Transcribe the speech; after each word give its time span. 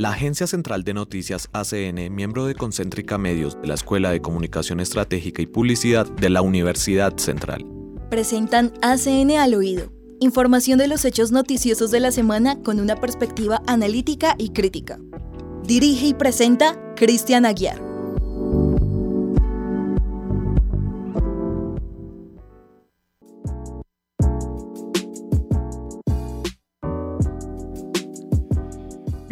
La 0.00 0.12
Agencia 0.12 0.46
Central 0.46 0.82
de 0.82 0.94
Noticias 0.94 1.50
ACN, 1.52 2.10
miembro 2.14 2.46
de 2.46 2.54
Concéntrica 2.54 3.18
Medios 3.18 3.60
de 3.60 3.68
la 3.68 3.74
Escuela 3.74 4.10
de 4.10 4.22
Comunicación 4.22 4.80
Estratégica 4.80 5.42
y 5.42 5.46
Publicidad 5.46 6.10
de 6.10 6.30
la 6.30 6.40
Universidad 6.40 7.18
Central, 7.18 7.66
presentan 8.08 8.72
ACN 8.80 9.32
al 9.32 9.52
oído. 9.52 9.92
Información 10.18 10.78
de 10.78 10.88
los 10.88 11.04
hechos 11.04 11.32
noticiosos 11.32 11.90
de 11.90 12.00
la 12.00 12.12
semana 12.12 12.62
con 12.62 12.80
una 12.80 12.96
perspectiva 12.96 13.60
analítica 13.66 14.36
y 14.38 14.54
crítica. 14.54 14.98
Dirige 15.64 16.06
y 16.06 16.14
presenta 16.14 16.78
Cristian 16.96 17.44
Aguiar. 17.44 17.89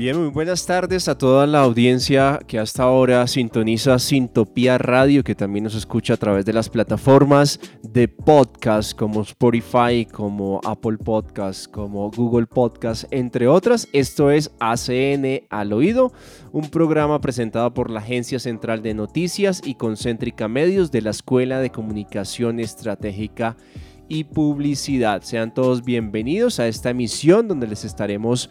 Bien, 0.08 0.22
muy 0.22 0.30
buenas 0.30 0.64
tardes 0.64 1.06
a 1.06 1.18
toda 1.18 1.46
la 1.46 1.60
audiencia 1.60 2.40
que 2.46 2.58
hasta 2.58 2.82
ahora 2.82 3.26
sintoniza 3.26 3.98
Sintopía 3.98 4.78
Radio, 4.78 5.22
que 5.22 5.34
también 5.34 5.64
nos 5.64 5.74
escucha 5.74 6.14
a 6.14 6.16
través 6.16 6.46
de 6.46 6.54
las 6.54 6.70
plataformas 6.70 7.60
de 7.82 8.08
podcast 8.08 8.98
como 8.98 9.20
Spotify, 9.20 10.06
como 10.10 10.62
Apple 10.64 10.96
Podcast, 10.96 11.70
como 11.70 12.10
Google 12.10 12.46
Podcast, 12.46 13.04
entre 13.10 13.48
otras. 13.48 13.86
Esto 13.92 14.30
es 14.30 14.50
ACN 14.60 15.42
al 15.50 15.74
oído, 15.74 16.14
un 16.52 16.70
programa 16.70 17.20
presentado 17.20 17.74
por 17.74 17.90
la 17.90 18.00
Agencia 18.00 18.38
Central 18.38 18.80
de 18.80 18.94
Noticias 18.94 19.60
y 19.62 19.74
Concéntrica 19.74 20.48
Medios 20.48 20.90
de 20.90 21.02
la 21.02 21.10
Escuela 21.10 21.60
de 21.60 21.68
Comunicación 21.68 22.60
Estratégica 22.60 23.58
y 24.08 24.24
Publicidad. 24.24 25.20
Sean 25.20 25.52
todos 25.52 25.84
bienvenidos 25.84 26.60
a 26.60 26.66
esta 26.66 26.88
emisión 26.88 27.46
donde 27.46 27.66
les 27.66 27.84
estaremos 27.84 28.48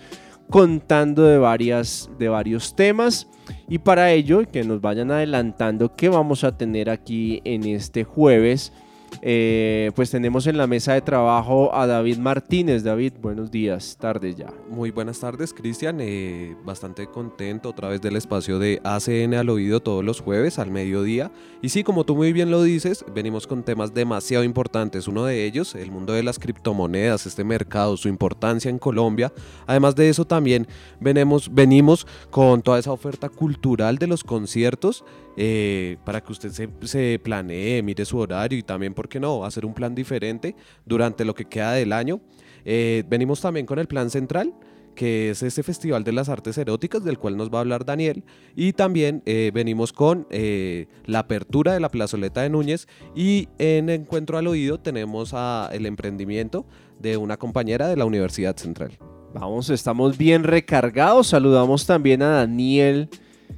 contando 0.50 1.24
de, 1.24 1.38
varias, 1.38 2.10
de 2.18 2.30
varios 2.30 2.76
temas. 2.76 3.28
Y 3.68 3.80
para 3.80 4.12
ello, 4.12 4.44
que 4.52 4.64
nos 4.64 4.82
vayan 4.82 5.12
adelantando 5.12 5.96
qué 5.96 6.10
vamos 6.10 6.44
a 6.44 6.58
tener 6.58 6.90
aquí 6.90 7.42
en 7.44 7.66
este 7.66 8.04
jueves 8.04 8.74
eh, 9.22 9.92
pues 9.96 10.12
tenemos 10.12 10.48
en 10.48 10.58
la 10.58 10.68
mesa 10.68 10.94
de 10.94 11.02
trabajo 11.02 11.74
a 11.74 11.88
David 11.88 12.18
Martínez. 12.18 12.84
David, 12.84 13.14
buenos 13.22 13.50
días, 13.52 13.98
tardes 14.00 14.36
ya. 14.36 14.54
Muy 14.70 14.92
buenas 14.92 15.20
tardes, 15.20 15.54
Cristian. 15.54 15.98
Eh, 16.02 16.56
bastante 16.64 17.08
contento 17.08 17.70
otra 17.70 17.90
vez 17.90 18.02
del 18.02 18.16
espacio 18.16 18.60
de 18.60 18.80
ACN 18.84 19.34
al 19.34 19.50
oído 19.50 19.80
todos 19.80 20.04
los 20.04 20.22
jueves 20.22 20.60
al 20.60 20.72
mediodía. 20.72 21.32
Y 21.62 21.70
sí, 21.70 21.84
como 21.84 22.04
tú 22.04 22.16
muy 22.16 22.34
bien 22.34 22.52
lo 22.52 22.62
dices, 22.62 23.04
venimos 23.14 23.48
con 23.48 23.64
temas 23.64 23.94
demasiado 23.94 24.44
importantes. 24.44 25.08
Uno 25.08 25.26
de 25.26 25.46
ellos, 25.46 25.74
el 25.76 25.92
mundo 25.92 26.14
de 26.14 26.24
las 26.24 26.40
criptomonedas, 26.40 27.26
este 27.26 27.44
mercado, 27.44 27.98
su 27.98 28.08
importancia 28.10 28.70
en 28.70 28.78
Colombia. 28.78 29.34
Además 29.66 29.96
de 29.96 30.10
eso, 30.10 30.26
también 30.26 30.68
venimos, 31.00 31.54
venimos 31.54 32.06
con 32.30 32.62
toda 32.62 32.80
esa 32.80 32.92
oferta 32.92 33.30
cultural 33.30 33.98
de 33.98 34.08
los 34.08 34.24
conciertos 34.24 35.04
eh, 35.40 35.98
para 36.04 36.20
que 36.20 36.32
usted 36.32 36.52
se, 36.82 37.20
planee, 37.20 37.84
mire 37.84 38.04
su 38.06 38.18
horario 38.18 38.58
y 38.58 38.64
también, 38.64 38.96
¿por 38.96 39.08
qué 39.08 39.20
no?, 39.20 39.46
hacer 39.46 39.68
un 39.68 39.74
plan 39.76 39.94
diferente 39.94 40.56
durante 40.84 41.24
lo 41.26 41.36
que 41.36 41.46
queda 41.46 41.74
del 41.74 41.94
año. 41.94 42.20
Eh, 42.66 43.04
venimos 43.08 43.40
también 43.40 43.68
con 43.68 43.78
el 43.78 43.88
plan 43.88 44.10
central 44.10 44.54
que 44.96 45.30
es 45.30 45.44
este 45.44 45.62
Festival 45.62 46.04
de 46.04 46.12
las 46.12 46.28
Artes 46.28 46.58
Eróticas, 46.58 47.04
del 47.04 47.20
cual 47.20 47.38
nos 47.38 47.54
va 47.54 47.60
a 47.60 47.62
hablar 47.62 47.86
Daniel. 47.86 48.24
Y 48.56 48.74
también 48.74 49.22
eh, 49.28 49.52
venimos 49.54 49.94
con 49.94 50.26
la 51.06 51.20
apertura 51.20 51.76
de 51.76 51.80
la 51.80 51.90
plazoleta 51.90 52.42
de 52.42 52.50
Núñez. 52.50 52.88
Y 53.16 53.48
en 53.60 53.92
Encuentro 53.92 54.40
al 54.40 54.48
Oído 54.48 54.80
tenemos 54.80 55.36
a 55.36 55.70
el 55.72 55.86
emprendimiento 55.86 56.66
de 57.00 57.16
una 57.16 57.38
compañera 57.38 57.88
de 57.88 57.96
la 57.96 58.06
Universidad 58.06 58.58
Central. 58.58 58.98
Vamos, 59.36 59.70
estamos 59.70 60.18
bien 60.18 60.44
recargados. 60.44 61.28
Saludamos 61.28 61.86
también 61.86 62.24
a 62.24 62.30
Daniel 62.30 63.08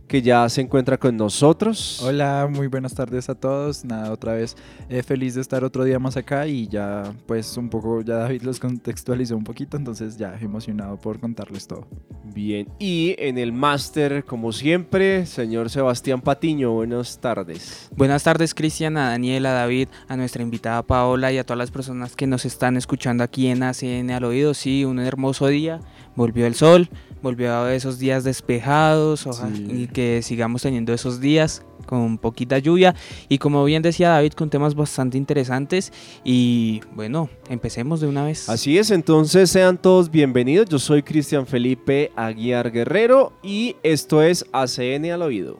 que 0.09 0.23
ya 0.23 0.49
se 0.49 0.61
encuentra 0.61 0.97
con 0.97 1.15
nosotros. 1.15 2.01
Hola, 2.01 2.49
muy 2.51 2.65
buenas 2.65 2.95
tardes 2.95 3.29
a 3.29 3.35
todos. 3.35 3.85
Nada, 3.85 4.11
otra 4.11 4.33
vez 4.33 4.57
eh, 4.89 5.03
feliz 5.03 5.35
de 5.35 5.41
estar 5.41 5.63
otro 5.63 5.83
día 5.83 5.99
más 5.99 6.17
acá 6.17 6.47
y 6.47 6.67
ya 6.67 7.13
pues 7.27 7.55
un 7.57 7.69
poco, 7.69 8.01
ya 8.01 8.15
David 8.15 8.41
los 8.41 8.59
contextualizó 8.59 9.37
un 9.37 9.43
poquito, 9.43 9.77
entonces 9.77 10.17
ya 10.17 10.35
emocionado 10.41 10.97
por 10.97 11.19
contarles 11.19 11.67
todo. 11.67 11.87
Bien, 12.23 12.67
y 12.79 13.15
en 13.19 13.37
el 13.37 13.53
máster, 13.53 14.25
como 14.25 14.51
siempre, 14.51 15.27
señor 15.27 15.69
Sebastián 15.69 16.21
Patiño, 16.21 16.71
buenas 16.71 17.19
tardes. 17.19 17.89
Buenas 17.95 18.23
tardes 18.23 18.55
Cristian, 18.55 18.97
a 18.97 19.09
Daniel, 19.09 19.45
a 19.45 19.51
David, 19.51 19.89
a 20.07 20.17
nuestra 20.17 20.41
invitada 20.41 20.81
Paola 20.81 21.31
y 21.31 21.37
a 21.37 21.43
todas 21.43 21.59
las 21.59 21.71
personas 21.71 22.15
que 22.15 22.25
nos 22.25 22.45
están 22.45 22.77
escuchando 22.77 23.23
aquí 23.23 23.47
en 23.47 23.61
ACN 23.61 24.09
al 24.09 24.23
oído. 24.23 24.55
Sí, 24.55 24.85
un 24.85 24.99
hermoso 24.99 25.47
día, 25.47 25.81
volvió 26.15 26.47
el 26.47 26.55
sol 26.55 26.89
volvió 27.21 27.53
a 27.53 27.73
esos 27.73 27.99
días 27.99 28.23
despejados 28.23 29.27
y 29.67 29.87
que 29.87 30.21
sigamos 30.21 30.61
teniendo 30.61 30.93
esos 30.93 31.19
días 31.19 31.63
con 31.85 32.17
poquita 32.17 32.59
lluvia. 32.59 32.95
Y 33.27 33.39
como 33.39 33.63
bien 33.65 33.81
decía 33.81 34.09
David 34.09 34.33
con 34.33 34.49
temas 34.49 34.75
bastante 34.75 35.17
interesantes. 35.17 35.91
Y 36.23 36.81
bueno, 36.93 37.29
empecemos 37.49 37.99
de 37.99 38.07
una 38.07 38.23
vez. 38.23 38.47
Así 38.49 38.77
es, 38.77 38.91
entonces 38.91 39.49
sean 39.49 39.77
todos 39.77 40.11
bienvenidos, 40.11 40.69
yo 40.69 40.79
soy 40.79 41.03
Cristian 41.03 41.47
Felipe 41.47 42.11
Aguiar 42.15 42.71
Guerrero 42.71 43.33
y 43.41 43.75
esto 43.83 44.21
es 44.21 44.45
ACN 44.51 45.11
al 45.11 45.21
oído. 45.23 45.57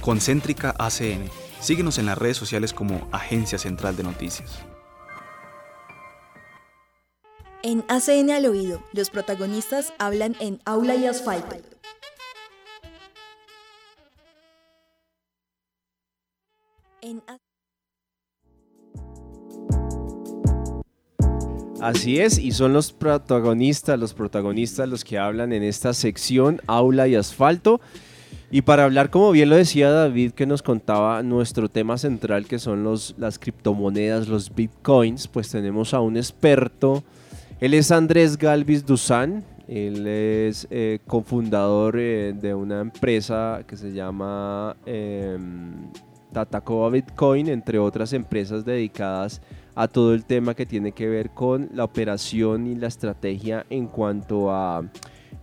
Concéntrica 0.00 0.74
ACN 0.78 1.39
Síguenos 1.60 1.98
en 1.98 2.06
las 2.06 2.16
redes 2.16 2.38
sociales 2.38 2.72
como 2.72 3.06
Agencia 3.12 3.58
Central 3.58 3.96
de 3.96 4.02
Noticias. 4.02 4.60
En 7.62 7.84
ACN 7.88 8.30
al 8.30 8.46
oído, 8.46 8.82
los 8.92 9.10
protagonistas 9.10 9.92
hablan 9.98 10.34
en 10.40 10.60
aula 10.64 10.94
y 10.94 11.06
asfalto. 11.06 11.56
Así 21.82 22.20
es, 22.20 22.38
y 22.38 22.52
son 22.52 22.72
los 22.72 22.92
protagonistas, 22.92 23.98
los 23.98 24.12
protagonistas 24.12 24.88
los 24.88 25.02
que 25.02 25.18
hablan 25.18 25.52
en 25.52 25.62
esta 25.62 25.94
sección 25.94 26.60
aula 26.66 27.08
y 27.08 27.14
asfalto. 27.14 27.80
Y 28.52 28.62
para 28.62 28.84
hablar, 28.84 29.10
como 29.10 29.30
bien 29.30 29.48
lo 29.48 29.56
decía 29.56 29.90
David, 29.90 30.32
que 30.32 30.44
nos 30.44 30.62
contaba 30.62 31.22
nuestro 31.22 31.68
tema 31.68 31.96
central, 31.98 32.46
que 32.46 32.58
son 32.58 32.82
los, 32.82 33.14
las 33.16 33.38
criptomonedas, 33.38 34.26
los 34.26 34.52
bitcoins, 34.52 35.28
pues 35.28 35.50
tenemos 35.50 35.94
a 35.94 36.00
un 36.00 36.16
experto. 36.16 37.04
Él 37.60 37.74
es 37.74 37.92
Andrés 37.92 38.36
Galvis 38.36 38.84
Dusan. 38.84 39.44
Él 39.68 40.04
es 40.04 40.66
eh, 40.72 40.98
cofundador 41.06 41.96
eh, 41.96 42.34
de 42.34 42.52
una 42.52 42.80
empresa 42.80 43.62
que 43.68 43.76
se 43.76 43.92
llama 43.92 44.76
eh, 44.84 45.38
Tatacoa 46.32 46.90
Bitcoin, 46.90 47.48
entre 47.48 47.78
otras 47.78 48.12
empresas 48.12 48.64
dedicadas 48.64 49.40
a 49.76 49.86
todo 49.86 50.12
el 50.12 50.24
tema 50.24 50.54
que 50.54 50.66
tiene 50.66 50.90
que 50.90 51.08
ver 51.08 51.30
con 51.30 51.68
la 51.72 51.84
operación 51.84 52.66
y 52.66 52.74
la 52.74 52.88
estrategia 52.88 53.64
en 53.70 53.86
cuanto 53.86 54.50
a 54.50 54.82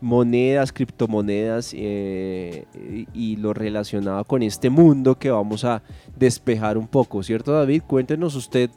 monedas, 0.01 0.71
criptomonedas 0.71 1.73
eh, 1.75 2.65
y 3.13 3.35
lo 3.37 3.53
relacionado 3.53 4.23
con 4.25 4.43
este 4.43 4.69
mundo 4.69 5.15
que 5.15 5.31
vamos 5.31 5.63
a 5.65 5.81
despejar 6.15 6.77
un 6.77 6.87
poco, 6.87 7.23
¿cierto 7.23 7.51
David? 7.51 7.83
Cuéntenos 7.87 8.35
usted 8.35 8.69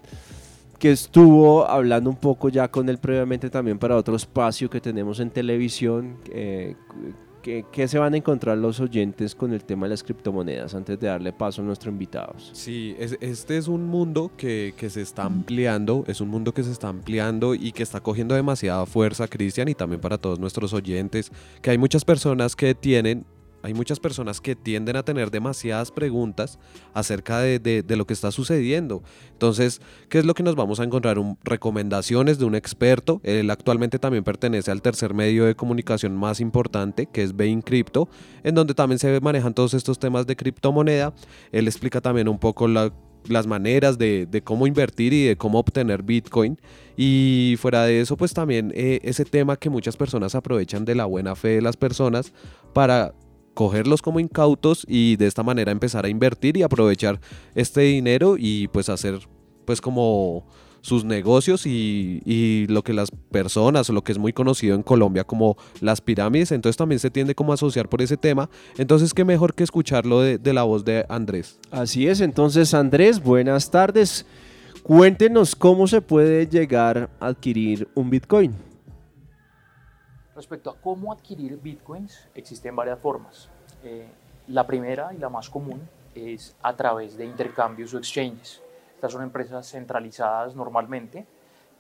que 0.78 0.90
estuvo 0.90 1.68
hablando 1.68 2.08
un 2.08 2.16
poco 2.16 2.48
ya 2.48 2.68
con 2.68 2.88
él 2.88 2.98
previamente 2.98 3.50
también 3.50 3.78
para 3.78 3.96
otro 3.96 4.16
espacio 4.16 4.70
que 4.70 4.80
tenemos 4.80 5.20
en 5.20 5.30
televisión. 5.30 6.16
Eh, 6.32 6.74
¿Qué, 7.42 7.88
se 7.88 7.98
van 7.98 8.14
a 8.14 8.16
encontrar 8.18 8.58
los 8.58 8.80
oyentes 8.80 9.34
con 9.34 9.52
el 9.52 9.64
tema 9.64 9.86
de 9.86 9.90
las 9.90 10.02
criptomonedas 10.02 10.74
antes 10.74 11.00
de 11.00 11.06
darle 11.06 11.32
paso 11.32 11.62
a 11.62 11.64
nuestros 11.64 11.92
invitados? 11.92 12.50
Sí, 12.52 12.94
este 12.98 13.56
es 13.56 13.66
un 13.68 13.86
mundo 13.86 14.30
que, 14.36 14.74
que, 14.76 14.90
se 14.90 15.00
está 15.00 15.24
ampliando, 15.24 16.04
es 16.06 16.20
un 16.20 16.28
mundo 16.28 16.52
que 16.52 16.62
se 16.62 16.70
está 16.70 16.88
ampliando 16.88 17.54
y 17.54 17.72
que 17.72 17.82
está 17.82 18.00
cogiendo 18.00 18.34
demasiada 18.34 18.84
fuerza, 18.86 19.26
Cristian, 19.26 19.68
y 19.68 19.74
también 19.74 20.00
para 20.00 20.18
todos 20.18 20.38
nuestros 20.38 20.74
oyentes, 20.74 21.32
que 21.62 21.70
hay 21.70 21.78
muchas 21.78 22.04
personas 22.04 22.54
que 22.56 22.74
tienen 22.74 23.24
hay 23.62 23.74
muchas 23.74 24.00
personas 24.00 24.40
que 24.40 24.56
tienden 24.56 24.96
a 24.96 25.02
tener 25.02 25.30
demasiadas 25.30 25.90
preguntas 25.90 26.58
acerca 26.94 27.40
de, 27.40 27.84
lo 27.88 28.06
que 28.06 28.14
está 28.14 28.30
sucediendo. 28.30 29.02
Entonces, 29.32 29.80
¿qué 30.08 30.18
es 30.18 30.24
lo 30.24 30.34
que 30.34 30.42
nos 30.42 30.56
vamos 30.56 30.80
a 30.80 30.84
encontrar? 30.84 31.18
recomendaciones 31.42 32.38
de 32.38 32.44
un 32.44 32.54
experto. 32.54 33.20
Él 33.24 33.50
actualmente 33.50 33.98
también 33.98 34.24
pertenece 34.24 34.70
al 34.70 34.82
tercer 34.82 35.14
medio 35.14 35.44
de 35.44 35.54
comunicación 35.54 36.16
más 36.16 36.40
importante, 36.40 37.06
que 37.06 37.22
es 37.22 37.36
Bain 37.36 37.62
Crypto, 37.62 38.08
en 38.42 38.54
donde 38.54 38.74
también 38.74 38.98
se 38.98 39.20
manejan 39.20 39.54
todos 39.54 39.74
estos 39.74 39.98
temas 39.98 40.26
de 40.26 40.36
criptomoneda. 40.36 41.14
Él 41.52 41.66
explica 41.66 42.00
también 42.00 42.28
un 42.28 42.38
poco 42.38 42.68
las 42.68 43.46
maneras 43.46 43.98
de, 43.98 44.42
cómo 44.44 44.66
invertir 44.66 45.12
y 45.12 45.24
de 45.26 45.36
cómo 45.36 45.58
obtener 45.58 46.02
Bitcoin. 46.02 46.58
Y 46.96 47.56
fuera 47.58 47.84
de 47.84 48.00
eso, 48.00 48.16
pues 48.16 48.32
también 48.34 48.72
eh, 48.74 49.00
ese 49.02 49.24
tema 49.24 49.56
que 49.56 49.70
muchas 49.70 49.96
personas 49.96 50.34
aprovechan 50.34 50.84
de 50.84 50.94
la 50.94 51.06
buena 51.06 51.34
fe 51.34 51.48
de 51.48 51.62
las 51.62 51.76
personas 51.76 52.32
para 52.72 53.14
cogerlos 53.60 54.00
como 54.00 54.20
incautos 54.20 54.86
y 54.88 55.16
de 55.16 55.26
esta 55.26 55.42
manera 55.42 55.70
empezar 55.70 56.06
a 56.06 56.08
invertir 56.08 56.56
y 56.56 56.62
aprovechar 56.62 57.20
este 57.54 57.82
dinero 57.82 58.36
y 58.38 58.68
pues 58.68 58.88
hacer 58.88 59.18
pues 59.66 59.82
como 59.82 60.46
sus 60.80 61.04
negocios 61.04 61.66
y, 61.66 62.22
y, 62.24 62.66
lo 62.68 62.82
que 62.82 62.94
las 62.94 63.10
personas 63.10 63.90
o 63.90 63.92
lo 63.92 64.02
que 64.02 64.12
es 64.12 64.18
muy 64.18 64.32
conocido 64.32 64.74
en 64.74 64.82
Colombia 64.82 65.24
como 65.24 65.58
las 65.82 66.00
pirámides, 66.00 66.52
entonces 66.52 66.78
también 66.78 67.00
se 67.00 67.10
tiende 67.10 67.34
como 67.34 67.52
a 67.52 67.56
asociar 67.56 67.90
por 67.90 68.00
ese 68.00 68.16
tema, 68.16 68.48
entonces 68.78 69.12
qué 69.12 69.26
mejor 69.26 69.52
que 69.52 69.62
escucharlo 69.62 70.22
de, 70.22 70.38
de 70.38 70.54
la 70.54 70.62
voz 70.62 70.82
de 70.86 71.04
Andrés. 71.10 71.58
Así 71.70 72.06
es, 72.06 72.22
entonces 72.22 72.72
Andrés, 72.72 73.22
buenas 73.22 73.70
tardes, 73.70 74.24
cuéntenos 74.82 75.54
cómo 75.54 75.86
se 75.86 76.00
puede 76.00 76.46
llegar 76.46 77.10
a 77.20 77.26
adquirir 77.26 77.88
un 77.94 78.08
Bitcoin. 78.08 78.69
Respecto 80.40 80.70
a 80.70 80.74
cómo 80.74 81.12
adquirir 81.12 81.58
Bitcoins, 81.60 82.30
existen 82.34 82.74
varias 82.74 82.98
formas. 82.98 83.50
Eh, 83.84 84.08
la 84.46 84.66
primera 84.66 85.12
y 85.12 85.18
la 85.18 85.28
más 85.28 85.50
común 85.50 85.86
es 86.14 86.56
a 86.62 86.74
través 86.74 87.18
de 87.18 87.26
intercambios 87.26 87.92
o 87.92 87.98
exchanges. 87.98 88.62
Estas 88.94 89.12
son 89.12 89.22
empresas 89.22 89.68
centralizadas 89.68 90.56
normalmente 90.56 91.26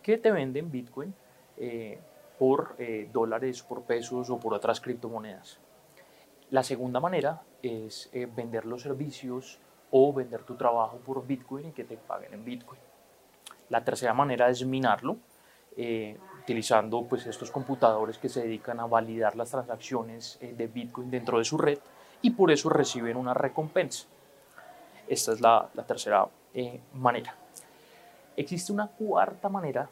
que 0.02 0.18
te 0.18 0.30
venden 0.30 0.70
Bitcoin 0.70 1.14
eh, 1.56 1.98
por 2.38 2.74
eh, 2.76 3.08
dólares, 3.10 3.62
por 3.62 3.84
pesos 3.84 4.28
o 4.28 4.38
por 4.38 4.52
otras 4.52 4.78
criptomonedas. 4.82 5.58
La 6.50 6.62
segunda 6.62 7.00
manera 7.00 7.40
es 7.62 8.10
eh, 8.12 8.28
vender 8.30 8.66
los 8.66 8.82
servicios 8.82 9.58
o 9.90 10.12
vender 10.12 10.42
tu 10.42 10.56
trabajo 10.56 10.98
por 10.98 11.26
Bitcoin 11.26 11.68
y 11.68 11.72
que 11.72 11.84
te 11.84 11.96
paguen 11.96 12.34
en 12.34 12.44
Bitcoin. 12.44 12.80
La 13.70 13.82
tercera 13.82 14.12
manera 14.12 14.50
es 14.50 14.62
minarlo, 14.66 15.16
utilizando 16.42 17.02
pues, 17.04 17.26
estos 17.26 17.50
computadores 17.50 18.18
que 18.18 18.28
se 18.28 18.42
dedican 18.42 18.80
a 18.80 18.86
validar 18.86 19.36
las 19.36 19.50
transacciones 19.50 20.38
de 20.40 20.66
Bitcoin 20.66 21.10
dentro 21.10 21.38
de 21.38 21.44
su 21.44 21.58
red 21.58 21.78
y 22.22 22.30
por 22.30 22.50
eso 22.50 22.68
reciben 22.68 23.16
una 23.16 23.34
recompensa. 23.34 24.06
Esta 25.08 25.32
es 25.32 25.40
la, 25.40 25.68
tercera 25.86 26.26
eh, 26.54 26.80
manera. 26.94 27.34
Existe 28.36 28.72
una 28.72 28.86
cuarta 28.86 29.48
manera 29.48 29.88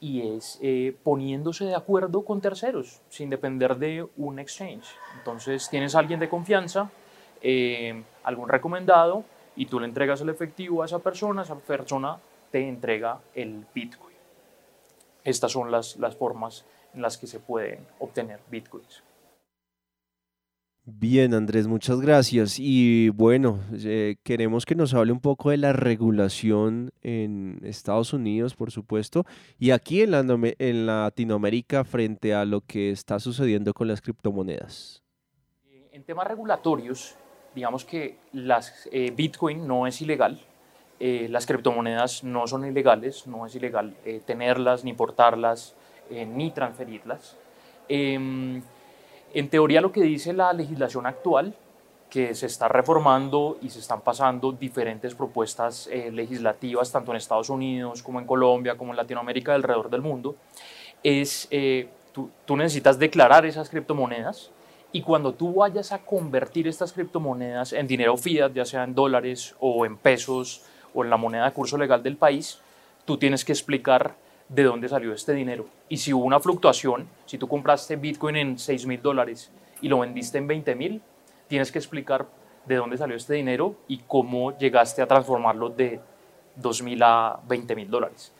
y 0.00 0.36
es 0.36 0.58
eh, 0.60 0.94
poniéndose 1.02 1.66
de 1.66 1.74
acuerdo 1.74 2.24
con 2.24 2.40
terceros, 2.40 3.00
sin 3.08 3.30
depender 3.30 3.76
de 3.76 4.06
un 4.16 4.38
exchange. 4.38 4.86
Entonces 5.16 5.68
tienes 5.70 5.94
a 5.94 6.00
alguien 6.00 6.20
de 6.20 6.28
confianza, 6.28 6.90
eh, 7.40 8.02
algún 8.24 8.48
recomendado, 8.48 9.24
y 9.54 9.66
tú 9.66 9.80
le 9.80 9.86
entregas 9.86 10.20
el 10.20 10.28
efectivo 10.28 10.82
a 10.82 10.86
esa 10.86 10.98
persona, 10.98 11.42
esa 11.42 11.54
persona 11.54 12.18
te 12.50 12.68
entrega 12.68 13.20
el 13.34 13.64
Bitcoin. 13.74 14.05
Estas 15.26 15.52
son 15.52 15.70
las, 15.70 15.96
las 15.96 16.16
formas 16.16 16.64
en 16.94 17.02
las 17.02 17.18
que 17.18 17.26
se 17.26 17.40
pueden 17.40 17.80
obtener 17.98 18.38
Bitcoins. 18.50 19.02
Bien, 20.88 21.34
Andrés, 21.34 21.66
muchas 21.66 22.00
gracias. 22.00 22.60
Y 22.60 23.08
bueno, 23.08 23.58
eh, 23.72 24.18
queremos 24.22 24.64
que 24.64 24.76
nos 24.76 24.94
hable 24.94 25.10
un 25.10 25.18
poco 25.18 25.50
de 25.50 25.56
la 25.56 25.72
regulación 25.72 26.92
en 27.02 27.58
Estados 27.64 28.12
Unidos, 28.12 28.54
por 28.54 28.70
supuesto, 28.70 29.26
y 29.58 29.72
aquí 29.72 30.02
en, 30.02 30.14
en 30.14 30.86
Latinoamérica 30.86 31.82
frente 31.82 32.32
a 32.32 32.44
lo 32.44 32.60
que 32.60 32.92
está 32.92 33.18
sucediendo 33.18 33.74
con 33.74 33.88
las 33.88 34.00
criptomonedas. 34.00 35.02
En 35.90 36.04
temas 36.04 36.28
regulatorios, 36.28 37.16
digamos 37.52 37.84
que 37.84 38.20
las, 38.32 38.88
eh, 38.92 39.10
Bitcoin 39.10 39.66
no 39.66 39.88
es 39.88 40.00
ilegal, 40.00 40.40
eh, 40.98 41.28
las 41.30 41.46
criptomonedas 41.46 42.24
no 42.24 42.46
son 42.46 42.66
ilegales, 42.66 43.26
no 43.26 43.46
es 43.46 43.54
ilegal 43.54 43.94
tenerlas, 44.24 44.84
ni 44.84 44.92
portarlas, 44.92 45.74
ni 46.10 46.50
transferirlas. 46.50 47.36
Em, 47.88 48.62
en 49.34 49.48
teoría 49.50 49.80
lo 49.80 49.92
que 49.92 50.02
dice 50.02 50.32
la 50.32 50.52
legislación 50.52 51.06
actual, 51.06 51.54
que 52.10 52.34
se 52.34 52.46
está 52.46 52.68
reformando 52.68 53.58
y 53.60 53.70
se 53.70 53.80
están 53.80 54.00
pasando 54.00 54.52
diferentes 54.52 55.14
propuestas 55.14 55.88
eh, 55.88 56.10
legislativas, 56.12 56.90
tanto 56.92 57.10
en 57.10 57.16
Estados 57.16 57.50
Unidos 57.50 58.02
como 58.02 58.20
en 58.20 58.26
Colombia, 58.26 58.76
como 58.76 58.92
en 58.92 58.96
Latinoamérica, 58.96 59.54
alrededor 59.54 59.90
del 59.90 60.02
mundo, 60.02 60.36
es 61.02 61.48
eh, 61.50 61.88
tú, 62.12 62.30
tú 62.44 62.56
necesitas 62.56 62.98
declarar 62.98 63.44
esas 63.44 63.68
criptomonedas 63.68 64.50
y 64.92 65.02
cuando 65.02 65.34
tú 65.34 65.54
vayas 65.54 65.92
a 65.92 65.98
convertir 65.98 66.68
estas 66.68 66.92
criptomonedas 66.92 67.72
en 67.72 67.86
dinero 67.86 68.16
fiat, 68.16 68.52
ya 68.52 68.64
sea 68.64 68.84
en 68.84 68.94
dólares 68.94 69.54
o 69.60 69.84
en 69.84 69.96
pesos 69.96 70.64
o 70.96 71.04
en 71.04 71.10
la 71.10 71.16
moneda 71.16 71.44
de 71.44 71.52
curso 71.52 71.76
legal 71.76 72.02
del 72.02 72.16
país, 72.16 72.58
tú 73.04 73.18
tienes 73.18 73.44
que 73.44 73.52
explicar 73.52 74.16
de 74.48 74.64
dónde 74.64 74.88
salió 74.88 75.12
este 75.12 75.34
dinero. 75.34 75.66
Y 75.88 75.98
si 75.98 76.12
hubo 76.12 76.24
una 76.24 76.40
fluctuación, 76.40 77.08
si 77.26 77.38
tú 77.38 77.46
compraste 77.46 77.96
Bitcoin 77.96 78.36
en 78.36 78.58
6 78.58 78.86
mil 78.86 79.02
dólares 79.02 79.52
y 79.82 79.88
lo 79.88 80.00
vendiste 80.00 80.38
en 80.38 80.46
20 80.46 80.74
mil, 80.74 81.02
tienes 81.48 81.70
que 81.70 81.78
explicar 81.78 82.26
de 82.64 82.76
dónde 82.76 82.96
salió 82.96 83.14
este 83.14 83.34
dinero 83.34 83.76
y 83.86 83.98
cómo 83.98 84.56
llegaste 84.58 85.02
a 85.02 85.06
transformarlo 85.06 85.68
de 85.68 86.00
2 86.56 86.82
mil 86.82 87.02
a 87.02 87.38
20 87.46 87.76
mil 87.76 87.90
dólares. 87.90 88.32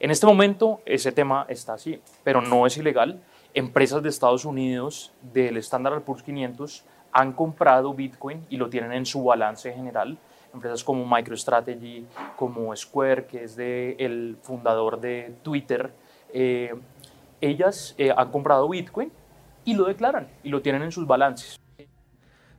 En 0.00 0.10
este 0.10 0.26
momento 0.26 0.80
ese 0.84 1.12
tema 1.12 1.46
está 1.48 1.74
así, 1.74 2.00
pero 2.24 2.40
no 2.40 2.66
es 2.66 2.76
ilegal. 2.76 3.22
Empresas 3.54 4.02
de 4.02 4.08
Estados 4.08 4.44
Unidos 4.44 5.12
del 5.32 5.56
Standard 5.58 6.02
Poor's 6.02 6.24
500 6.24 6.84
han 7.12 7.32
comprado 7.32 7.94
Bitcoin 7.94 8.44
y 8.50 8.56
lo 8.56 8.68
tienen 8.68 8.92
en 8.92 9.06
su 9.06 9.22
balance 9.22 9.72
general 9.72 10.18
empresas 10.52 10.84
como 10.84 11.04
MicroStrategy, 11.06 12.06
como 12.36 12.74
Square, 12.76 13.26
que 13.26 13.44
es 13.44 13.56
de 13.56 13.96
el 13.98 14.36
fundador 14.42 15.00
de 15.00 15.34
Twitter, 15.42 15.92
eh, 16.32 16.74
ellas 17.40 17.94
eh, 17.98 18.12
han 18.16 18.30
comprado 18.30 18.68
Bitcoin 18.68 19.10
y 19.64 19.74
lo 19.74 19.84
declaran 19.84 20.28
y 20.42 20.50
lo 20.50 20.62
tienen 20.62 20.82
en 20.82 20.92
sus 20.92 21.06
balances. 21.06 21.58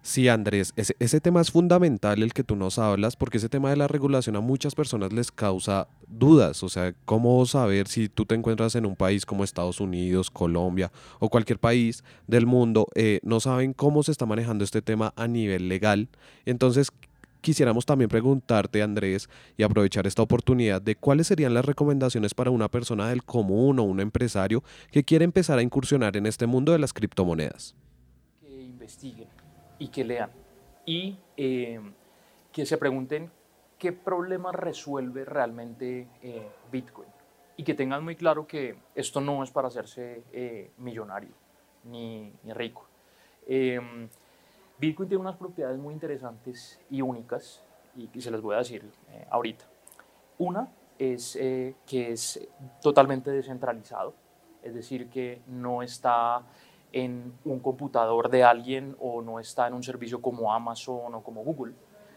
Sí, 0.06 0.28
Andrés, 0.28 0.74
ese, 0.76 0.98
ese, 1.00 1.22
tema 1.22 1.40
es 1.40 1.50
fundamental 1.50 2.22
el 2.22 2.34
que 2.34 2.44
tú 2.44 2.58
nos 2.58 2.78
hablas, 2.78 3.16
porque 3.16 3.38
ese 3.38 3.48
tema 3.48 3.70
de 3.70 3.78
la 3.78 3.88
regulación 3.88 4.36
a 4.36 4.42
muchas 4.42 4.76
personas 4.76 5.14
les 5.14 5.32
causa 5.32 5.88
dudas. 6.10 6.62
O 6.62 6.68
sea, 6.68 6.94
¿cómo 7.06 7.46
saber 7.46 7.88
si 7.88 8.10
tú 8.10 8.26
te 8.26 8.36
encuentras 8.36 8.76
en 8.76 8.86
un 8.86 8.98
país 8.98 9.26
como 9.26 9.46
Estados 9.46 9.80
Unidos, 9.80 10.30
Colombia 10.30 10.92
o 11.20 11.30
cualquier 11.30 11.58
país 11.58 12.04
del 12.28 12.46
mundo? 12.46 12.90
Eh, 12.96 13.22
no 13.24 13.40
saben 13.40 13.72
cómo 13.72 14.04
se 14.04 14.12
está 14.12 14.26
manejando 14.26 14.66
este 14.66 14.82
tema 14.82 15.14
a 15.16 15.30
nivel 15.30 15.70
legal. 15.70 16.10
Entonces, 16.46 16.92
quisiéramos 17.44 17.86
también 17.86 18.10
preguntarte, 18.10 18.82
Andrés, 18.82 19.30
y 19.56 19.62
aprovechar 19.62 20.08
esta 20.08 20.24
oportunidad 20.24 20.82
de 20.82 20.96
cuáles 20.96 21.28
serían 21.28 21.54
las 21.54 21.66
recomendaciones 21.66 22.34
para 22.34 22.50
una 22.50 22.70
persona 22.70 23.10
del 23.10 23.24
común 23.24 23.78
o 23.78 23.84
un 23.84 24.00
empresario 24.00 24.64
que 24.92 25.04
quiere 25.04 25.26
empezar 25.26 25.60
a 25.60 25.62
incursionar 25.62 26.18
en 26.18 26.26
este 26.26 26.48
mundo 26.48 26.72
de 26.72 26.80
las 26.80 26.94
criptomonedas. 26.94 27.76
Que 28.42 28.50
investiguen 28.50 29.28
y 29.78 29.90
que 29.90 30.04
lean 30.04 30.32
y 30.86 31.18
eh, 31.38 31.80
que 32.52 32.66
se 32.66 32.78
pregunten 32.78 33.30
qué 33.78 33.92
problema 33.92 34.52
resuelve 34.52 35.26
realmente 35.26 36.08
eh, 36.22 36.48
Bitcoin 36.72 37.10
y 37.58 37.64
que 37.64 37.74
tengan 37.74 38.04
muy 38.04 38.16
claro 38.16 38.48
que 38.48 38.78
esto 38.96 39.22
no 39.22 39.44
es 39.44 39.52
para 39.52 39.68
hacerse 39.68 40.24
eh, 40.32 40.72
millonario 40.78 41.32
ni, 41.84 42.32
ni 42.44 42.54
rico. 42.54 42.88
Bitcoin 44.84 45.08
tiene 45.08 45.22
unas 45.22 45.38
propiedades 45.38 45.80
muy 45.80 45.94
interesantes 45.94 46.78
y 46.90 47.02
únicas 47.02 47.64
y, 47.96 48.20
se 48.20 48.30
las 48.30 48.42
voy 48.42 48.56
a 48.56 48.58
decir 48.58 48.84
eh, 49.12 49.26
ahorita. 49.30 49.64
Una 50.40 50.68
es 51.00 51.38
eh, 51.38 51.76
que 51.86 52.12
es 52.12 52.46
totalmente 52.82 53.32
descentralizado, 53.32 54.14
es 54.62 54.74
decir, 54.74 55.10
que 55.10 55.42
no 55.48 55.84
está 55.84 56.42
en 56.92 57.34
un 57.46 57.60
computador 57.62 58.30
de 58.30 58.44
alguien 58.44 58.98
o 59.00 59.22
no 59.22 59.40
está 59.40 59.68
en 59.68 59.74
un 59.74 59.84
servicio 59.84 60.22
como 60.22 60.54
Amazon 60.54 61.16
o 61.16 61.24
como 61.24 61.46
Google, 61.46 61.76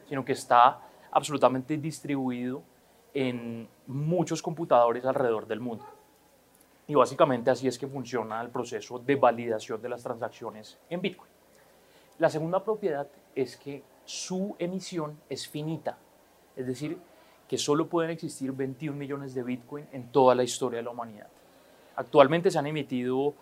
sino 0.08 0.25
que 0.25 0.32
está 0.32 0.80
absolutamente 1.12 1.76
distribuido 1.76 2.64
en 3.14 3.68
muchos 3.87 4.42
computadores 4.42 5.04
alrededor 5.04 5.46
del 5.46 5.61
mundo. 5.61 5.85
Y 6.88 6.96
básicamente 6.96 7.49
así 7.49 7.68
es 7.68 7.78
que 7.78 7.87
funciona 7.87 8.40
el 8.40 8.50
proceso 8.50 8.99
de 8.99 9.14
validación 9.14 9.80
de 9.80 9.88
las 9.88 10.02
transacciones 10.02 10.80
en 10.90 11.00
Bitcoin. 11.00 11.36
La 12.18 12.30
segunda 12.30 12.64
propiedad 12.64 13.06
es 13.35 13.56
que 13.56 13.82
su 14.04 14.56
emisión 14.58 15.18
es 15.28 15.46
finita, 15.46 15.99
es 16.56 16.66
decir, 16.66 16.99
que 17.46 17.58
solo 17.58 17.88
pueden 17.88 18.11
existir 18.11 18.52
21 18.52 18.96
millones 18.96 19.35
de 19.35 19.42
Bitcoin 19.42 19.87
en 19.92 20.11
toda 20.11 20.35
la 20.35 20.42
historia 20.42 20.78
de 20.78 20.85
la 20.85 20.90
humanidad. 20.90 21.28
Actualmente 21.96 22.50
se 22.50 22.58
han 22.58 22.66
emitido, 22.66 23.35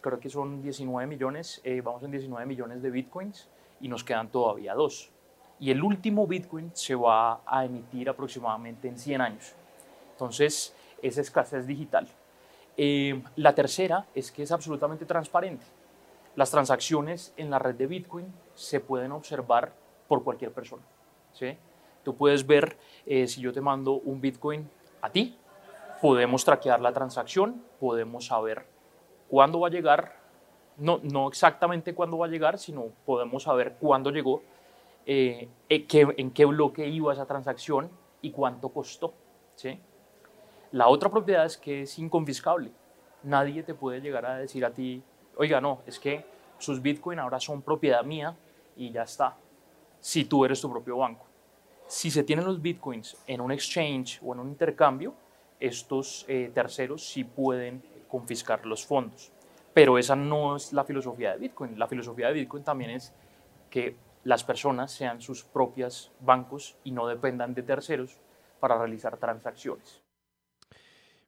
creo 0.00 0.18
que 0.18 0.30
son 0.30 0.62
19 0.62 1.06
millones, 1.06 1.60
eh, 1.62 1.80
vamos 1.80 2.02
en 2.04 2.10
19 2.10 2.46
millones 2.46 2.82
de 2.82 2.90
Bitcoins 2.90 3.48
y 3.80 3.88
nos 3.88 4.02
quedan 4.02 4.28
todavía 4.28 4.74
dos. 4.74 5.10
Y 5.60 5.70
el 5.70 5.82
último 5.82 6.26
Bitcoin 6.26 6.70
se 6.72 6.94
va 6.94 7.42
a 7.46 7.64
emitir 7.64 8.08
aproximadamente 8.08 8.88
en 8.88 8.98
100 8.98 9.20
años. 9.20 9.52
Entonces, 10.12 10.74
esa 11.02 11.20
escasez 11.20 11.66
digital. 11.66 12.08
Eh, 12.76 13.22
la 13.36 13.54
tercera 13.54 14.06
es 14.14 14.32
que 14.32 14.42
es 14.42 14.52
absolutamente 14.52 15.04
transparente. 15.04 15.64
Las 16.34 16.50
transacciones 16.50 17.34
en 17.36 17.50
la 17.50 17.58
red 17.58 17.74
de 17.74 17.86
Bitcoin 17.86 18.32
se 18.54 18.80
pueden 18.80 19.12
observar 19.12 19.72
por 20.08 20.24
cualquier 20.24 20.52
persona. 20.52 20.82
¿sí? 21.32 21.56
Tú 22.02 22.16
puedes 22.16 22.46
ver 22.46 22.76
eh, 23.06 23.26
si 23.26 23.40
yo 23.40 23.52
te 23.52 23.60
mando 23.60 23.92
un 23.94 24.20
Bitcoin 24.20 24.68
a 25.02 25.10
ti, 25.10 25.36
podemos 26.00 26.44
traquear 26.44 26.80
la 26.80 26.92
transacción, 26.92 27.62
podemos 27.78 28.26
saber 28.26 28.66
cuándo 29.28 29.60
va 29.60 29.68
a 29.68 29.70
llegar, 29.70 30.16
no, 30.76 31.00
no 31.02 31.28
exactamente 31.28 31.94
cuándo 31.94 32.18
va 32.18 32.26
a 32.26 32.28
llegar, 32.28 32.58
sino 32.58 32.86
podemos 33.04 33.44
saber 33.44 33.76
cuándo 33.78 34.10
llegó, 34.10 34.42
eh, 35.06 35.48
en, 35.68 35.86
qué, 35.86 36.06
en, 36.16 36.30
qué, 36.30 36.44
bloque 36.44 36.86
iba 36.86 37.12
esa 37.12 37.26
transacción 37.26 37.90
y 38.20 38.30
cuánto 38.30 38.70
costó. 38.70 39.14
¿sí? 39.54 39.78
La 40.70 40.88
otra 40.88 41.10
propiedad 41.10 41.44
es 41.44 41.56
que 41.56 41.82
es 41.82 41.98
inconfiscable. 41.98 42.72
Nadie 43.22 43.62
te 43.62 43.74
puede 43.74 44.00
llegar 44.00 44.26
a 44.26 44.36
decir 44.36 44.64
a 44.64 44.72
ti, 44.72 45.02
oiga, 45.36 45.60
no, 45.60 45.82
es 45.86 45.98
que 45.98 46.24
sus 46.58 46.80
Bitcoin 46.80 47.18
ahora 47.18 47.40
son 47.40 47.62
propiedad 47.62 48.04
mía 48.04 48.36
y 48.76 48.90
ya 48.90 49.02
está, 49.02 49.36
si 50.00 50.24
tú 50.24 50.44
eres 50.44 50.60
tu 50.60 50.70
propio 50.70 50.98
banco. 50.98 51.26
Si 51.86 52.10
se 52.10 52.22
tienen 52.22 52.44
los 52.44 52.62
Bitcoins 52.62 53.16
en 53.26 53.40
un 53.40 53.52
exchange 53.52 54.20
o 54.22 54.32
en 54.32 54.40
un 54.40 54.48
intercambio, 54.48 55.14
estos 55.60 56.24
eh, 56.28 56.50
terceros 56.54 57.04
sí 57.04 57.24
pueden 57.24 57.82
confiscar 58.08 58.66
los 58.66 58.84
fondos. 58.84 59.32
Pero 59.74 59.96
esa 59.98 60.16
no 60.16 60.56
es 60.56 60.72
la 60.72 60.84
filosofía 60.84 61.32
de 61.32 61.38
Bitcoin. 61.38 61.78
La 61.78 61.86
filosofía 61.86 62.28
de 62.28 62.34
Bitcoin 62.34 62.62
también 62.62 62.90
es 62.90 63.12
que 63.70 63.96
las 64.24 64.44
personas 64.44 64.92
sean 64.92 65.20
sus 65.20 65.44
propios 65.44 66.12
bancos 66.20 66.76
y 66.84 66.92
no 66.92 67.06
dependan 67.06 67.54
de 67.54 67.62
terceros 67.62 68.18
para 68.60 68.78
realizar 68.78 69.16
transacciones. 69.16 70.01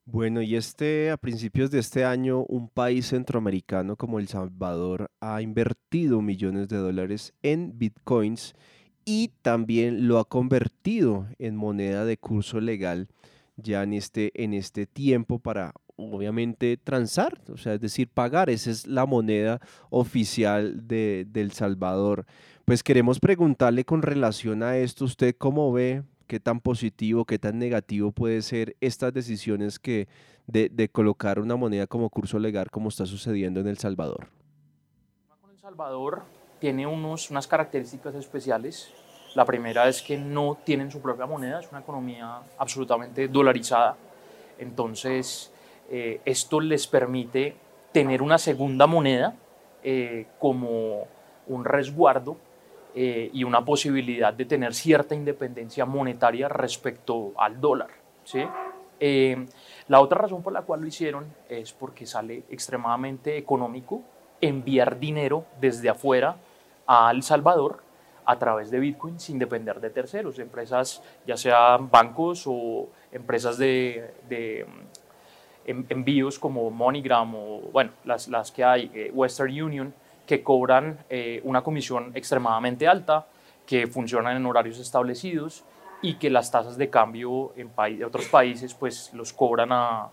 Bueno, 0.07 0.43
y 0.43 0.55
este 0.55 1.11
a 1.11 1.17
principios 1.17 1.71
de 1.71 1.79
este 1.79 2.05
año, 2.05 2.45
un 2.45 2.69
país 2.69 3.07
centroamericano 3.09 3.97
como 3.97 4.19
El 4.19 4.29
Salvador 4.29 5.11
ha 5.21 5.41
invertido 5.41 6.21
millones 6.21 6.69
de 6.69 6.77
dólares 6.77 7.33
en 7.43 7.79
bitcoins 7.79 8.55
y 9.07 9.29
también 9.41 10.07
lo 10.07 10.19
ha 10.19 10.29
convertido 10.29 11.27
en 11.39 11.57
moneda 11.57 12.05
de 12.05 12.19
curso 12.19 12.61
legal 12.61 13.09
ya 13.57 13.83
en 13.83 13.95
este, 13.95 14.31
en 14.43 14.53
este 14.53 14.87
tiempo 14.87 15.39
para 15.39 15.73
obviamente 15.97 16.77
transar, 16.77 17.41
o 17.49 17.57
sea, 17.57 17.75
es 17.75 17.81
decir, 17.81 18.09
pagar, 18.09 18.51
esa 18.51 18.71
es 18.71 18.87
la 18.87 19.07
moneda 19.07 19.61
oficial 19.91 20.87
de, 20.87 21.27
El 21.35 21.53
Salvador. 21.53 22.27
Pues 22.65 22.83
queremos 22.83 23.21
preguntarle 23.21 23.85
con 23.85 24.03
relación 24.03 24.63
a 24.63 24.77
esto, 24.77 25.05
¿usted 25.05 25.37
cómo 25.39 25.73
ve 25.73 26.03
qué 26.27 26.41
tan 26.41 26.61
positivo, 26.61 27.25
qué 27.25 27.39
tan 27.39 27.59
negativo 27.59 28.13
puede 28.13 28.43
ser 28.43 28.77
estas 28.81 29.13
decisiones 29.13 29.79
que 29.79 30.09
de, 30.47 30.89
colocar 30.91 31.39
una 31.39 31.57
moneda 31.57 31.87
como 31.87 32.11
curso 32.11 32.39
legal 32.39 32.71
como 32.71 32.89
está 32.89 33.07
sucediendo 33.07 33.61
en 33.61 33.69
El 33.69 33.79
Salvador? 33.79 34.29
El 35.51 35.59
Salvador 35.59 36.23
tiene 36.59 36.87
unos, 36.87 37.31
unas 37.31 37.47
características 37.47 38.15
especiales. 38.15 38.91
La 39.35 39.45
primera 39.45 39.89
es 39.89 40.03
que 40.03 40.19
no 40.19 40.59
tienen 40.65 40.91
su 40.91 41.01
propia 41.01 41.27
moneda, 41.27 41.61
es 41.61 41.71
una 41.71 41.81
economía 41.81 42.41
absolutamente 42.59 43.29
dolarizada. 43.29 43.97
Entonces, 44.59 45.51
eh, 45.91 46.21
esto 46.25 46.61
les 46.61 46.87
permite 46.87 47.57
tener 47.93 48.23
una 48.23 48.39
segunda 48.39 48.87
moneda 48.87 49.35
eh, 49.83 50.27
como 50.39 51.07
un 51.47 51.65
resguardo 51.65 52.37
eh, 52.95 53.31
y 53.33 53.45
una 53.45 53.65
posibilidad 53.65 54.33
de 54.33 54.45
tener 54.45 54.75
cierta 54.75 55.15
independencia 55.15 55.85
monetaria 55.85 56.49
respecto 56.49 57.33
al 57.37 57.61
dólar. 57.61 57.89
¿sí? 58.25 58.45
Eh, 59.01 59.47
la 59.89 60.01
otra 60.01 60.19
razón 60.19 60.43
por 60.43 60.53
la 60.53 60.63
cual 60.63 60.81
lo 60.81 60.87
hicieron 60.87 61.27
es 61.49 61.73
porque 61.73 62.07
sale 62.07 62.45
extremadamente 62.51 63.37
económico 63.37 64.03
enviar 64.41 64.99
dinero 64.99 65.45
desde 65.61 65.89
afuera 65.89 66.37
a 66.87 67.11
El 67.11 67.23
Salvador 67.23 67.83
a 68.25 68.39
través 68.39 68.71
de 68.71 68.79
Bitcoin 68.79 69.21
sin 69.21 69.39
depender 69.39 69.81
de 69.81 69.91
terceros, 69.91 70.39
empresas, 70.39 71.03
ya 71.27 71.37
sean 71.37 71.91
bancos 71.91 72.45
o 72.47 72.89
empresas 73.13 73.59
de, 73.59 74.15
de 74.29 74.67
envíos 75.67 76.39
como 76.39 76.71
MoneyGram 76.71 77.35
o 77.35 77.61
bueno, 77.73 77.91
las, 78.05 78.29
las 78.29 78.51
que 78.51 78.65
hay, 78.65 78.91
eh, 78.95 79.11
Western 79.13 79.51
Union, 79.61 79.95
que 80.27 80.43
cobran 80.43 80.99
eh, 81.11 81.41
una 81.45 81.63
comisión 81.63 82.13
extremadamente 82.15 82.89
alta, 82.89 83.27
que 83.67 83.87
funcionan 83.87 84.37
en 84.37 84.47
horarios 84.47 84.79
establecidos 84.79 85.65
y 86.03 86.15
que 86.15 86.31
las 86.31 86.51
tasas 86.51 86.77
de 86.77 86.91
cambio 86.91 87.53
en 87.57 87.71
otros 88.05 88.27
países 88.27 88.75
pues 88.75 89.11
los 89.15 89.33
cobran 89.33 89.71
a, 89.73 90.11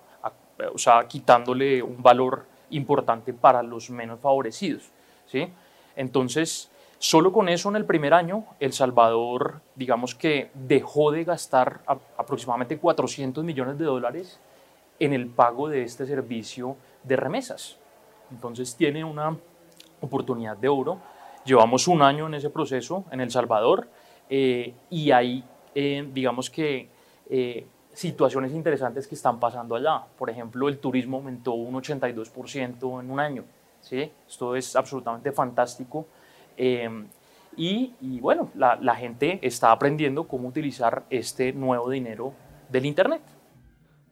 o 0.73 0.77
sea, 0.77 1.07
quitándole 1.07 1.81
un 1.81 2.01
valor 2.01 2.45
importante 2.69 3.33
para 3.33 3.61
los 3.63 3.89
menos 3.89 4.19
favorecidos. 4.19 4.89
¿sí? 5.25 5.51
Entonces, 5.95 6.69
solo 6.99 7.33
con 7.33 7.49
eso 7.49 7.69
en 7.69 7.75
el 7.75 7.85
primer 7.85 8.13
año, 8.13 8.45
El 8.59 8.73
Salvador, 8.73 9.61
digamos 9.75 10.15
que 10.15 10.51
dejó 10.53 11.11
de 11.11 11.23
gastar 11.23 11.81
aproximadamente 12.17 12.77
400 12.77 13.43
millones 13.43 13.77
de 13.77 13.85
dólares 13.85 14.39
en 14.99 15.13
el 15.13 15.27
pago 15.27 15.67
de 15.67 15.83
este 15.83 16.05
servicio 16.05 16.77
de 17.03 17.15
remesas. 17.15 17.77
Entonces 18.31 18.75
tiene 18.75 19.03
una 19.03 19.35
oportunidad 20.01 20.57
de 20.57 20.67
oro. 20.67 20.99
Llevamos 21.45 21.87
un 21.87 22.01
año 22.01 22.27
en 22.27 22.35
ese 22.35 22.49
proceso 22.49 23.05
en 23.11 23.21
El 23.21 23.31
Salvador 23.31 23.87
eh, 24.29 24.73
y 24.89 25.11
hay, 25.11 25.43
eh, 25.73 26.07
digamos 26.13 26.49
que, 26.49 26.89
eh, 27.29 27.65
situaciones 27.93 28.51
interesantes 28.53 29.07
que 29.07 29.15
están 29.15 29.39
pasando 29.39 29.75
allá. 29.75 30.03
Por 30.17 30.29
ejemplo, 30.29 30.69
el 30.69 30.77
turismo 30.77 31.17
aumentó 31.17 31.53
un 31.53 31.75
82% 31.75 33.01
en 33.01 33.11
un 33.11 33.19
año. 33.19 33.43
¿sí? 33.81 34.11
Esto 34.27 34.55
es 34.55 34.75
absolutamente 34.75 35.31
fantástico. 35.31 36.05
Y, 37.57 37.93
y, 37.99 38.19
bueno, 38.21 38.49
la, 38.55 38.75
la 38.75 38.95
gente 38.95 39.39
está 39.41 39.71
aprendiendo 39.71 40.25
cómo 40.25 40.47
utilizar 40.47 41.03
este 41.09 41.51
nuevo 41.51 41.89
dinero 41.89 42.33
del 42.69 42.85
Internet. 42.85 43.21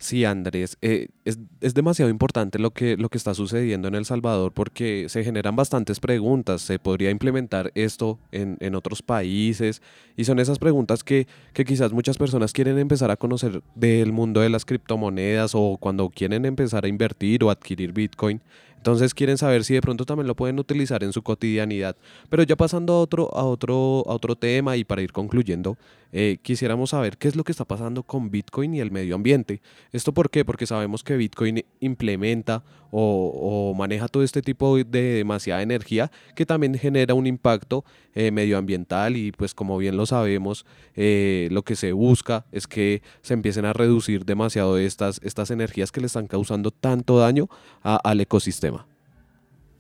Sí, 0.02 0.24
Andrés, 0.24 0.78
eh, 0.82 1.10
es, 1.26 1.74
demasiado 1.74 2.10
importante 2.10 2.58
lo 2.58 2.72
que, 2.72 2.96
lo 2.96 3.10
que 3.10 3.18
está 3.18 3.34
sucediendo 3.34 3.90
en 3.90 3.96
El 3.96 4.06
Salvador 4.06 4.54
porque 4.54 5.08
se 5.10 5.26
generan 5.26 5.58
bastantes 5.58 6.00
preguntas. 6.00 6.62
¿Se 6.62 6.80
podría 6.80 7.12
implementar 7.12 7.74
esto 7.76 8.18
en, 8.32 8.56
en 8.62 8.76
otros 8.76 9.02
países? 9.02 9.82
Y 10.16 10.24
son 10.24 10.40
esas 10.40 10.58
preguntas 10.58 11.04
que, 11.04 11.28
que, 11.52 11.66
quizás 11.66 11.92
muchas 11.92 12.18
personas 12.18 12.54
quieren 12.54 12.80
empezar 12.80 13.12
a 13.12 13.18
conocer 13.18 13.62
del 13.76 14.14
mundo 14.14 14.40
de 14.40 14.48
las 14.48 14.64
criptomonedas 14.64 15.52
o 15.54 15.76
cuando 15.78 16.10
quieren 16.10 16.46
empezar 16.46 16.86
a 16.86 16.88
invertir 16.88 17.44
o 17.44 17.50
adquirir 17.50 17.92
Bitcoin. 17.92 18.42
Entonces 18.80 19.14
quieren 19.14 19.38
saber 19.38 19.66
si 19.66 19.74
de 19.74 19.82
pronto 19.82 20.06
también 20.06 20.26
lo 20.26 20.36
pueden 20.36 20.58
utilizar 20.58 21.04
en 21.04 21.12
su 21.12 21.22
cotidianidad. 21.22 21.98
Pero 22.30 22.44
ya 22.44 22.56
pasando 22.56 22.94
a 22.94 23.00
otro, 23.02 23.30
a 23.36 23.44
otro, 23.44 24.06
a 24.08 24.14
otro 24.14 24.38
tema 24.38 24.78
y 24.78 24.86
para 24.86 25.02
ir 25.02 25.12
concluyendo, 25.12 25.78
eh, 26.14 26.38
quisiéramos 26.42 26.92
saber 26.92 27.18
qué 27.18 27.28
es 27.28 27.36
lo 27.36 27.44
que 27.44 27.52
está 27.52 27.66
pasando 27.66 28.04
con 28.04 28.32
Bitcoin 28.32 28.74
y 28.74 28.80
el 28.80 28.90
medio 28.90 29.16
ambiente. 29.16 29.62
¿Esto 29.92 30.14
por 30.14 30.30
qué? 30.30 30.46
Porque 30.46 30.66
sabemos 30.66 31.04
que 31.04 31.18
Bitcoin 31.18 31.66
implementa 31.82 32.64
o, 32.92 33.74
maneja 33.78 34.08
todo 34.08 34.24
este 34.24 34.42
tipo 34.42 34.78
de 34.78 34.84
demasiada 34.84 35.62
energía 35.62 36.10
que 36.36 36.46
también 36.46 36.74
genera 36.74 37.14
un 37.14 37.28
impacto 37.28 37.86
eh, 38.16 38.32
medioambiental 38.32 39.16
y 39.16 39.32
pues 39.32 39.54
como 39.54 39.78
bien 39.78 39.96
lo 39.96 40.06
sabemos, 40.06 40.66
eh, 40.96 41.50
lo 41.52 41.62
que 41.64 41.76
se 41.76 41.92
busca 41.92 42.46
es 42.52 42.66
que 42.66 43.04
se 43.22 43.36
empiecen 43.36 43.66
a 43.66 43.74
reducir 43.74 44.26
demasiado 44.26 44.78
estas, 44.78 45.20
estas 45.24 45.52
energías 45.52 45.92
que 45.92 46.02
le 46.02 46.08
están 46.08 46.28
causando 46.28 46.72
tanto 46.72 47.20
daño 47.20 47.50
al 47.84 48.22
ecosistema. 48.22 48.69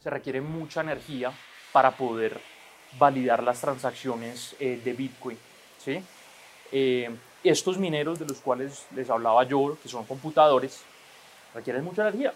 Se 0.02 0.10
requiere 0.10 0.42
mucha 0.42 0.82
energía 0.82 1.32
para 1.72 1.92
poder 1.92 2.40
validar 2.98 3.44
las 3.44 3.62
transacciones 3.62 4.56
de 4.60 4.94
Bitcoin. 4.94 5.38
¿sí? 5.78 6.02
Eh, 6.72 7.10
estos 7.44 7.78
mineros 7.78 8.20
de 8.20 8.26
los 8.26 8.40
cuales 8.40 8.86
les 8.96 9.10
hablaba 9.10 9.44
yo, 9.44 9.78
que 9.82 9.90
son 9.90 10.06
computadores, 10.06 10.84
requieren 11.54 11.84
mucha 11.84 12.02
energía. 12.04 12.34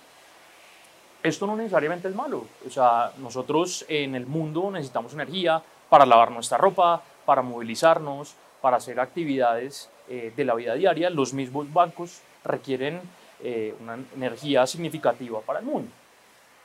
Esto 1.22 1.46
no 1.46 1.56
necesariamente 1.56 2.08
es 2.08 2.16
malo. 2.16 2.46
O 2.66 2.70
sea, 2.70 3.12
nosotros 3.18 3.86
en 3.88 4.16
el 4.16 4.26
mundo 4.26 4.72
necesitamos 4.72 5.14
energía 5.14 5.62
para 5.90 6.06
lavar 6.06 6.32
nuestra 6.32 6.58
ropa, 6.58 7.02
para 7.26 7.42
movilizarnos, 7.42 8.36
para 8.62 8.78
hacer 8.78 9.00
actividades 9.00 9.90
eh, 10.10 10.34
de 10.36 10.46
la 10.46 10.56
vida 10.56 10.74
diaria. 10.76 11.10
Los 11.10 11.34
mismos 11.34 11.72
bancos 11.72 12.22
requieren 12.44 13.02
eh, 13.42 13.76
una 13.82 14.00
energía 14.16 14.66
significativa 14.66 15.42
para 15.42 15.60
el 15.60 15.66
mundo. 15.66 15.92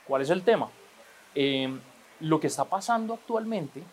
¿Cuál 0.07 0.21
es 0.21 0.29
el 0.29 0.43
tema? 0.43 0.69
Lo 1.35 2.39
que 2.39 2.47
está 2.47 2.65
pasando 2.65 3.13
actualmente 3.13 3.83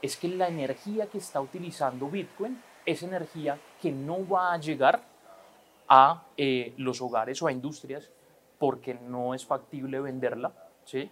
es 0.00 0.16
que 0.16 0.28
la 0.28 0.48
energía 0.48 1.06
que 1.06 1.18
está 1.18 1.40
utilizando 1.40 2.08
Bitcoin 2.08 2.60
es 2.84 3.02
energía 3.02 3.58
que 3.80 3.90
no 3.90 4.26
va 4.28 4.52
a 4.52 4.58
llegar 4.58 5.02
a 5.88 6.24
eh, 6.36 6.74
los 6.76 7.00
hogares 7.00 7.40
o 7.42 7.46
a 7.46 7.52
industrias 7.52 8.10
porque 8.58 8.94
no 8.94 9.34
es 9.34 9.44
factible 9.46 10.00
venderla. 10.00 10.52
¿sí? 10.84 11.10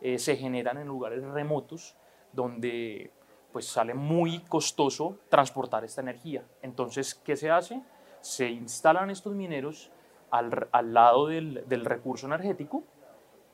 Eh, 0.00 0.18
se 0.18 0.36
generan 0.36 0.78
en 0.78 0.88
lugares 0.88 1.22
remotos 1.22 1.94
donde 2.32 3.10
pues 3.52 3.66
sale 3.66 3.94
muy 3.94 4.40
costoso 4.40 5.18
transportar 5.28 5.84
esta 5.84 6.00
energía. 6.00 6.42
Entonces, 6.62 7.14
¿qué 7.14 7.36
se 7.36 7.50
hace? 7.50 7.82
Se 8.20 8.48
instalan 8.48 9.10
estos 9.10 9.34
mineros 9.34 9.90
al, 10.30 10.68
al 10.72 10.94
lado 10.94 11.26
del, 11.26 11.62
del, 11.68 11.84
recurso 11.84 12.26
energético 12.26 12.82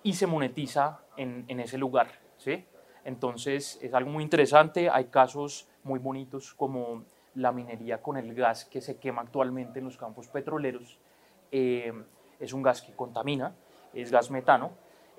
y 0.02 0.14
se 0.14 0.26
monetiza 0.26 1.00
en, 1.18 1.44
en 1.48 1.60
ese 1.60 1.76
lugar. 1.76 2.08
¿sí? 2.38 2.64
Entonces, 3.04 3.78
es 3.82 3.92
algo 3.92 4.10
muy 4.10 4.24
interesante. 4.24 4.88
Hay 4.88 5.06
casos 5.06 5.68
muy 5.82 5.98
bonitos 5.98 6.54
como 6.54 7.04
la 7.34 7.52
minería 7.52 8.02
con 8.02 8.16
el 8.16 8.34
gas 8.34 8.64
que 8.64 8.80
se 8.80 8.98
quema 8.98 9.22
actualmente 9.22 9.78
en 9.78 9.86
los 9.86 9.96
campos 9.96 10.28
petroleros. 10.28 10.98
Eh, 11.50 11.92
es 12.40 12.52
un 12.52 12.62
gas 12.62 12.82
que 12.82 12.92
contamina, 12.92 13.54
es 13.92 14.10
gas 14.10 14.30
metano, 14.30 14.72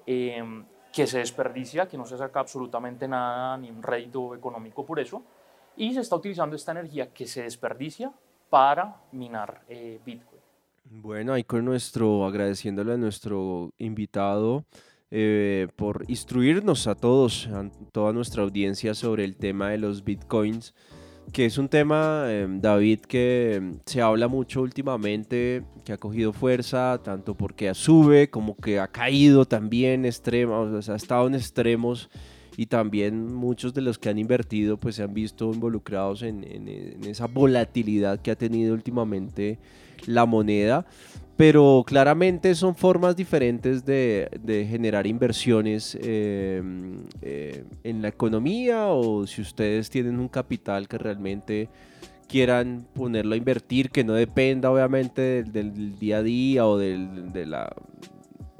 eh, 0.05 0.43
que 0.91 1.07
se 1.07 1.19
desperdicia, 1.19 1.87
que 1.87 1.97
no 1.97 2.05
se 2.05 2.17
saca 2.17 2.39
absolutamente 2.39 3.07
nada, 3.07 3.57
ni 3.57 3.69
un 3.69 3.83
rédito 3.83 4.35
económico 4.35 4.85
por 4.85 4.99
eso, 4.99 5.23
y 5.75 5.93
se 5.93 6.01
está 6.01 6.15
utilizando 6.15 6.55
esta 6.55 6.71
energía 6.71 7.13
que 7.13 7.27
se 7.27 7.43
desperdicia 7.43 8.11
para 8.49 9.01
minar 9.11 9.61
eh, 9.69 9.99
Bitcoin. 10.03 10.41
Bueno, 10.85 11.33
ahí 11.33 11.43
con 11.43 11.63
nuestro, 11.65 12.25
agradeciéndole 12.25 12.93
a 12.93 12.97
nuestro 12.97 13.71
invitado 13.77 14.65
eh, 15.11 15.67
por 15.75 16.05
instruirnos 16.07 16.87
a 16.87 16.95
todos, 16.95 17.47
a 17.47 17.69
toda 17.91 18.13
nuestra 18.13 18.43
audiencia 18.43 18.93
sobre 18.93 19.25
el 19.25 19.35
tema 19.35 19.71
de 19.71 19.79
los 19.79 20.03
bitcoins, 20.03 20.75
que 21.31 21.45
es 21.45 21.57
un 21.57 21.67
tema, 21.67 22.25
em, 22.29 22.59
David, 22.61 23.01
que 23.01 23.55
em, 23.55 23.79
se 23.85 24.01
habla 24.01 24.27
mucho 24.27 24.61
últimamente, 24.61 25.63
que 25.83 25.93
ha 25.93 25.97
cogido 25.97 26.33
fuerza, 26.33 26.99
tanto 27.03 27.35
porque 27.35 27.73
sube 27.73 28.29
como 28.29 28.55
que 28.55 28.79
ha 28.79 28.87
caído 28.87 29.45
también 29.45 30.05
extremo, 30.05 30.61
o 30.61 30.81
sea, 30.81 30.93
ha 30.93 30.97
estado 30.97 31.27
en 31.27 31.35
extremos 31.35 32.09
y 32.57 32.65
también 32.65 33.33
muchos 33.33 33.73
de 33.73 33.81
los 33.81 33.97
que 33.97 34.09
han 34.09 34.19
invertido 34.19 34.77
pues 34.77 34.95
se 34.95 35.03
han 35.03 35.13
visto 35.13 35.51
involucrados 35.53 36.23
en, 36.23 36.43
en 36.43 37.03
esa 37.05 37.27
volatilidad 37.27 38.21
que 38.21 38.31
ha 38.31 38.35
tenido 38.35 38.73
últimamente 38.73 39.59
la 40.05 40.25
moneda, 40.25 40.85
pero 41.39 41.85
claramente 41.87 42.53
son 42.53 42.75
formas 42.75 43.15
diferentes 43.15 43.85
de, 43.85 44.67
generar 44.69 45.07
inversiones 45.07 45.97
eh, 46.01 46.61
eh, 47.21 47.63
en 47.85 48.01
la 48.01 48.09
economía 48.09 48.87
o 48.87 49.25
si 49.25 49.41
ustedes 49.41 49.89
tienen 49.89 50.19
un 50.19 50.27
capital 50.27 50.89
que 50.89 50.97
realmente 50.97 51.69
quieran 52.27 52.85
ponerlo 52.93 53.35
a 53.35 53.37
invertir, 53.37 53.89
que 53.89 54.03
no 54.03 54.15
dependa 54.15 54.69
obviamente 54.69 55.45
del, 55.45 55.97
día 55.97 56.17
a 56.17 56.23
día 56.23 56.67
o 56.67 56.77
de 56.77 57.45
la 57.45 57.73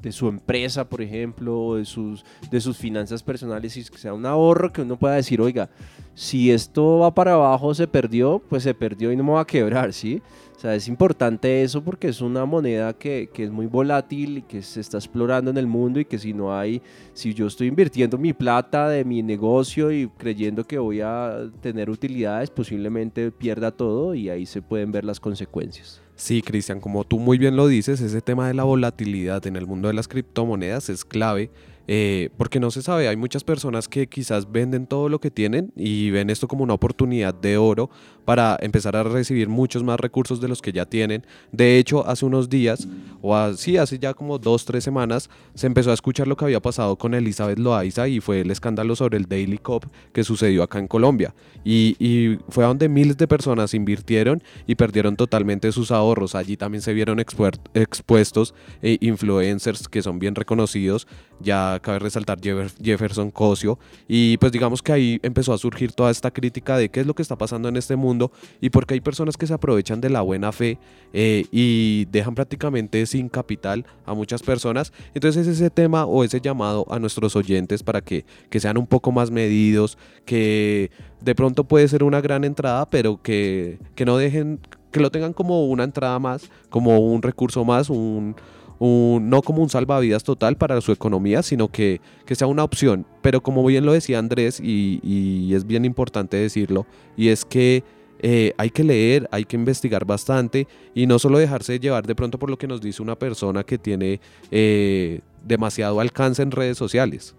de 0.01 0.12
su 0.12 0.27
empresa, 0.27 0.88
por 0.88 1.01
ejemplo, 1.01 1.59
o 1.59 1.75
de 1.75 1.86
sus, 1.86 2.24
de 2.50 2.62
sus 2.62 2.77
finanzas 2.77 3.21
personales 3.21 3.75
y 3.75 3.83
que 3.83 3.98
sea 3.98 4.13
un 4.13 4.25
ahorro 4.25 4.71
que 4.71 4.81
uno 4.81 4.98
pueda 4.98 5.15
decir, 5.15 5.41
oiga, 5.41 5.69
si 6.15 6.51
esto 6.51 7.00
va 7.00 7.13
para 7.13 7.33
abajo, 7.33 7.74
se 7.74 7.88
perdió, 7.88 8.41
pues 8.50 8.63
se 8.63 8.74
perdió 8.74 9.12
y 9.12 9.17
no 9.17 9.24
me 9.24 9.31
va 9.33 9.41
a 9.41 9.48
quebrar, 9.48 9.93
¿sí? 9.93 10.21
O 10.60 10.62
sea, 10.62 10.75
es 10.75 10.89
importante 10.89 11.63
eso 11.63 11.82
porque 11.82 12.10
es 12.10 12.20
una 12.20 12.44
moneda 12.44 12.92
que, 12.92 13.30
que, 13.34 13.46
es 13.46 13.50
muy 13.50 13.66
volátil 13.66 14.39
y 14.39 14.42
que 14.42 14.62
se 14.62 14.82
está 14.82 14.98
explorando 14.98 15.50
en 15.50 15.58
el 15.58 15.68
mundo 15.68 16.01
y 16.01 16.04
que 16.04 16.20
si 16.20 16.34
no 16.34 16.54
hay, 16.54 16.82
si 17.13 17.34
yo 17.34 17.48
estoy 17.48 17.68
invirtiendo 17.68 18.18
mi 18.18 18.34
plata 18.34 18.89
de 18.89 19.06
mi 19.06 19.24
negocio 19.24 19.89
y 19.89 20.10
creyendo 20.18 20.66
que 20.66 20.78
voy 20.78 21.00
a 21.00 21.50
tener 21.62 21.89
utilidades, 21.89 22.50
posiblemente 22.50 23.32
pierda 23.32 23.72
todo 23.72 24.13
y 24.13 24.28
ahí 24.28 24.46
se 24.46 24.62
pueden 24.62 24.92
ver 24.92 25.06
las 25.06 25.22
consecuencias. 25.22 26.01
Sí, 26.18 26.42
Cristian, 26.42 26.82
como 26.82 27.06
tú 27.06 27.20
muy 27.20 27.38
bien 27.38 27.56
lo 27.56 27.70
dices, 27.70 28.01
ese 28.01 28.20
tema 28.20 28.50
de 28.50 28.54
la 28.54 28.66
volatilidad 28.66 29.48
en 29.48 29.56
el 29.56 29.66
mundo 29.66 29.88
de 29.88 29.94
las 29.94 30.10
criptomonedas 30.10 30.89
es 30.89 31.06
clave 31.06 31.51
eh, 31.91 32.29
porque 32.38 32.60
no 32.60 32.69
se 32.69 32.84
sabe, 32.84 33.08
hay 33.08 33.15
muchas 33.15 33.43
personas 33.43 33.88
que 33.88 34.08
quizás 34.08 34.51
venden 34.51 34.86
todo 34.86 35.10
lo 35.10 35.19
que 35.19 35.31
tienen 35.31 35.74
y 35.75 36.12
ven 36.12 36.29
esto 36.29 36.48
como 36.48 36.63
una 36.63 36.75
oportunidad 36.75 37.34
de 37.34 37.58
oro 37.58 37.89
para 38.25 38.60
empezar 38.62 38.96
a 38.96 39.01
recibir 39.01 39.50
muchos 39.50 39.81
más 39.81 40.00
recursos 40.00 40.39
de 40.39 40.48
los 40.48 40.62
que 40.62 40.72
ya 40.72 40.86
tienen. 40.86 41.25
De 41.51 41.79
hecho, 41.79 42.08
hace 42.08 42.27
unos 42.27 42.48
días, 42.48 42.88
o 43.24 43.36
así, 43.36 43.77
hace 43.77 43.98
ya 43.98 44.13
como 44.13 44.38
dos, 44.38 44.65
tres 44.65 44.84
semanas, 44.84 45.31
se 45.55 45.65
empezó 45.65 45.89
a 45.89 45.96
escuchar 45.96 46.27
lo 46.27 46.38
que 46.38 46.46
había 46.46 46.60
pasado 46.60 46.96
con 46.96 47.15
Elizabeth 47.15 47.58
Loaiza 47.58 48.08
y 48.08 48.19
fue 48.19 48.41
el 48.41 48.51
escándalo 48.51 48.96
sobre 48.96 49.17
el 49.17 49.25
Daily 49.25 49.58
Cop 49.58 49.86
que 50.13 50.24
sucedió 50.24 50.62
acá 50.62 50.77
en 50.77 50.88
Colombia. 50.88 51.34
Y, 51.63 51.96
y 51.98 52.38
fue 52.50 52.65
donde 52.65 52.88
miles 52.88 53.17
de 53.17 53.27
personas 53.27 53.74
invirtieron 53.74 54.43
y 54.67 54.75
perdieron 54.75 55.15
totalmente 55.15 55.72
sus 55.72 55.89
ahorros. 55.89 56.36
Allí 56.36 56.55
también 56.55 56.84
se 56.84 56.93
vieron 56.93 57.19
expuestos 57.19 58.53
eh, 58.84 59.00
influencers 59.01 59.88
que 59.88 60.03
son 60.03 60.19
bien 60.19 60.36
reconocidos, 60.36 61.08
ya 61.39 61.79
cabe 61.81 62.00
resaltar 62.00 62.39
Jefferson 62.41 63.31
Cosio, 63.31 63.79
y 64.08 64.38
pues 64.38 64.51
digamos 64.51 64.81
que 64.81 64.91
ahí 64.91 65.19
empezó 65.24 65.53
a 65.53 65.58
surgir 65.58 65.91
toda 65.93 66.12
esta 66.12 66.31
crítica 66.31 66.77
de 66.77 66.89
qué 66.89 67.01
es 67.01 67.08
lo 67.08 67.13
que 67.13 67.22
está 67.22 67.38
pasando 67.38 67.69
en 67.69 67.77
este 67.77 67.96
mundo 67.96 68.31
y 68.62 68.69
porque 68.69 68.93
hay 68.93 69.01
personas 69.01 69.38
que 69.38 69.48
se 69.48 69.53
aprovechan 69.53 70.01
de 70.01 70.10
la 70.10 70.22
buena 70.22 70.51
fe 70.51 70.77
eh, 71.13 71.46
y 71.51 72.05
dejan 72.05 72.36
prácticamente 72.36 73.05
sin 73.05 73.29
capital 73.29 73.86
a 74.05 74.13
muchas 74.13 74.41
personas. 74.41 74.93
Entonces 75.13 75.48
es 75.48 75.55
ese 75.55 75.69
tema 75.69 76.05
o 76.05 76.24
ese 76.24 76.41
llamado 76.41 76.86
a 76.89 76.99
nuestros 76.99 77.36
oyentes 77.36 77.84
para 77.84 78.02
que, 78.02 78.25
que 78.49 78.60
sean 78.60 78.78
un 78.78 78.88
poco 78.88 79.12
más 79.12 79.32
medidos, 79.32 79.97
que 80.25 80.91
de 81.21 81.36
pronto 81.36 81.63
puede 81.63 81.88
ser 81.88 82.04
una 82.04 82.21
gran 82.21 82.43
entrada, 82.43 82.86
pero 82.89 83.21
que, 83.21 83.80
que 83.95 84.06
no 84.06 84.17
dejen, 84.17 84.60
que 84.91 84.99
lo 84.99 85.12
tengan 85.12 85.34
como 85.34 85.65
una 85.65 85.84
entrada 85.84 86.19
más, 86.19 86.49
como 86.69 86.99
un 86.99 87.21
recurso 87.21 87.65
más, 87.65 87.89
un 87.89 88.36
no 88.80 89.42
como 89.42 89.62
un 89.62 89.70
salvavidas 89.70 90.24
total 90.24 90.56
para 90.56 90.80
su 90.82 90.92
economía, 90.92 91.44
sino 91.44 91.68
que, 91.68 92.00
que 92.26 92.36
sea 92.36 92.48
una 92.48 92.63
opción. 92.63 93.06
Pero 93.22 93.42
como 93.42 93.65
bien 93.65 93.86
lo 93.86 93.94
decía 93.94 94.20
Andrés, 94.20 94.60
y, 94.60 95.00
y, 95.04 95.54
es 95.54 95.65
bien 95.65 95.86
importante 95.86 96.38
decirlo, 96.38 96.86
y 97.18 97.30
es 97.30 97.44
que 97.44 97.84
eh, 98.22 98.54
hay 98.58 98.70
que 98.70 98.84
leer, 98.84 99.28
hay 99.32 99.46
que 99.46 99.56
investigar 99.56 100.06
bastante 100.06 100.68
y 100.94 101.08
no 101.08 101.20
solo 101.20 101.38
dejarse 101.38 101.80
llevar 101.80 102.06
de 102.06 102.15
pronto 102.15 102.38
por 102.38 102.50
lo 102.50 102.58
que 102.58 102.68
nos 102.68 102.82
dice 102.82 103.02
una 103.02 103.18
persona 103.18 103.63
que 103.63 103.78
tiene 103.78 104.20
eh, 104.52 105.22
demasiado 105.46 106.00
alcance 106.00 106.42
en 106.42 106.52
redes 106.52 106.78
sociales. 106.78 107.36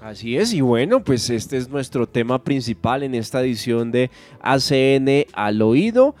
Así 0.00 0.36
es, 0.36 0.52
y 0.52 0.60
bueno, 0.60 1.02
pues 1.02 1.30
este 1.30 1.56
es 1.56 1.70
nuestro 1.70 2.06
tema 2.06 2.44
principal 2.44 3.02
en 3.02 3.14
esta 3.14 3.40
edición 3.40 3.90
de 3.90 4.10
ACN 4.42 5.24
al 5.32 5.62
oído. 5.62 6.14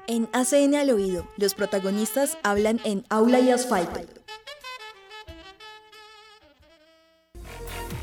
En 0.10 0.30
ACN 0.32 0.74
al 0.76 0.90
oído, 0.90 1.28
los 1.36 1.54
protagonistas 1.54 2.38
hablan 2.42 2.80
en 2.86 3.04
aula 3.10 3.42
y 3.42 3.52
asfalto. 3.52 4.00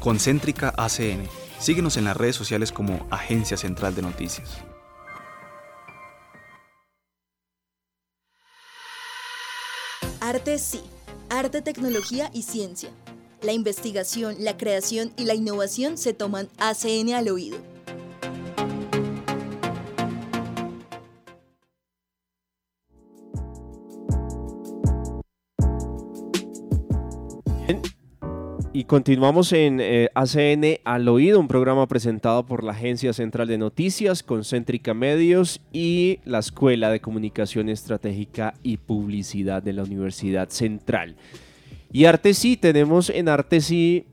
Concéntrica 0.05 0.75
ACN. 0.77 1.27
Síguenos 1.59 1.97
en 1.97 2.05
las 2.05 2.15
redes 2.15 2.37
sociales 2.37 2.73
como 2.73 3.07
Agencia 3.11 3.57
Central 3.57 3.95
de 3.95 4.03
Noticias. 4.03 4.59
Arte 10.21 10.59
sí, 10.59 10.83
arte, 11.31 11.63
tecnología 11.63 12.29
y 12.35 12.43
ciencia. 12.43 12.91
La 13.41 13.53
investigación, 13.53 14.37
la 14.41 14.59
creación 14.59 15.15
y 15.17 15.25
la 15.25 15.33
innovación 15.33 15.97
se 15.97 16.13
toman 16.13 16.51
ACN 16.59 17.15
al 17.15 17.31
oído. 17.31 17.57
Y 28.85 28.87
continuamos 28.87 29.55
en 29.55 29.81
eh, 29.81 30.11
ACN 30.15 30.79
al 30.85 31.09
oído, 31.09 31.41
un 31.41 31.49
programa 31.49 31.87
presentado 31.87 32.45
por 32.45 32.63
la 32.63 32.73
Agencia 32.73 33.15
Central 33.15 33.49
de 33.49 33.57
Noticias, 33.57 34.23
Concéntrica 34.23 34.93
Medios 34.93 35.63
y 35.73 36.19
la 36.27 36.41
Escuela 36.41 36.91
de 36.91 37.01
Comunicación 37.01 37.71
Estratégica 37.71 38.53
y 38.63 38.77
Publicidad 38.77 39.63
de 39.63 39.73
la 39.73 39.85
Universidad 39.85 40.51
Central. 40.51 41.17
Y 41.93 42.05
Artesí, 42.05 42.59
tenemos 42.59 43.09
en 43.09 43.31
Artesí 43.31 44.05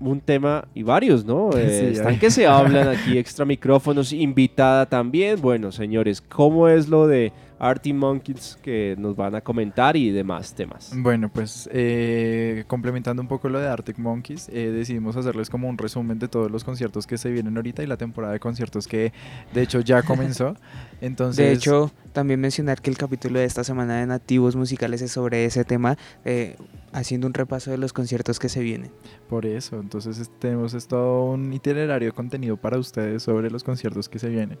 un 0.00 0.20
tema 0.20 0.66
y 0.74 0.82
varios, 0.82 1.24
¿no? 1.24 1.50
Eh, 1.56 1.90
están 1.92 2.18
que 2.18 2.32
se 2.32 2.44
hablan 2.44 2.88
aquí, 2.88 3.16
extra 3.16 3.44
micrófonos, 3.44 4.12
invitada 4.12 4.86
también. 4.86 5.40
Bueno, 5.40 5.70
señores, 5.70 6.20
¿cómo 6.20 6.66
es 6.66 6.88
lo 6.88 7.06
de 7.06 7.32
Artie 7.58 7.94
Monkeys 7.94 8.58
que 8.62 8.94
nos 8.98 9.16
van 9.16 9.34
a 9.34 9.40
comentar 9.40 9.96
y 9.96 10.10
demás 10.10 10.54
temas. 10.54 10.92
Bueno, 10.94 11.30
pues 11.32 11.68
eh, 11.72 12.64
complementando 12.66 13.22
un 13.22 13.28
poco 13.28 13.48
lo 13.48 13.58
de 13.58 13.66
Arctic 13.68 13.98
Monkeys, 13.98 14.48
eh, 14.50 14.70
decidimos 14.70 15.16
hacerles 15.16 15.48
como 15.48 15.68
un 15.68 15.78
resumen 15.78 16.18
de 16.18 16.28
todos 16.28 16.50
los 16.50 16.64
conciertos 16.64 17.06
que 17.06 17.16
se 17.18 17.30
vienen 17.30 17.56
ahorita 17.56 17.82
y 17.82 17.86
la 17.86 17.96
temporada 17.96 18.32
de 18.34 18.40
conciertos 18.40 18.86
que 18.86 19.12
de 19.54 19.62
hecho 19.62 19.80
ya 19.80 20.02
comenzó. 20.02 20.54
Entonces, 21.00 21.36
De 21.44 21.52
hecho, 21.52 21.90
también 22.12 22.40
mencionar 22.40 22.80
que 22.82 22.90
el 22.90 22.98
capítulo 22.98 23.38
de 23.38 23.44
esta 23.46 23.64
semana 23.64 24.00
de 24.00 24.06
Nativos 24.06 24.54
Musicales 24.56 25.00
es 25.02 25.12
sobre 25.12 25.44
ese 25.44 25.64
tema, 25.64 25.96
eh, 26.24 26.56
haciendo 26.92 27.26
un 27.26 27.34
repaso 27.34 27.70
de 27.70 27.78
los 27.78 27.92
conciertos 27.92 28.38
que 28.38 28.48
se 28.48 28.60
vienen. 28.60 28.90
por 29.28 29.44
eso, 29.46 29.80
entonces 29.80 30.18
es- 30.18 30.30
tenemos 30.38 30.86
todo 30.88 31.24
un 31.32 31.52
itinerario 31.52 32.08
de 32.08 32.12
contenido 32.12 32.56
para 32.56 32.78
ustedes 32.78 33.22
sobre 33.22 33.50
los 33.50 33.64
conciertos 33.64 34.08
que 34.08 34.18
se 34.18 34.28
vienen. 34.28 34.58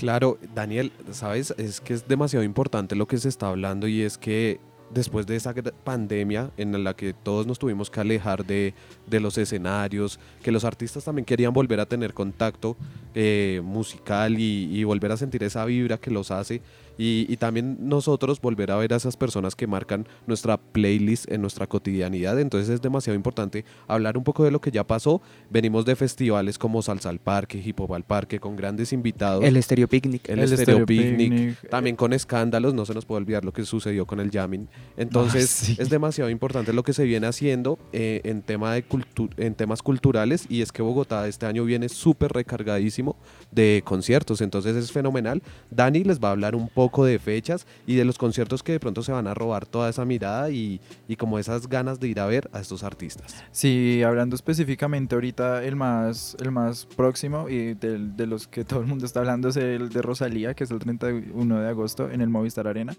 Claro, 0.00 0.38
Daniel, 0.54 0.92
sabes, 1.10 1.52
es 1.58 1.78
que 1.82 1.92
es 1.92 2.08
demasiado 2.08 2.42
importante 2.42 2.96
lo 2.96 3.06
que 3.06 3.18
se 3.18 3.28
está 3.28 3.48
hablando 3.48 3.86
y 3.86 4.00
es 4.00 4.16
que 4.16 4.58
después 4.88 5.26
de 5.26 5.36
esa 5.36 5.52
pandemia 5.52 6.50
en 6.56 6.82
la 6.82 6.96
que 6.96 7.12
todos 7.12 7.46
nos 7.46 7.58
tuvimos 7.58 7.90
que 7.90 8.00
alejar 8.00 8.46
de, 8.46 8.72
de 9.06 9.20
los 9.20 9.36
escenarios, 9.36 10.18
que 10.42 10.52
los 10.52 10.64
artistas 10.64 11.04
también 11.04 11.26
querían 11.26 11.52
volver 11.52 11.80
a 11.80 11.84
tener 11.84 12.14
contacto 12.14 12.78
eh, 13.14 13.60
musical 13.62 14.38
y, 14.38 14.74
y 14.74 14.84
volver 14.84 15.12
a 15.12 15.18
sentir 15.18 15.42
esa 15.42 15.66
vibra 15.66 15.98
que 15.98 16.10
los 16.10 16.30
hace 16.30 16.62
y, 17.00 17.24
y 17.32 17.36
también 17.38 17.78
nosotros 17.80 18.42
volver 18.42 18.70
a 18.70 18.76
ver 18.76 18.92
a 18.92 18.96
esas 18.96 19.16
personas 19.16 19.56
que 19.56 19.66
marcan 19.66 20.06
nuestra 20.26 20.58
playlist 20.58 21.32
en 21.32 21.40
nuestra 21.40 21.66
cotidianidad. 21.66 22.38
Entonces 22.38 22.68
es 22.68 22.82
demasiado 22.82 23.16
importante 23.16 23.64
hablar 23.88 24.18
un 24.18 24.24
poco 24.24 24.44
de 24.44 24.50
lo 24.50 24.60
que 24.60 24.70
ya 24.70 24.86
pasó. 24.86 25.22
Venimos 25.48 25.86
de 25.86 25.96
festivales 25.96 26.58
como 26.58 26.82
Salsa 26.82 27.08
al 27.08 27.18
Parque, 27.18 27.62
Hip 27.64 27.80
Hop 27.80 27.94
al 27.94 28.04
Parque, 28.04 28.38
con 28.38 28.54
grandes 28.54 28.92
invitados. 28.92 29.42
El 29.42 29.56
Estéreo 29.56 29.88
Picnic. 29.88 30.28
El, 30.28 30.40
El 30.40 30.48
Stereo 30.48 30.64
Stereo 30.64 30.86
Picnic, 30.86 31.30
Picnic, 31.32 31.70
también 31.70 31.96
con 31.96 32.12
escándalos, 32.12 32.74
no 32.74 32.84
se 32.84 32.92
nos 32.92 33.06
puede 33.06 33.22
olvidar 33.22 33.46
lo 33.46 33.52
que 33.54 33.64
sucedió 33.64 34.04
con 34.04 34.20
el 34.20 34.30
jamming. 34.30 34.68
Entonces, 34.98 35.48
sí. 35.48 35.76
es 35.78 35.88
demasiado 35.88 36.28
importante 36.28 36.74
lo 36.74 36.82
que 36.82 36.92
se 36.92 37.04
viene 37.04 37.26
haciendo 37.26 37.78
eh, 37.94 38.20
en, 38.24 38.42
tema 38.42 38.74
de 38.74 38.86
cultu- 38.86 39.32
en 39.38 39.54
temas 39.54 39.80
culturales 39.80 40.44
y 40.50 40.60
es 40.60 40.70
que 40.70 40.82
Bogotá 40.82 41.26
este 41.28 41.46
año 41.46 41.64
viene 41.64 41.88
súper 41.88 42.32
recargadísimo 42.32 43.16
de 43.50 43.80
conciertos, 43.86 44.42
entonces 44.42 44.76
es 44.76 44.92
fenomenal. 44.92 45.42
Dani 45.70 46.04
les 46.04 46.20
va 46.20 46.28
a 46.28 46.32
hablar 46.32 46.54
un 46.54 46.68
poco 46.68 46.89
de 46.98 47.18
fechas 47.18 47.66
y 47.86 47.94
de 47.96 48.04
los 48.04 48.18
conciertos 48.18 48.62
que 48.62 48.72
de 48.72 48.80
pronto 48.80 49.02
se 49.02 49.12
van 49.12 49.26
a 49.26 49.34
robar 49.34 49.66
toda 49.66 49.88
esa 49.88 50.04
mirada 50.04 50.50
y, 50.50 50.80
y 51.08 51.16
como 51.16 51.38
esas 51.38 51.68
ganas 51.68 51.98
de 52.00 52.08
ir 52.08 52.20
a 52.20 52.26
ver 52.26 52.50
a 52.52 52.60
estos 52.60 52.82
artistas. 52.84 53.42
Sí, 53.52 54.02
hablando 54.04 54.36
específicamente 54.36 55.14
ahorita 55.14 55.64
el 55.64 55.76
más, 55.76 56.36
el 56.40 56.50
más 56.50 56.86
próximo 56.86 57.48
y 57.48 57.74
del- 57.74 58.16
de 58.16 58.26
los 58.26 58.46
que 58.48 58.64
todo 58.64 58.80
el 58.80 58.86
mundo 58.86 59.06
está 59.06 59.20
hablando 59.20 59.48
es 59.48 59.56
el 59.56 59.88
de 59.88 60.02
Rosalía, 60.02 60.54
que 60.54 60.64
es 60.64 60.70
el 60.70 60.78
31 60.80 61.60
de 61.60 61.68
agosto 61.68 62.10
en 62.10 62.20
el 62.20 62.28
Movistar 62.28 62.66
Arena, 62.66 62.94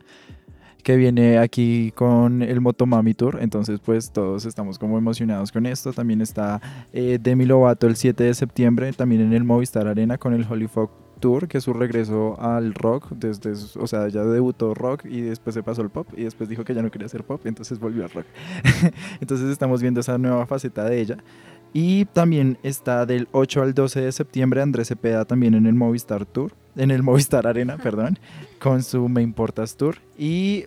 que 0.84 0.96
viene 0.96 1.38
aquí 1.38 1.92
con 1.94 2.42
el 2.42 2.60
Motomami 2.60 3.14
Tour, 3.14 3.38
entonces 3.40 3.80
pues 3.86 4.12
todos 4.12 4.46
estamos 4.46 4.80
como 4.80 4.98
emocionados 4.98 5.52
con 5.52 5.68
esto. 5.68 5.94
También 5.94 6.22
está 6.22 6.60
eh, 6.92 7.20
Demi 7.22 7.46
Lovato 7.46 7.86
el 7.86 7.96
7 7.96 8.24
de 8.24 8.34
septiembre, 8.34 8.92
también 8.94 9.22
en 9.22 9.34
el 9.34 9.44
Movistar 9.44 9.88
Arena 9.88 10.18
con 10.18 10.34
el 10.34 10.44
Holy 10.50 10.68
Folk 10.68 10.90
Tour, 11.22 11.48
que 11.48 11.60
es 11.60 11.64
su 11.64 11.72
regreso 11.72 12.36
al 12.42 12.74
rock, 12.74 13.12
desde, 13.12 13.52
o 13.80 13.88
sea, 13.88 14.10
ya 14.10 14.26
debutó 14.26 14.74
rock 14.74 15.06
y 15.06 15.22
después 15.22 15.54
se 15.54 15.64
pasó 15.64 15.82
al 15.82 15.90
pop 15.90 16.08
y 16.18 16.24
después 16.24 16.50
dijo 16.50 16.66
que 16.66 16.74
ya 16.74 16.82
no 16.82 16.92
quería 16.92 17.06
hacer 17.06 17.24
pop, 17.24 17.46
entonces 17.46 17.80
volvió 17.80 18.04
al 18.04 18.10
rock. 18.10 18.26
entonces 19.22 19.50
estamos 19.50 19.82
viendo 19.82 20.02
esa 20.02 20.18
nueva 20.18 20.46
faceta 20.46 20.84
de 20.84 21.00
ella. 21.00 21.18
Y 21.74 22.06
también 22.06 22.58
está 22.64 23.06
del 23.06 23.30
8 23.32 23.62
al 23.62 23.74
12 23.74 24.02
de 24.02 24.12
septiembre 24.12 24.62
Andrés 24.62 24.90
Cepeda 24.90 25.24
también 25.24 25.54
en 25.54 25.66
el 25.66 25.74
Movistar 25.74 26.26
Tour, 26.26 26.52
en 26.76 26.92
el 26.92 27.02
Movistar 27.04 27.48
Arena, 27.48 27.78
perdón, 27.84 28.20
con 28.60 28.84
su 28.84 29.08
Me 29.08 29.22
Importas 29.22 29.78
Tour. 29.78 29.96
Y 30.18 30.66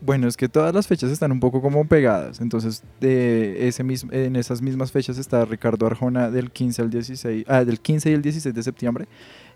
bueno, 0.00 0.26
es 0.26 0.36
que 0.36 0.48
todas 0.48 0.74
las 0.74 0.86
fechas 0.86 1.10
están 1.10 1.30
un 1.30 1.40
poco 1.40 1.60
como 1.60 1.86
pegadas. 1.86 2.40
Entonces, 2.40 2.82
de 3.00 3.68
ese 3.68 3.84
mismo, 3.84 4.10
en 4.12 4.34
esas 4.34 4.62
mismas 4.62 4.90
fechas 4.90 5.18
está 5.18 5.44
Ricardo 5.44 5.86
Arjona 5.86 6.30
del 6.30 6.50
15 6.50 6.82
al 6.82 6.90
16, 6.90 7.44
ah, 7.46 7.64
del 7.64 7.80
15 7.80 8.10
y 8.10 8.14
el 8.14 8.22
16 8.22 8.54
de 8.54 8.62
septiembre 8.62 9.08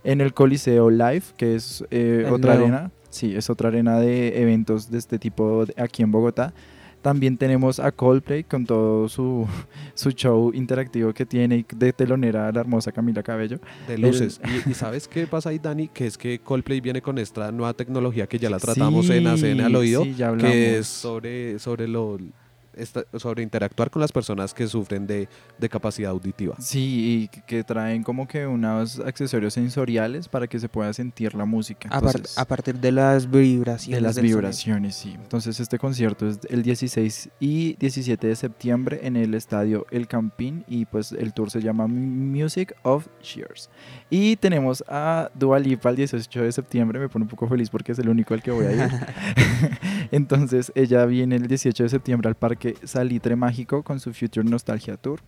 en 0.05 0.21
el 0.21 0.33
Coliseo 0.35 0.91
Live, 0.91 1.23
que 1.37 1.55
es 1.57 1.85
eh, 1.91 2.25
El 2.27 2.33
otra 2.33 2.55
nuevo. 2.55 2.67
arena. 2.75 2.91
Sí, 3.11 3.35
es 3.35 3.49
otra 3.51 3.69
arena 3.69 3.99
de 4.01 4.41
eventos 4.43 4.91
de 4.91 4.99
este 4.99 5.19
tipo 5.19 5.67
de- 5.67 5.75
aquí 5.83 6.03
en 6.03 6.11
Bogotá. 6.13 6.53
También 7.01 7.37
tenemos 7.37 7.81
a 7.81 7.93
Coldplay 7.93 8.45
con 8.45 8.65
todo 8.65 9.09
su, 9.11 9.47
su 9.95 10.11
show 10.13 10.51
interactivo 10.55 11.13
que 11.13 11.27
tiene 11.27 11.65
de 11.77 11.93
telonera 11.93 12.49
a 12.49 12.53
la 12.53 12.61
hermosa 12.61 12.93
Camila 12.93 13.23
Cabello. 13.23 13.59
De 13.87 13.99
luces. 13.99 14.41
Y, 14.67 14.71
y 14.71 14.75
¿sabes 14.75 15.07
qué 15.07 15.27
pasa 15.27 15.51
ahí, 15.51 15.59
Dani? 15.59 15.89
Que 15.89 16.07
es 16.07 16.17
que 16.17 16.39
Coldplay 16.39 16.81
viene 16.81 17.03
con 17.03 17.19
esta 17.19 17.53
nueva 17.53 17.75
tecnología 17.75 18.27
que 18.27 18.39
ya 18.39 18.49
la 18.49 18.59
tratamos 18.59 19.09
en 19.11 19.27
ACN 19.27 19.61
al 19.61 19.77
oído, 19.77 20.03
sí, 20.05 20.15
ya 20.15 20.35
que 20.37 20.79
es 20.79 20.87
sobre, 20.87 21.59
sobre 21.59 21.87
lo 21.89 22.19
esta- 22.77 23.05
sobre 23.19 23.43
interactuar 23.43 23.91
con 23.91 24.01
las 24.01 24.13
personas 24.13 24.55
que 24.55 24.67
sufren 24.67 25.07
de, 25.07 25.29
de 25.59 25.69
capacidad 25.69 26.11
auditiva. 26.11 26.57
Sí, 26.61 27.29
y 27.33 27.41
que- 27.43 27.65
traen 27.65 28.03
como 28.03 28.29
que 28.29 28.47
unos 28.47 29.01
accesorios 29.01 29.55
sensoriales 29.55 30.29
para 30.29 30.47
que 30.47 30.59
se 30.59 30.69
pueda 30.69 30.93
sentir 30.93 31.35
la 31.35 31.45
música. 31.45 31.89
A, 31.89 32.01
par- 32.01 32.17
Entonces, 32.17 32.39
a 32.39 32.45
partir 32.45 32.79
de 32.79 32.93
las 32.93 33.31
vibraciones. 33.31 33.97
de 33.97 34.01
las 34.03 34.15
del 34.17 34.23
sonido. 34.25 34.39
vibraciones, 34.39 34.95
sí. 34.97 35.13
Entonces 35.15 35.61
este 35.61 35.79
concierto 35.79 36.29
es 36.29 36.39
el 36.51 36.63
16 36.63 37.31
y 37.41 37.75
17 37.75 38.27
de 38.27 38.37
septiembre 38.37 39.01
en 39.05 39.17
el 39.17 39.35
estadio 39.35 39.87
El 39.91 40.07
Campín 40.09 40.65
y 40.69 40.85
pues 40.85 41.13
el 41.13 41.33
tour 41.33 41.51
se 41.51 41.61
llama 41.63 41.87
Music 41.87 42.75
of 42.83 43.07
Cheers. 43.23 43.71
Y 44.11 44.37
tenemos 44.37 44.85
a 44.89 45.31
Dua 45.35 45.59
Lipa 45.59 45.91
el 45.91 45.97
18 45.97 46.43
de 46.43 46.53
septiembre, 46.53 46.99
me 47.01 47.09
pone 47.09 47.25
un 47.25 47.29
poco 47.29 47.49
feliz 47.49 47.71
porque 47.71 47.93
es 47.93 47.99
el 47.99 48.09
único 48.09 48.35
al 48.35 48.43
que 48.43 48.51
voy 48.51 48.67
a 48.67 48.73
ir. 48.73 48.91
Entonces 50.11 50.73
ella 50.75 51.05
viene 51.07 51.37
el 51.37 51.47
18 51.47 51.83
de 51.85 51.89
septiembre 51.89 52.29
al 52.29 52.35
Parque 52.35 52.75
Salitre 52.85 53.37
Mágico 53.37 53.83
con 53.83 54.01
su 54.01 54.13
Future 54.13 54.49
Nostalgia 54.49 54.97
Tour. 54.97 55.21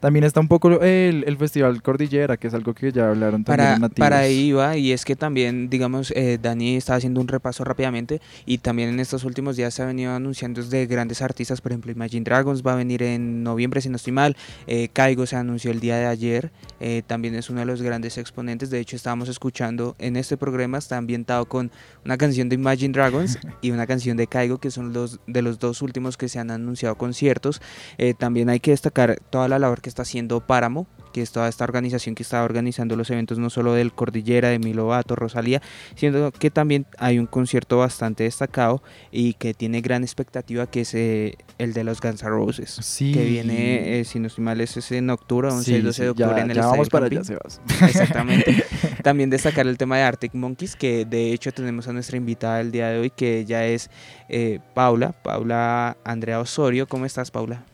También 0.00 0.24
está 0.24 0.40
un 0.40 0.48
poco 0.48 0.80
el, 0.80 1.24
el 1.26 1.36
Festival 1.36 1.82
Cordillera, 1.82 2.36
que 2.36 2.48
es 2.48 2.54
algo 2.54 2.74
que 2.74 2.92
ya 2.92 3.08
hablaron 3.08 3.44
también 3.44 3.66
Para, 3.66 3.74
en 3.74 3.80
Nativos. 3.82 3.98
para 3.98 4.18
ahí 4.18 4.38
iba, 4.48 4.76
y 4.76 4.92
es 4.92 5.04
que 5.04 5.16
también, 5.16 5.68
digamos, 5.68 6.12
eh, 6.16 6.38
Dani 6.40 6.76
está 6.76 6.94
haciendo 6.94 7.20
un 7.20 7.28
repaso 7.28 7.64
rápidamente 7.64 8.20
y 8.46 8.58
también 8.58 8.88
en 8.88 9.00
estos 9.00 9.24
últimos 9.24 9.56
días 9.56 9.74
se 9.74 9.82
ha 9.82 9.86
venido 9.86 10.12
anunciando 10.12 10.62
de 10.62 10.86
grandes 10.86 11.22
artistas, 11.22 11.60
por 11.60 11.72
ejemplo, 11.72 11.92
Imagine 11.92 12.24
Dragons 12.24 12.62
va 12.66 12.72
a 12.72 12.76
venir 12.76 13.02
en 13.02 13.42
noviembre, 13.42 13.80
si 13.80 13.88
no 13.88 13.96
estoy 13.96 14.12
mal, 14.12 14.36
eh, 14.66 14.88
Caigo 14.92 15.26
se 15.26 15.36
anunció 15.36 15.70
el 15.70 15.80
día 15.80 15.96
de 15.96 16.06
ayer, 16.06 16.50
eh, 16.80 17.02
también 17.06 17.34
es 17.34 17.50
uno 17.50 17.60
de 17.60 17.66
los 17.66 17.82
grandes 17.82 18.18
exponentes, 18.18 18.70
de 18.70 18.80
hecho 18.80 18.96
estábamos 18.96 19.28
escuchando 19.28 19.96
en 19.98 20.16
este 20.16 20.36
programa, 20.36 20.78
está 20.78 20.96
ambientado 20.96 21.46
con 21.46 21.70
una 22.04 22.16
canción 22.16 22.48
de 22.48 22.56
Imagine 22.56 22.92
Dragons 22.92 23.38
y 23.62 23.70
una 23.70 23.86
canción 23.86 24.16
de 24.16 24.26
Caigo, 24.26 24.58
que 24.58 24.70
son 24.70 24.92
los 24.92 25.20
de 25.26 25.42
los 25.42 25.58
dos 25.58 25.82
últimos 25.82 26.16
que 26.16 26.28
se 26.28 26.38
han 26.38 26.50
anunciado 26.50 26.96
conciertos. 26.96 27.60
Eh, 27.98 28.14
también 28.14 28.48
hay 28.48 28.60
que 28.60 28.72
destacar 28.72 29.18
toda 29.30 29.48
la 29.48 29.58
labor 29.58 29.69
que 29.80 29.88
está 29.88 30.02
haciendo 30.02 30.40
Páramo, 30.40 30.86
que 31.12 31.22
es 31.22 31.32
toda 31.32 31.48
esta 31.48 31.64
organización 31.64 32.14
que 32.14 32.22
está 32.22 32.42
organizando 32.44 32.94
los 32.96 33.10
eventos 33.10 33.38
no 33.38 33.50
solo 33.50 33.72
del 33.74 33.92
Cordillera, 33.92 34.48
de 34.48 34.58
Milovato, 34.58 35.16
Rosalía, 35.16 35.60
sino 35.96 36.30
que 36.32 36.50
también 36.50 36.86
hay 36.98 37.18
un 37.18 37.26
concierto 37.26 37.78
bastante 37.78 38.24
destacado 38.24 38.82
y 39.10 39.34
que 39.34 39.54
tiene 39.54 39.80
gran 39.80 40.02
expectativa, 40.04 40.66
que 40.68 40.82
es 40.82 40.94
eh, 40.94 41.36
el 41.58 41.72
de 41.72 41.84
los 41.84 42.00
Guns 42.00 42.22
N' 42.22 42.30
Roses. 42.30 42.78
Sí. 42.80 43.12
Que 43.12 43.24
viene, 43.24 44.00
eh, 44.00 44.04
si 44.04 44.18
no 44.20 44.26
estoy 44.28 44.44
mal, 44.44 44.60
es 44.60 44.76
ese 44.76 44.98
en 44.98 45.10
octubre, 45.10 45.48
11 45.48 45.64
Sí, 45.64 45.74
y 45.76 45.80
12 45.80 45.84
de 46.04 46.08
sí, 46.10 46.14
ya- 46.16 46.24
octubre 46.26 46.42
en 46.42 46.50
el 46.50 46.56
ya 46.56 46.66
vamos 46.66 46.88
para 46.88 47.06
allá, 47.06 47.24
Sebas. 47.24 47.60
Exactamente. 47.82 48.64
También 49.02 49.30
destacar 49.30 49.66
el 49.66 49.78
tema 49.78 49.96
de 49.96 50.02
Arctic 50.04 50.34
Monkeys, 50.34 50.76
que 50.76 51.04
de 51.06 51.32
hecho 51.32 51.52
tenemos 51.52 51.88
a 51.88 51.92
nuestra 51.92 52.16
invitada 52.16 52.60
el 52.60 52.70
día 52.70 52.88
de 52.88 52.98
hoy, 52.98 53.10
que 53.10 53.38
ella 53.40 53.66
es 53.66 53.90
eh, 54.28 54.60
Paula, 54.74 55.12
Paula 55.12 55.96
Andrea 56.04 56.38
Osorio. 56.40 56.86
¿Cómo 56.86 57.04
estás, 57.06 57.30
Paula? 57.30 57.64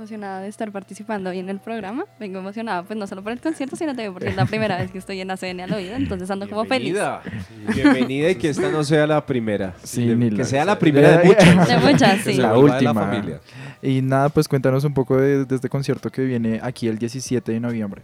Emocionada. 0.00 0.40
De 0.40 0.48
estar 0.48 0.72
participando 0.72 1.28
hoy 1.28 1.40
en 1.40 1.50
el 1.50 1.58
programa. 1.60 2.06
Vengo 2.18 2.38
emocionada, 2.38 2.82
pues 2.84 2.98
no 2.98 3.06
solo 3.06 3.22
por 3.22 3.32
el 3.32 3.40
concierto, 3.40 3.76
sino 3.76 3.90
también 3.90 4.14
porque 4.14 4.28
es 4.30 4.36
la 4.36 4.46
primera 4.46 4.78
vez 4.78 4.90
que 4.90 4.96
estoy 4.96 5.20
en 5.20 5.30
ACN 5.30 5.60
al 5.60 5.72
oído, 5.74 5.94
entonces 5.94 6.30
ando 6.30 6.48
como 6.48 6.64
feliz. 6.64 6.94
Bienvenida. 6.94 7.22
Bienvenida 7.74 8.30
y 8.30 8.34
que 8.36 8.48
esta 8.48 8.70
no 8.70 8.82
sea 8.82 9.06
la 9.06 9.26
primera. 9.26 9.74
Sí, 9.82 10.06
De- 10.06 10.30
que 10.30 10.36
la- 10.36 10.44
sea 10.44 10.64
la 10.64 10.78
primera 10.78 11.18
de 11.18 11.24
muchas. 11.28 11.68
De 11.68 11.76
muchas, 11.78 12.20
sí. 12.22 12.32
La 12.36 12.52
la 12.52 12.58
última. 12.58 12.94
familia. 12.94 13.40
Y 13.82 14.00
nada, 14.00 14.30
pues 14.30 14.48
cuéntanos 14.48 14.84
un 14.84 14.94
poco 14.94 15.18
de, 15.18 15.44
de 15.44 15.54
este 15.54 15.68
concierto 15.68 16.08
que 16.10 16.22
viene 16.24 16.60
aquí 16.62 16.88
el 16.88 16.96
17 16.98 17.52
de 17.52 17.60
noviembre. 17.60 18.00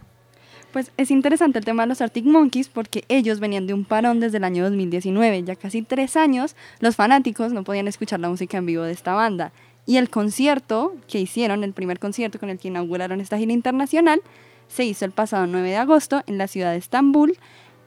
Pues 0.71 0.91
es 0.97 1.09
interesante 1.09 1.57
el 1.57 1.65
tema 1.65 1.83
de 1.83 1.87
los 1.87 2.01
Arctic 2.01 2.25
Monkeys 2.25 2.69
porque 2.69 3.05
ellos 3.07 3.39
venían 3.39 3.65
de 3.65 3.73
un 3.73 3.85
parón 3.85 4.19
desde 4.19 4.37
el 4.37 4.43
año 4.43 4.63
2019. 4.65 5.41
Ya 5.43 5.55
casi 5.55 5.81
tres 5.81 6.15
años 6.15 6.55
los 6.79 6.95
fanáticos 6.95 7.53
no 7.53 7.63
podían 7.63 7.87
escuchar 7.87 8.19
la 8.19 8.29
música 8.29 8.57
en 8.59 8.67
vivo 8.67 8.83
de 8.83 8.91
esta 8.91 9.13
banda. 9.13 9.51
Y 9.87 9.97
el 9.97 10.09
concierto 10.09 10.93
que 11.07 11.19
hicieron, 11.19 11.63
el 11.63 11.73
primer 11.73 11.97
concierto 11.97 12.39
con 12.39 12.49
el 12.49 12.59
que 12.59 12.67
inauguraron 12.67 13.21
esta 13.21 13.37
gira 13.37 13.53
internacional, 13.53 14.21
se 14.67 14.83
hizo 14.83 15.05
el 15.05 15.11
pasado 15.11 15.47
9 15.47 15.69
de 15.69 15.77
agosto 15.77 16.23
en 16.27 16.37
la 16.37 16.47
ciudad 16.47 16.71
de 16.71 16.77
Estambul, 16.77 17.37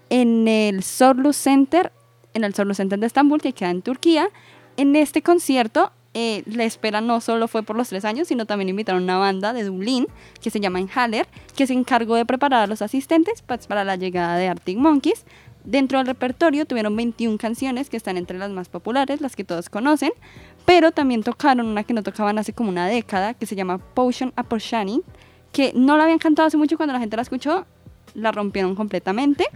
en 0.09 0.49
el 0.49 0.83
Sorlu 0.83 1.35
Center, 1.35 1.93
en 2.33 2.43
el 2.43 2.55
Sorlu 2.55 2.75
Center 2.75 2.99
de 2.99 3.07
Estambul, 3.07 3.43
que 3.43 3.53
queda 3.53 3.71
en 3.71 3.83
Turquía. 3.83 4.31
En 4.79 4.97
este 4.97 5.21
concierto, 5.21 5.93
eh, 6.15 6.43
la 6.47 6.65
espera 6.65 7.03
no 7.03 7.21
solo 7.21 7.49
fue 7.49 7.63
por 7.63 7.77
los 7.77 7.91
tres 7.91 8.07
años, 8.07 8.29
sino 8.29 8.47
también 8.47 8.71
invitaron 8.71 9.03
a 9.03 9.05
una 9.05 9.19
banda 9.19 9.53
de 9.53 9.65
Dublín 9.65 10.07
que 10.41 10.51
se 10.51 10.59
llama 10.59 10.81
Inhaler, 10.81 11.29
que 11.55 11.67
se 11.67 11.75
encargó 11.75 12.17
de 12.17 12.25
preparar 12.25 12.63
a 12.63 12.67
los 12.67 12.81
asistentes 12.81 13.43
pues, 13.43 13.67
para 13.67 13.85
la 13.85 13.97
llegada 13.97 14.39
de 14.39 14.49
Arctic 14.49 14.79
Monkeys. 14.79 15.25
Dentro 15.65 15.99
del 15.99 16.07
repertorio 16.07 16.65
tuvieron 16.65 16.97
21 16.97 17.37
canciones 17.37 17.91
que 17.91 17.97
están 17.99 18.17
entre 18.17 18.39
las 18.39 18.51
más 18.51 18.69
populares, 18.69 19.21
las 19.21 19.37
que 19.37 19.45
todos 19.45 19.69
conocen, 19.69 20.11
pero 20.64 20.92
también 20.92 21.23
tocaron 21.23 21.66
una 21.66 21.85
que 21.85 21.94
no 21.94 22.03
tocaban 22.03 22.38
hace 22.38 22.53
como 22.53 22.70
una 22.70 22.87
década, 22.87 23.35
que 23.35 23.46
se 23.46 23.57
llama 23.57 23.79
Potion 23.79 24.33
Apple 24.37 24.59
Shining, 24.59 25.03
que 25.53 25.73
no 25.75 25.96
la 25.96 26.05
habían 26.05 26.18
cantado 26.18 26.46
hace 26.46 26.57
mucho 26.57 26.77
cuando 26.77 26.92
la 26.92 27.01
gente 27.01 27.16
la 27.16 27.23
escuchó, 27.23 27.66
la 28.14 28.33
rompieron 28.33 28.75
completamente. 28.75 29.46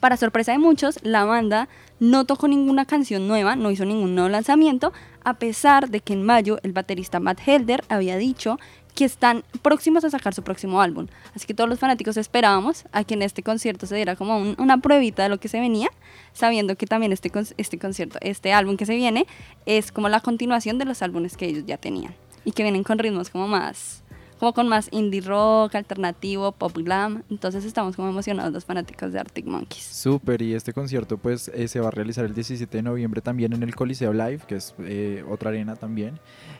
Para 0.00 0.16
sorpresa 0.16 0.52
de 0.52 0.58
muchos, 0.58 0.98
la 1.02 1.24
banda 1.24 1.68
no 2.00 2.24
tocó 2.24 2.48
ninguna 2.48 2.84
canción 2.84 3.26
nueva, 3.26 3.56
no 3.56 3.70
hizo 3.70 3.84
ningún 3.84 4.14
nuevo 4.14 4.28
lanzamiento, 4.28 4.92
a 5.24 5.34
pesar 5.34 5.88
de 5.90 6.00
que 6.00 6.12
en 6.12 6.22
mayo 6.22 6.58
el 6.62 6.72
baterista 6.72 7.20
Matt 7.20 7.40
Helder 7.46 7.82
había 7.88 8.16
dicho 8.16 8.58
que 8.96 9.04
están 9.04 9.44
próximos 9.62 10.04
a 10.04 10.10
sacar 10.10 10.34
su 10.34 10.42
próximo 10.42 10.80
álbum. 10.80 11.06
Así 11.36 11.46
que 11.46 11.54
todos 11.54 11.70
los 11.70 11.78
fanáticos 11.78 12.16
esperábamos 12.16 12.84
a 12.90 13.04
que 13.04 13.14
en 13.14 13.22
este 13.22 13.42
concierto 13.44 13.86
se 13.86 13.94
diera 13.94 14.16
como 14.16 14.36
un- 14.38 14.56
una 14.58 14.78
pruebita 14.78 15.22
de 15.22 15.28
lo 15.28 15.38
que 15.38 15.46
se 15.48 15.60
venía, 15.60 15.88
sabiendo 16.32 16.74
que 16.76 16.86
también 16.86 17.12
este, 17.12 17.30
este 17.58 17.78
concierto, 17.78 18.18
este 18.22 18.52
álbum 18.52 18.76
que 18.76 18.86
se 18.86 18.96
viene, 18.96 19.26
es 19.66 19.92
como 19.92 20.08
la 20.08 20.20
continuación 20.20 20.78
de 20.78 20.86
los 20.86 21.02
álbumes 21.02 21.36
que 21.36 21.46
ellos 21.46 21.64
ya 21.66 21.76
tenían 21.76 22.14
y 22.44 22.52
que 22.52 22.62
vienen 22.64 22.82
con 22.82 22.98
ritmos 22.98 23.30
como 23.30 23.46
más 23.46 24.02
como 24.38 24.52
con 24.52 24.68
más 24.68 24.88
indie 24.90 25.20
rock, 25.20 25.74
alternativo, 25.74 26.52
pop 26.52 26.76
glam. 26.76 27.22
Entonces 27.30 27.64
estamos 27.64 27.96
como 27.96 28.08
emocionados 28.08 28.52
los 28.52 28.64
fanáticos 28.64 29.12
de 29.12 29.20
Arctic 29.20 29.46
Monkeys. 29.46 29.82
Súper, 29.82 30.42
y 30.42 30.54
este 30.54 30.72
concierto 30.72 31.18
pues 31.18 31.48
eh, 31.48 31.68
se 31.68 31.80
va 31.80 31.88
a 31.88 31.90
realizar 31.90 32.24
el 32.24 32.34
17 32.34 32.76
de 32.76 32.82
noviembre 32.82 33.20
también 33.20 33.52
en 33.52 33.62
el 33.62 33.74
Coliseo 33.74 34.12
Live, 34.12 34.40
que 34.46 34.56
es 34.56 34.74
eh, 34.80 35.24
otra 35.28 35.50
arena 35.50 35.76
también. 35.76 36.18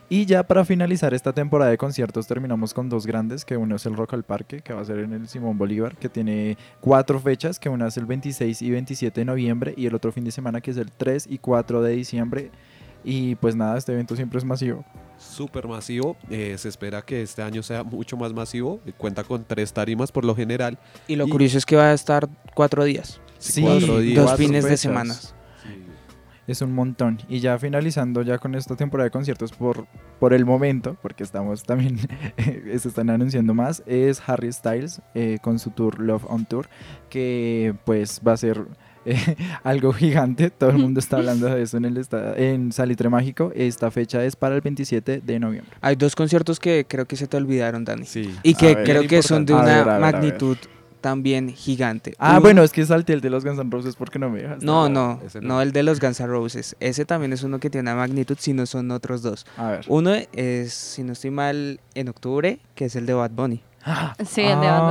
Y 0.09 0.25
ya 0.25 0.43
para 0.43 0.63
finalizar 0.63 1.13
esta 1.13 1.33
temporada 1.33 1.69
de 1.69 1.77
conciertos 1.77 2.27
terminamos 2.27 2.73
con 2.73 2.89
dos 2.89 3.05
grandes, 3.05 3.43
que 3.43 3.57
uno 3.57 3.75
es 3.75 3.85
el 3.85 3.95
Rock 3.95 4.13
al 4.13 4.23
Parque, 4.23 4.61
que 4.61 4.73
va 4.73 4.81
a 4.81 4.85
ser 4.85 4.99
en 4.99 5.13
el 5.13 5.27
Simón 5.27 5.57
Bolívar, 5.57 5.97
que 5.97 6.07
tiene 6.07 6.57
cuatro 6.79 7.19
fechas, 7.19 7.59
que 7.59 7.69
una 7.69 7.87
es 7.87 7.97
el 7.97 8.05
26 8.05 8.61
y 8.61 8.71
27 8.71 9.21
de 9.21 9.25
noviembre 9.25 9.73
y 9.75 9.85
el 9.85 9.95
otro 9.95 10.11
fin 10.11 10.23
de 10.23 10.31
semana 10.31 10.61
que 10.61 10.71
es 10.71 10.77
el 10.77 10.91
3 10.91 11.27
y 11.29 11.39
4 11.39 11.81
de 11.81 11.91
diciembre. 11.93 12.51
Y 13.09 13.35
pues 13.35 13.55
nada, 13.55 13.77
este 13.77 13.93
evento 13.93 14.17
siempre 14.17 14.37
es 14.37 14.43
masivo. 14.43 14.83
Súper 15.17 15.65
masivo. 15.65 16.17
eh, 16.29 16.55
se 16.57 16.67
espera 16.67 17.01
que 17.01 17.21
este 17.21 17.41
año 17.41 17.63
sea 17.63 17.83
mucho 17.83 18.17
más 18.17 18.33
masivo. 18.33 18.81
eh, 18.85 18.91
Cuenta 18.97 19.23
con 19.23 19.45
tres 19.45 19.71
tarimas 19.71 20.11
por 20.11 20.25
lo 20.25 20.35
general. 20.35 20.77
Y 21.07 21.15
lo 21.15 21.25
Y- 21.25 21.29
curioso 21.29 21.57
es 21.57 21.65
que 21.65 21.77
va 21.77 21.85
a 21.85 21.93
estar 21.93 22.27
cuatro 22.53 22.83
días. 22.83 23.21
Sí, 23.37 23.61
cuatro 23.61 23.99
días. 23.99 24.25
Dos 24.25 24.35
fines 24.35 24.65
de 24.65 24.75
semana. 24.75 25.15
Es 26.47 26.61
un 26.61 26.73
montón. 26.73 27.19
Y 27.27 27.39
ya 27.39 27.57
finalizando 27.59 28.21
ya 28.23 28.37
con 28.39 28.55
esta 28.55 28.75
temporada 28.75 29.05
de 29.05 29.11
conciertos 29.11 29.51
por, 29.51 29.85
por 30.19 30.33
el 30.33 30.45
momento, 30.45 30.97
porque 31.01 31.23
estamos 31.23 31.63
también, 31.63 31.97
se 32.37 32.87
están 32.87 33.09
anunciando 33.09 33.53
más, 33.53 33.83
es 33.85 34.21
Harry 34.27 34.51
Styles 34.53 35.01
eh, 35.13 35.39
con 35.41 35.59
su 35.59 35.71
tour 35.71 35.99
Love 35.99 36.23
on 36.29 36.45
Tour, 36.45 36.69
que 37.09 37.73
pues 37.85 38.21
va 38.25 38.33
a 38.33 38.37
ser 38.37 38.65
eh, 39.07 39.35
algo 39.63 39.93
gigante. 39.93 40.49
Todo 40.49 40.69
el 40.71 40.77
mundo 40.77 40.99
está 40.99 41.17
hablando 41.17 41.47
de 41.47 41.61
eso 41.61 41.77
en, 41.77 41.85
el 41.85 41.97
esta- 41.97 42.35
en 42.37 42.71
Salitre 42.71 43.09
Mágico. 43.09 43.51
Esta 43.55 43.89
fecha 43.91 44.23
es 44.23 44.35
para 44.35 44.55
el 44.55 44.61
27 44.61 45.21
de 45.25 45.39
noviembre. 45.39 45.71
Hay 45.81 45.95
dos 45.95 46.15
conciertos 46.15 46.59
que 46.59 46.85
creo 46.87 47.05
que 47.05 47.15
se 47.15 47.27
te 47.27 47.37
olvidaron, 47.37 47.83
Dani. 47.85 48.05
Sí. 48.05 48.33
Y 48.43 48.53
que 48.55 48.75
ver. 48.75 48.83
creo 48.83 49.07
que 49.07 49.21
son 49.23 49.45
de 49.45 49.53
una 49.53 49.63
ver, 49.63 49.73
a 49.73 49.77
ver, 49.77 49.89
a 49.89 49.93
ver. 49.93 50.01
magnitud 50.13 50.57
también 51.01 51.53
gigante. 51.53 52.15
Ah, 52.17 52.31
Uno- 52.31 52.41
bueno, 52.41 52.63
es 52.63 52.71
que 52.71 52.85
salté 52.85 53.13
el 53.13 53.21
de 53.21 53.29
los 53.29 53.45
Guns 53.45 53.59
N' 53.59 53.69
Roses 53.71 53.95
porque 53.95 54.17
no 54.19 54.29
me 54.29 54.41
dejas. 54.41 54.61
No, 54.63 54.89
no, 54.89 55.19
no. 55.41 55.61
el 55.61 55.71
de 55.71 55.83
los 55.83 55.99
Guns 55.99 56.19
N' 56.19 56.27
Roses. 56.27 56.75
Ese 56.79 57.05
también 57.05 57.31
es 57.33 57.43
uno 57.43 57.59
que 57.59 57.69
tiene 57.69 57.89
una 57.91 57.95
magnitud, 57.99 58.35
si 58.39 58.51
no 58.51 58.65
son 58.65 58.89
otros 58.91 59.21
dos. 59.21 59.45
A 59.57 59.69
ver. 59.71 59.85
Uno 59.87 60.11
es, 60.33 60.73
si 60.73 61.03
no 61.03 61.13
estoy 61.13 61.29
mal, 61.31 61.79
en 61.93 62.09
octubre, 62.09 62.59
que 62.75 62.85
es 62.85 62.95
el 62.95 63.05
de 63.05 63.13
Bad 63.13 63.31
Bunny. 63.31 63.61
Sí, 64.25 64.41
el 64.41 64.59
de 64.59 64.67
Bad 64.67 64.83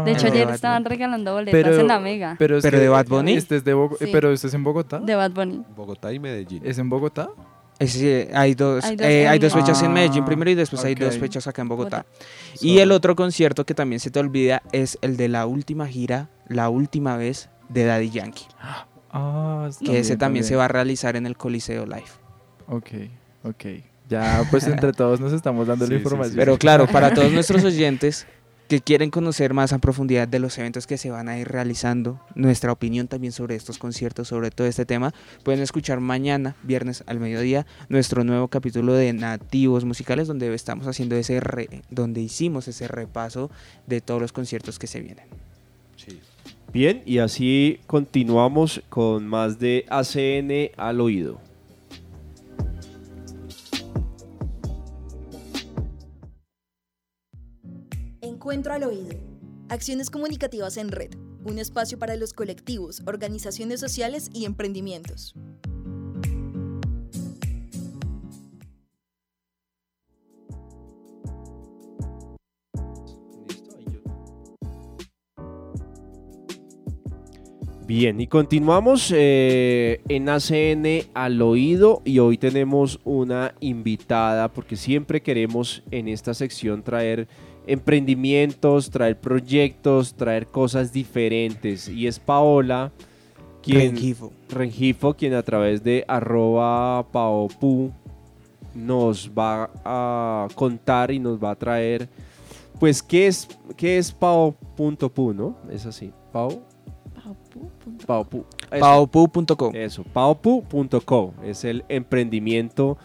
Bunny. 0.00 0.04
De 0.04 0.12
hecho, 0.12 0.26
El 0.26 0.32
de 0.32 0.38
ayer 0.42 0.54
estaban 0.54 0.84
regalando 0.84 1.32
boletas 1.32 1.62
Pero- 1.62 1.80
en 1.80 1.88
la 1.88 1.98
Mega. 2.00 2.36
Pero, 2.38 2.56
es 2.58 2.62
¿Pero 2.62 2.76
que 2.78 2.82
de 2.82 2.88
Bad 2.88 3.06
Bunny? 3.06 3.32
Este 3.34 3.56
es 3.56 3.64
de 3.64 3.74
Bogo- 3.74 3.96
Sí. 3.98 4.06
Pero 4.12 4.32
este 4.32 4.46
es 4.48 4.54
en 4.54 4.64
Bogotá. 4.64 4.98
De 4.98 5.14
Bad 5.14 5.30
Bunny. 5.32 5.62
Bogotá 5.76 6.12
y 6.12 6.18
Medellín. 6.18 6.62
¿Es 6.64 6.78
en 6.78 6.88
Bogotá? 6.90 7.30
Ese, 7.78 8.30
hay 8.34 8.54
dos, 8.54 8.84
Hay 8.84 8.94
dos 8.96 9.06
eh, 9.06 9.26
hay 9.26 9.36
en 9.36 9.42
dos 9.42 9.52
fechas 9.54 9.80
en 9.82 9.90
Ah, 9.90 9.94
Medellín 9.94 10.24
primero 10.24 10.50
y 10.50 10.54
después 10.54 10.84
hay 10.84 10.94
dos 10.94 11.14
ok. 11.14 11.20
fechas 11.20 11.46
acá 11.48 11.62
en 11.62 11.68
Bogotá. 11.68 12.04
Bogotá. 12.04 12.24
Y 12.60 12.78
el 12.78 12.92
otro 12.92 13.16
concierto 13.16 13.64
que 13.64 13.74
también 13.74 13.98
se 13.98 14.10
te 14.10 14.20
olvida 14.20 14.62
es 14.72 14.98
el 15.02 15.16
de 15.16 15.28
la 15.28 15.46
última 15.46 15.86
gira, 15.88 16.28
la 16.46 16.68
última 16.68 17.16
vez 17.16 17.48
de 17.68 17.84
Daddy 17.84 18.10
Yankee. 18.10 18.44
Ah, 19.14 19.68
Que 19.84 19.98
ese 19.98 20.16
también 20.16 20.42
se 20.42 20.56
va 20.56 20.64
a 20.64 20.68
realizar 20.68 21.16
en 21.16 21.26
el 21.26 21.36
Coliseo 21.36 21.84
Live. 21.84 22.04
Ok, 22.66 22.88
ok. 23.44 23.64
Ya, 24.08 24.46
pues 24.50 24.66
entre 24.66 24.92
todos 24.92 25.20
nos 25.20 25.32
estamos 25.32 25.66
dando 25.66 25.86
Sí, 25.86 25.92
la 25.92 25.98
sí, 25.98 26.02
información. 26.02 26.32
sí. 26.32 26.38
Pero 26.38 26.58
claro, 26.58 26.86
para 26.86 27.12
todos 27.14 27.32
nuestros 27.32 27.64
oyentes 27.64 28.26
que 28.68 28.80
quieren 28.80 29.10
conocer 29.10 29.52
más 29.52 29.74
a 29.74 29.78
profundidad 29.78 30.26
de 30.28 30.38
los 30.38 30.56
eventos 30.56 30.86
que 30.86 30.96
se 30.96 31.10
van 31.10 31.28
a 31.28 31.38
ir 31.38 31.46
realizando, 31.48 32.20
nuestra 32.34 32.72
opinión 32.72 33.06
también 33.06 33.32
sobre 33.32 33.54
estos 33.54 33.76
conciertos, 33.76 34.28
sobre 34.28 34.50
todo 34.50 34.66
este 34.66 34.86
tema, 34.86 35.12
pueden 35.42 35.60
escuchar 35.60 36.00
mañana, 36.00 36.56
viernes 36.62 37.04
al 37.06 37.20
mediodía, 37.20 37.66
nuestro 37.90 38.24
nuevo 38.24 38.48
capítulo 38.48 38.94
de 38.94 39.12
Nativos 39.12 39.84
Musicales, 39.84 40.26
donde 40.26 40.52
estamos 40.54 40.86
haciendo 40.86 41.16
ese 41.16 41.38
re- 41.40 41.82
donde 41.90 42.22
hicimos 42.22 42.66
ese 42.66 42.88
repaso 42.88 43.50
de 43.86 44.00
todos 44.00 44.22
los 44.22 44.32
conciertos 44.32 44.78
que 44.78 44.86
se 44.86 45.00
vienen. 45.00 45.26
Bien, 46.72 47.02
y 47.04 47.18
así 47.18 47.80
continuamos 47.86 48.82
con 48.88 49.26
más 49.26 49.58
de 49.58 49.84
ACN 49.90 50.70
al 50.78 51.02
oído. 51.02 51.38
Encuentro 58.42 58.72
al 58.72 58.82
oído. 58.82 59.14
Acciones 59.68 60.10
comunicativas 60.10 60.76
en 60.76 60.90
red. 60.90 61.10
Un 61.44 61.60
espacio 61.60 61.96
para 61.96 62.16
los 62.16 62.32
colectivos, 62.32 63.00
organizaciones 63.06 63.78
sociales 63.78 64.30
y 64.34 64.46
emprendimientos. 64.46 65.36
Bien, 77.86 78.20
y 78.20 78.26
continuamos 78.26 79.12
eh, 79.14 80.00
en 80.08 80.28
ACN 80.28 81.08
al 81.14 81.40
oído 81.42 82.02
y 82.04 82.18
hoy 82.18 82.38
tenemos 82.38 82.98
una 83.04 83.54
invitada 83.60 84.52
porque 84.52 84.74
siempre 84.74 85.22
queremos 85.22 85.84
en 85.92 86.08
esta 86.08 86.34
sección 86.34 86.82
traer 86.82 87.28
emprendimientos, 87.66 88.90
traer 88.90 89.18
proyectos, 89.18 90.14
traer 90.14 90.46
cosas 90.46 90.92
diferentes 90.92 91.88
y 91.88 92.06
es 92.06 92.18
Paola 92.18 92.92
quien, 93.62 93.94
Rengifo. 93.94 94.32
Rengifo, 94.48 95.14
quien 95.14 95.34
a 95.34 95.42
través 95.42 95.82
de 95.82 96.04
arroba 96.08 97.06
paopu 97.12 97.92
nos 98.74 99.30
va 99.30 99.70
a 99.84 100.48
contar 100.54 101.10
y 101.10 101.18
nos 101.18 101.42
va 101.42 101.52
a 101.52 101.54
traer 101.54 102.08
pues 102.80 103.02
qué 103.02 103.28
es, 103.28 103.48
qué 103.76 103.98
es 103.98 104.10
pao.pu, 104.10 105.32
¿no? 105.32 105.56
Es 105.70 105.86
así, 105.86 106.12
pao, 106.32 106.62
paopu. 108.06 108.44
Eso. 108.72 108.80
Paopu.co. 108.80 109.70
Eso, 109.74 110.02
paopu.co 110.04 111.34
es 111.44 111.64
el 111.64 111.84
emprendimiento. 111.88 112.96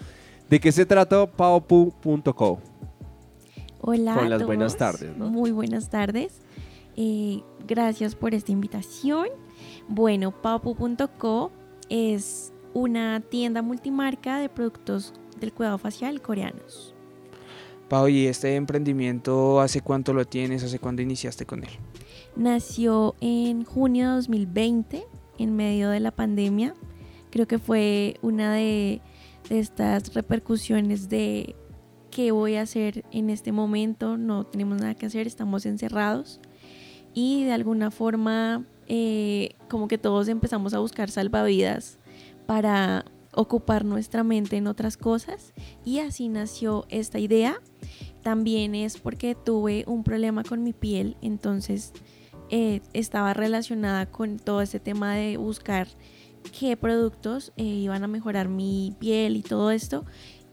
¿De 0.50 0.60
qué 0.60 0.72
se 0.72 0.86
trata 0.86 1.28
paopu.co? 1.28 2.60
Hola. 3.82 4.16
Con 4.16 4.26
a 4.26 4.30
las 4.30 4.46
buenas 4.46 4.78
tardes, 4.78 5.16
¿no? 5.18 5.30
Muy 5.30 5.52
buenas 5.52 5.90
tardes. 5.90 6.42
Eh, 6.96 7.44
gracias 7.68 8.16
por 8.16 8.34
esta 8.34 8.52
invitación. 8.52 9.28
Bueno, 9.88 10.32
papu.co 10.32 11.52
es 11.90 12.52
una 12.74 13.22
tienda 13.22 13.62
multimarca 13.62 14.40
de 14.40 14.50
productos 14.50 15.14
del 15.40 15.54
cuidado 15.54 15.78
facial 15.78 16.22
coreanos. 16.22 16.94
Pau, 17.88 18.08
¿y 18.10 18.26
este 18.26 18.56
emprendimiento 18.56 19.62
hace 19.62 19.82
cuánto 19.82 20.14
lo 20.14 20.26
tienes? 20.26 20.64
¿Hace 20.64 20.80
cuándo 20.80 21.02
iniciaste 21.02 21.46
con 21.46 21.64
él? 21.64 21.70
Nació 22.36 23.16
en 23.22 23.64
junio 23.64 24.10
de 24.10 24.16
2020, 24.16 25.06
en 25.38 25.56
medio 25.56 25.90
de 25.90 26.00
la 26.02 26.12
pandemia. 26.12 26.74
Creo 27.30 27.48
que 27.48 27.60
fue 27.60 28.18
una 28.22 28.54
de, 28.54 29.02
de 29.50 29.60
estas 29.60 30.14
repercusiones 30.14 31.08
de 31.08 31.56
qué 32.12 32.32
voy 32.32 32.56
a 32.56 32.62
hacer 32.62 33.06
en 33.12 33.30
este 33.30 33.52
momento. 33.52 34.18
No 34.18 34.46
tenemos 34.46 34.80
nada 34.80 34.96
que 34.96 35.06
hacer, 35.06 35.28
estamos 35.28 35.66
encerrados. 35.66 36.40
Y 37.14 37.46
de 37.46 37.54
alguna 37.54 37.92
forma, 37.92 38.66
eh, 38.88 39.56
como 39.70 39.88
que 39.88 39.98
todos 39.98 40.28
empezamos 40.28 40.74
a 40.74 40.80
buscar 40.80 41.10
salvavidas 41.10 42.00
para 42.46 43.06
ocupar 43.34 43.86
nuestra 43.86 44.24
mente 44.24 44.58
en 44.58 44.68
otras 44.68 44.98
cosas. 44.98 45.54
Y 45.86 46.00
así 46.00 46.28
nació 46.28 46.86
esta 46.90 47.20
idea. 47.20 47.62
También 48.24 48.76
es 48.76 48.98
porque 48.98 49.36
tuve 49.36 49.84
un 49.88 50.04
problema 50.04 50.44
con 50.44 50.64
mi 50.64 50.74
piel, 50.74 51.16
entonces 51.22 51.94
eh, 52.50 52.82
estaba 52.94 53.34
relacionada 53.34 54.06
con 54.06 54.38
todo 54.38 54.62
este 54.62 54.80
tema 54.80 55.16
de 55.16 55.38
buscar 55.38 55.88
qué 56.58 56.78
productos 56.78 57.54
eh, 57.58 57.64
iban 57.64 58.04
a 58.04 58.08
mejorar 58.08 58.48
mi 58.50 58.94
piel 59.00 59.38
y 59.38 59.44
todo 59.44 59.72
esto. 59.72 60.06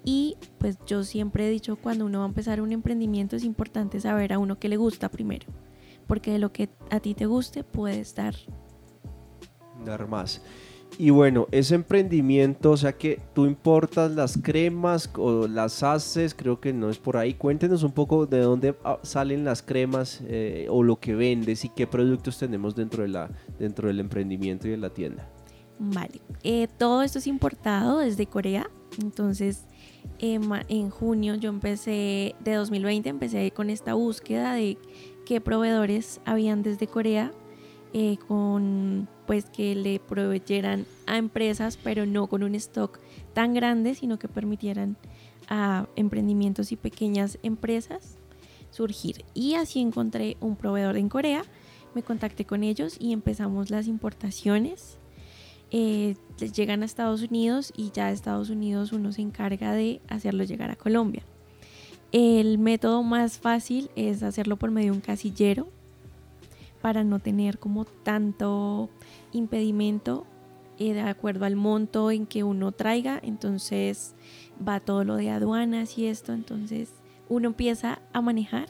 Y 0.05 0.37
pues 0.59 0.79
yo 0.87 1.03
siempre 1.03 1.47
he 1.47 1.51
dicho, 1.51 1.77
cuando 1.77 2.05
uno 2.05 2.19
va 2.19 2.25
a 2.27 2.29
empezar 2.29 2.61
un 2.61 2.73
emprendimiento 2.73 3.37
es 3.37 3.45
importante 3.45 4.01
saber 4.01 4.33
a 4.33 4.39
uno 4.39 4.59
qué 4.59 4.69
le 4.69 4.77
gusta 4.77 5.11
primero, 5.11 5.47
porque 6.07 6.33
de 6.33 6.39
lo 6.39 6.53
que 6.53 6.69
a 6.91 7.01
ti 7.01 7.15
te 7.15 7.27
guste 7.27 7.65
puedes 7.65 8.15
dar 8.15 8.35
dar 9.85 10.09
más. 10.09 10.41
Y 10.97 11.11
bueno, 11.11 11.49
ese 11.51 11.75
emprendimiento, 11.75 12.71
o 12.71 12.77
sea 12.77 12.93
que 12.93 13.21
tú 13.35 13.47
importas 13.47 14.13
las 14.13 14.39
cremas 14.41 15.11
o 15.17 15.49
las 15.49 15.83
haces, 15.83 16.35
creo 16.35 16.61
que 16.61 16.73
no 16.73 16.89
es 16.89 16.99
por 16.99 17.17
ahí. 17.17 17.35
Cuéntenos 17.35 17.83
un 17.83 17.91
poco 17.91 18.27
de 18.27 18.39
dónde 18.41 18.77
ah, 18.85 19.01
salen 19.03 19.45
las 19.45 19.61
cremas 19.61 20.21
eh, 20.27 20.69
o 20.71 20.85
lo 20.85 21.01
que 21.01 21.17
vendes 21.17 21.65
y 21.65 21.69
qué 21.71 21.89
productos 21.89 22.39
tenemos 22.39 22.77
dentro, 22.77 23.03
de 23.03 23.09
la, 23.09 23.31
dentro 23.59 23.89
del 23.89 23.99
emprendimiento 23.99 24.69
y 24.69 24.73
de 24.73 24.77
la 24.77 24.91
tienda. 24.91 25.29
Vale, 25.81 26.21
eh, 26.45 26.69
todo 26.79 27.03
esto 27.03 27.19
es 27.19 27.27
importado 27.27 27.99
desde 27.99 28.27
Corea, 28.27 28.71
entonces 29.03 29.65
en 30.19 30.91
junio 30.91 31.35
yo 31.35 31.51
empecé, 31.51 32.35
de 32.41 32.55
2020, 32.55 33.09
empecé 33.09 33.51
con 33.51 33.71
esta 33.71 33.95
búsqueda 33.95 34.55
de 34.55 34.79
qué 35.27 35.41
proveedores 35.41 36.21
habían 36.25 36.63
desde 36.63 36.87
Corea 36.87 37.33
eh, 37.93 38.17
con 38.27 39.09
pues 39.27 39.45
que 39.47 39.75
le 39.75 40.01
proveyeran 40.01 40.85
a 41.07 41.17
empresas, 41.17 41.77
pero 41.77 42.07
no 42.07 42.27
con 42.27 42.43
un 42.43 42.55
stock 42.57 42.99
tan 43.33 43.55
grande, 43.55 43.95
sino 43.95 44.19
que 44.19 44.29
permitieran 44.29 44.97
a 45.49 45.87
emprendimientos 45.95 46.73
y 46.73 46.77
pequeñas 46.77 47.39
empresas 47.43 48.19
surgir. 48.71 49.25
Y 49.33 49.55
así 49.55 49.81
encontré 49.81 50.37
un 50.41 50.57
proveedor 50.57 50.97
en 50.97 51.09
Corea, 51.09 51.45
me 51.95 52.03
contacté 52.03 52.45
con 52.45 52.65
ellos 52.65 52.97
y 52.99 53.13
empezamos 53.13 53.71
las 53.71 53.87
importaciones. 53.87 54.99
Eh, 55.77 56.15
llegan 56.55 56.83
a 56.83 56.85
Estados 56.85 57.23
Unidos 57.23 57.73
y 57.77 57.91
ya 57.91 58.13
Estados 58.13 58.49
Unidos 58.49 58.93
uno 58.93 59.11
se 59.11 59.23
encarga 59.23 59.73
de 59.73 60.01
hacerlo 60.07 60.45
llegar 60.45 60.71
a 60.71 60.77
Colombia. 60.77 61.25
El 62.13 62.59
método 62.59 63.03
más 63.03 63.39
fácil 63.39 63.91
es 63.97 64.23
hacerlo 64.23 64.57
por 64.57 64.71
medio 64.71 64.93
de 64.93 64.99
un 64.99 65.01
casillero, 65.01 65.67
para 66.81 67.03
no 67.03 67.19
tener 67.19 67.59
como 67.59 67.87
tanto 67.87 68.89
impedimento 69.33 70.27
eh, 70.79 70.93
de 70.93 71.01
acuerdo 71.01 71.45
al 71.45 71.57
monto 71.57 72.13
en 72.13 72.27
que 72.27 72.45
uno 72.45 72.71
traiga. 72.71 73.19
Entonces 73.21 74.15
va 74.57 74.79
todo 74.79 75.03
lo 75.03 75.17
de 75.17 75.31
aduanas 75.31 75.99
y 75.99 76.07
esto. 76.07 76.33
Entonces 76.33 76.93
uno 77.29 77.49
empieza 77.49 78.01
a 78.13 78.21
manejar 78.21 78.69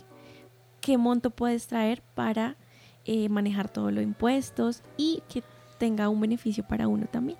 qué 0.81 0.97
monto 0.97 1.29
puedes 1.29 1.67
traer 1.67 2.03
para 2.15 2.57
eh, 3.05 3.29
manejar 3.29 3.69
todos 3.69 3.93
los 3.93 4.03
impuestos 4.03 4.83
y 4.97 5.23
que 5.29 5.43
tenga 5.85 6.09
un 6.09 6.19
beneficio 6.19 6.65
para 6.65 6.89
uno 6.89 7.05
también. 7.11 7.37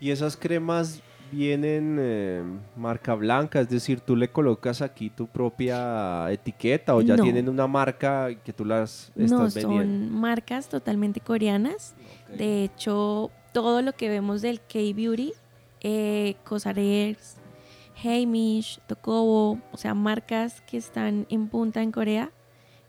Y 0.00 0.10
esas 0.10 0.36
cremas 0.36 1.00
vienen 1.32 1.96
eh, 1.98 2.42
marca 2.76 3.14
blanca, 3.14 3.60
es 3.60 3.70
decir, 3.70 4.00
tú 4.00 4.16
le 4.16 4.28
colocas 4.28 4.82
aquí 4.82 5.08
tu 5.08 5.26
propia 5.26 6.30
etiqueta 6.30 6.94
o 6.94 7.00
ya 7.00 7.16
tienen 7.16 7.48
una 7.48 7.66
marca 7.66 8.28
que 8.44 8.52
tú 8.52 8.66
las 8.66 9.12
estás 9.16 9.56
no, 9.56 9.62
Son 9.62 10.12
marcas 10.12 10.68
totalmente 10.68 11.20
coreanas. 11.20 11.94
De 12.36 12.64
hecho, 12.64 13.30
todo 13.54 13.80
lo 13.80 13.92
que 13.94 14.10
vemos 14.10 14.42
del 14.42 14.60
K-Beauty, 14.60 15.32
eh, 15.80 16.34
Cosarex, 16.44 17.36
Heimish, 18.02 18.78
Tokobo, 18.86 19.58
o 19.72 19.76
sea, 19.78 19.94
marcas 19.94 20.60
que 20.62 20.76
están 20.76 21.26
en 21.30 21.48
punta 21.48 21.80
en 21.82 21.92
Corea, 21.92 22.30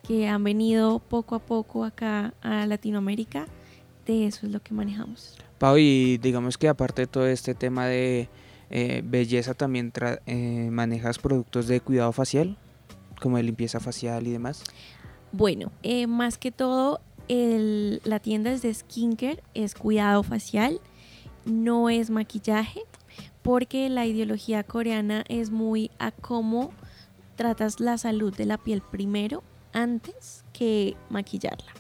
que 0.06 0.28
han 0.28 0.44
venido 0.44 1.00
poco 1.00 1.36
a 1.36 1.40
poco 1.40 1.86
acá 1.86 2.34
a 2.42 2.66
Latinoamérica, 2.66 3.48
de 4.06 4.28
eso 4.28 4.46
es 4.46 4.52
lo 4.52 4.62
que 4.62 4.74
manejamos. 4.74 5.38
Pau, 5.58 5.78
y 5.78 6.18
digamos 6.18 6.58
que 6.58 6.68
aparte 6.68 7.04
de 7.04 7.08
todo 7.08 7.28
este 7.28 7.54
tema 7.54 7.86
de 7.86 8.30
eh, 8.70 9.02
belleza, 9.04 9.54
también 9.54 9.92
eh, 10.26 10.70
manejas 10.72 11.20
productos 11.20 11.68
de 11.68 11.82
cuidado 11.82 12.12
facial, 12.12 12.58
como 13.20 13.38
de 13.38 13.44
limpieza 13.44 13.80
facial 13.80 14.26
y 14.28 14.32
demás. 14.32 14.64
Bueno, 15.32 15.72
eh, 15.84 16.08
más 16.08 16.38
que 16.38 16.52
todo, 16.52 17.02
la 17.28 18.20
tienda 18.20 18.52
es 18.52 18.62
de 18.62 18.74
skincare, 18.74 19.44
es 19.54 19.76
cuidado 19.76 20.24
facial, 20.24 20.82
no 21.46 21.90
es 21.90 22.10
maquillaje, 22.10 22.82
porque 23.42 23.90
la 23.90 24.06
ideología 24.06 24.64
coreana 24.64 25.24
es 25.28 25.50
muy 25.50 25.92
a 26.00 26.12
cómo 26.12 26.72
tratas 27.36 27.80
la 27.80 27.98
salud 27.98 28.36
de 28.36 28.46
la 28.46 28.58
piel 28.58 28.82
primero 28.82 29.44
antes 29.74 30.44
que 30.54 30.96
maquillarla. 31.10 31.72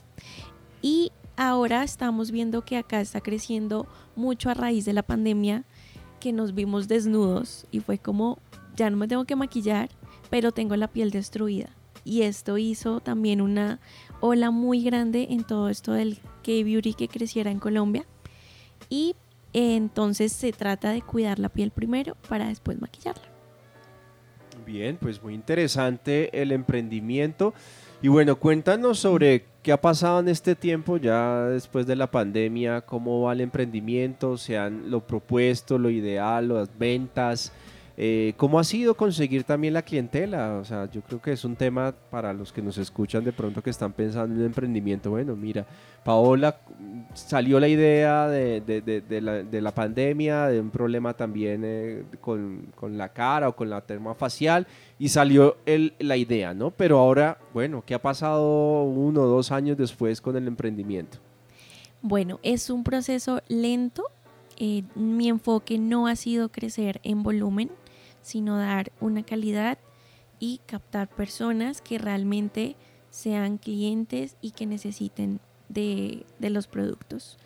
Y 0.81 1.11
ahora 1.41 1.83
estamos 1.83 2.29
viendo 2.29 2.63
que 2.63 2.77
acá 2.77 3.01
está 3.01 3.19
creciendo 3.19 3.87
mucho 4.15 4.51
a 4.51 4.53
raíz 4.53 4.85
de 4.85 4.93
la 4.93 5.01
pandemia, 5.01 5.63
que 6.19 6.33
nos 6.33 6.53
vimos 6.53 6.87
desnudos 6.87 7.65
y 7.71 7.79
fue 7.79 7.97
como, 7.97 8.37
ya 8.75 8.91
no 8.91 8.97
me 8.97 9.07
tengo 9.07 9.25
que 9.25 9.35
maquillar, 9.35 9.89
pero 10.29 10.51
tengo 10.51 10.75
la 10.75 10.87
piel 10.87 11.09
destruida. 11.09 11.71
Y 12.03 12.21
esto 12.21 12.59
hizo 12.59 12.99
también 12.99 13.41
una 13.41 13.79
ola 14.19 14.51
muy 14.51 14.83
grande 14.83 15.29
en 15.31 15.43
todo 15.43 15.69
esto 15.69 15.93
del 15.93 16.19
K-Beauty 16.43 16.93
que 16.93 17.07
creciera 17.07 17.49
en 17.49 17.57
Colombia. 17.57 18.05
Y 18.87 19.15
entonces 19.51 20.33
se 20.33 20.51
trata 20.51 20.91
de 20.91 21.01
cuidar 21.01 21.39
la 21.39 21.49
piel 21.49 21.71
primero 21.71 22.15
para 22.29 22.49
después 22.49 22.79
maquillarla. 22.79 23.31
Bien, 24.63 24.97
pues 25.01 25.23
muy 25.23 25.33
interesante 25.33 26.39
el 26.39 26.51
emprendimiento. 26.51 27.55
Y 28.03 28.07
bueno, 28.07 28.35
cuéntanos 28.35 28.97
sobre 28.97 29.45
qué 29.61 29.71
ha 29.71 29.79
pasado 29.79 30.21
en 30.21 30.27
este 30.27 30.55
tiempo 30.55 30.97
ya 30.97 31.45
después 31.45 31.85
de 31.85 31.95
la 31.95 32.09
pandemia, 32.09 32.81
cómo 32.81 33.21
va 33.21 33.33
el 33.33 33.41
emprendimiento, 33.41 34.37
se 34.37 34.57
han 34.57 34.89
lo 34.89 35.01
propuesto, 35.01 35.77
lo 35.77 35.91
ideal, 35.91 36.47
las 36.47 36.75
ventas, 36.79 37.51
eh, 37.97 38.33
¿Cómo 38.37 38.59
ha 38.59 38.63
sido 38.63 38.95
conseguir 38.95 39.43
también 39.43 39.73
la 39.73 39.81
clientela? 39.81 40.55
O 40.55 40.65
sea, 40.65 40.89
yo 40.89 41.01
creo 41.01 41.21
que 41.21 41.33
es 41.33 41.43
un 41.43 41.55
tema 41.55 41.93
para 42.09 42.33
los 42.33 42.53
que 42.53 42.61
nos 42.61 42.77
escuchan 42.77 43.23
de 43.23 43.33
pronto 43.33 43.61
que 43.61 43.69
están 43.69 43.91
pensando 43.91 44.35
en 44.35 44.45
emprendimiento. 44.45 45.09
Bueno, 45.09 45.35
mira, 45.35 45.65
Paola 46.03 46.57
salió 47.13 47.59
la 47.59 47.67
idea 47.67 48.27
de, 48.27 49.61
la, 49.61 49.71
pandemia, 49.71 50.47
de 50.47 50.59
un 50.59 50.69
problema 50.69 51.13
también 51.13 51.61
eh, 51.65 52.03
con, 52.21 52.71
la 52.91 53.09
cara 53.09 53.49
o 53.49 53.55
con 53.55 53.69
la 53.69 53.81
terma 53.81 54.15
facial 54.15 54.65
y 54.97 55.09
salió 55.09 55.57
el, 55.65 55.93
la 55.99 56.17
idea, 56.17 56.53
¿no? 56.53 56.71
Pero 56.71 56.97
ahora, 56.97 57.37
bueno, 57.53 57.83
¿qué 57.85 57.93
ha 57.93 58.01
pasado 58.01 58.83
uno 58.83 59.21
o 59.21 59.27
dos 59.27 59.51
años 59.51 59.77
después 59.77 60.21
con 60.21 60.37
el 60.37 60.47
emprendimiento? 60.47 61.17
Bueno, 62.01 62.39
es 62.41 62.69
un 62.69 62.83
proceso 62.83 63.41
lento. 63.47 64.05
Eh, 64.57 64.83
mi 64.95 65.29
enfoque 65.29 65.77
no 65.77 66.07
ha 66.07 66.15
sido 66.15 66.49
crecer 66.49 66.99
en 67.03 67.23
volumen, 67.23 67.69
sino 68.21 68.57
dar 68.57 68.91
una 68.99 69.23
calidad 69.23 69.77
y 70.39 70.59
captar 70.65 71.07
personas 71.07 71.81
que 71.81 71.97
realmente 71.97 72.75
sean 73.09 73.57
clientes 73.57 74.37
y 74.41 74.51
que 74.51 74.65
necesiten 74.65 75.39
de, 75.69 76.25
los 76.39 76.67
productos. 76.67 77.37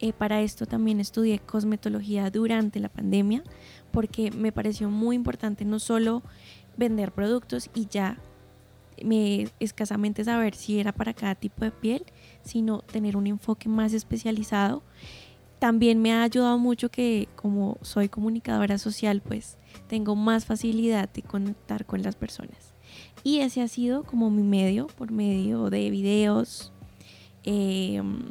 Eh, 0.00 0.12
para 0.12 0.40
esto 0.42 0.66
también 0.66 1.00
estudié 1.00 1.40
cosmetología 1.40 2.30
durante 2.30 2.78
la 2.78 2.88
pandemia 2.88 3.42
porque 3.90 4.30
me 4.30 4.52
pareció 4.52 4.88
muy 4.88 5.16
importante 5.16 5.64
no 5.64 5.80
solo 5.80 6.22
vender 6.76 7.10
productos 7.12 7.68
y 7.74 7.86
ya 7.86 8.18
me 9.04 9.48
escasamente 9.60 10.24
saber 10.24 10.54
si 10.54 10.78
era 10.78 10.92
para 10.92 11.14
cada 11.14 11.34
tipo 11.34 11.64
de 11.64 11.70
piel, 11.70 12.04
sino 12.42 12.80
tener 12.80 13.16
un 13.16 13.26
enfoque 13.26 13.68
más 13.68 13.92
especializado. 13.92 14.82
También 15.58 16.00
me 16.00 16.12
ha 16.12 16.22
ayudado 16.22 16.58
mucho 16.58 16.90
que 16.90 17.28
como 17.34 17.78
soy 17.82 18.08
comunicadora 18.08 18.78
social, 18.78 19.20
pues 19.20 19.58
tengo 19.88 20.14
más 20.14 20.44
facilidad 20.44 21.08
de 21.08 21.22
conectar 21.22 21.84
con 21.84 22.02
las 22.02 22.14
personas. 22.14 22.74
Y 23.24 23.40
ese 23.40 23.62
ha 23.62 23.68
sido 23.68 24.04
como 24.04 24.30
mi 24.30 24.42
medio, 24.42 24.86
por 24.86 25.10
medio 25.10 25.70
de 25.70 25.90
videos, 25.90 26.72
em, 27.42 28.30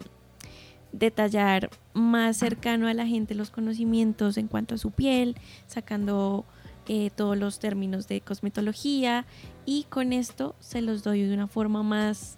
detallar 0.91 1.69
más 1.93 2.37
cercano 2.37 2.87
a 2.87 2.93
la 2.93 3.05
gente 3.05 3.35
los 3.35 3.51
conocimientos 3.51 4.37
en 4.37 4.47
cuanto 4.47 4.75
a 4.75 4.77
su 4.77 4.91
piel, 4.91 5.35
sacando 5.67 6.45
eh, 6.87 7.09
todos 7.13 7.37
los 7.37 7.59
términos 7.59 8.07
de 8.07 8.21
cosmetología 8.21 9.25
y 9.65 9.83
con 9.89 10.13
esto 10.13 10.55
se 10.59 10.81
los 10.81 11.03
doy 11.03 11.23
de 11.23 11.33
una 11.33 11.47
forma 11.47 11.83
más 11.83 12.37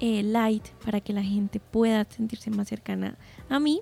eh, 0.00 0.22
light 0.22 0.68
para 0.84 1.00
que 1.00 1.14
la 1.14 1.22
gente 1.22 1.60
pueda 1.60 2.04
sentirse 2.04 2.50
más 2.50 2.68
cercana 2.68 3.16
a 3.48 3.58
mí. 3.58 3.80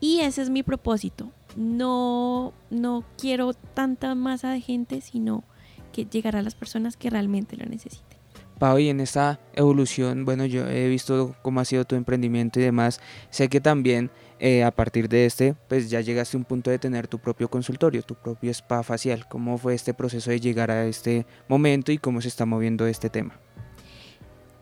Y 0.00 0.20
ese 0.20 0.42
es 0.42 0.50
mi 0.50 0.62
propósito, 0.62 1.30
no, 1.56 2.54
no 2.70 3.04
quiero 3.18 3.52
tanta 3.52 4.14
masa 4.14 4.50
de 4.50 4.60
gente, 4.60 5.00
sino 5.02 5.44
que 5.92 6.06
llegar 6.06 6.36
a 6.36 6.42
las 6.42 6.54
personas 6.54 6.96
que 6.96 7.10
realmente 7.10 7.56
lo 7.56 7.66
necesiten. 7.66 8.18
Pau, 8.58 8.78
y 8.78 8.90
en 8.90 9.00
esta 9.00 9.40
evolución, 9.54 10.26
bueno, 10.26 10.44
yo 10.44 10.68
he 10.68 10.86
visto 10.88 11.34
cómo 11.40 11.60
ha 11.60 11.64
sido 11.64 11.86
tu 11.86 11.96
emprendimiento 11.96 12.60
y 12.60 12.62
demás. 12.62 13.00
Sé 13.30 13.48
que 13.48 13.58
también 13.58 14.10
eh, 14.38 14.64
a 14.64 14.70
partir 14.70 15.08
de 15.08 15.24
este, 15.24 15.54
pues 15.66 15.88
ya 15.88 16.02
llegaste 16.02 16.36
a 16.36 16.40
un 16.40 16.44
punto 16.44 16.70
de 16.70 16.78
tener 16.78 17.08
tu 17.08 17.18
propio 17.18 17.48
consultorio, 17.48 18.02
tu 18.02 18.16
propio 18.16 18.50
spa 18.50 18.82
facial. 18.82 19.26
¿Cómo 19.28 19.56
fue 19.56 19.74
este 19.74 19.94
proceso 19.94 20.30
de 20.30 20.40
llegar 20.40 20.70
a 20.70 20.84
este 20.84 21.26
momento 21.48 21.90
y 21.90 21.96
cómo 21.96 22.20
se 22.20 22.28
está 22.28 22.44
moviendo 22.44 22.86
este 22.86 23.08
tema? 23.08 23.40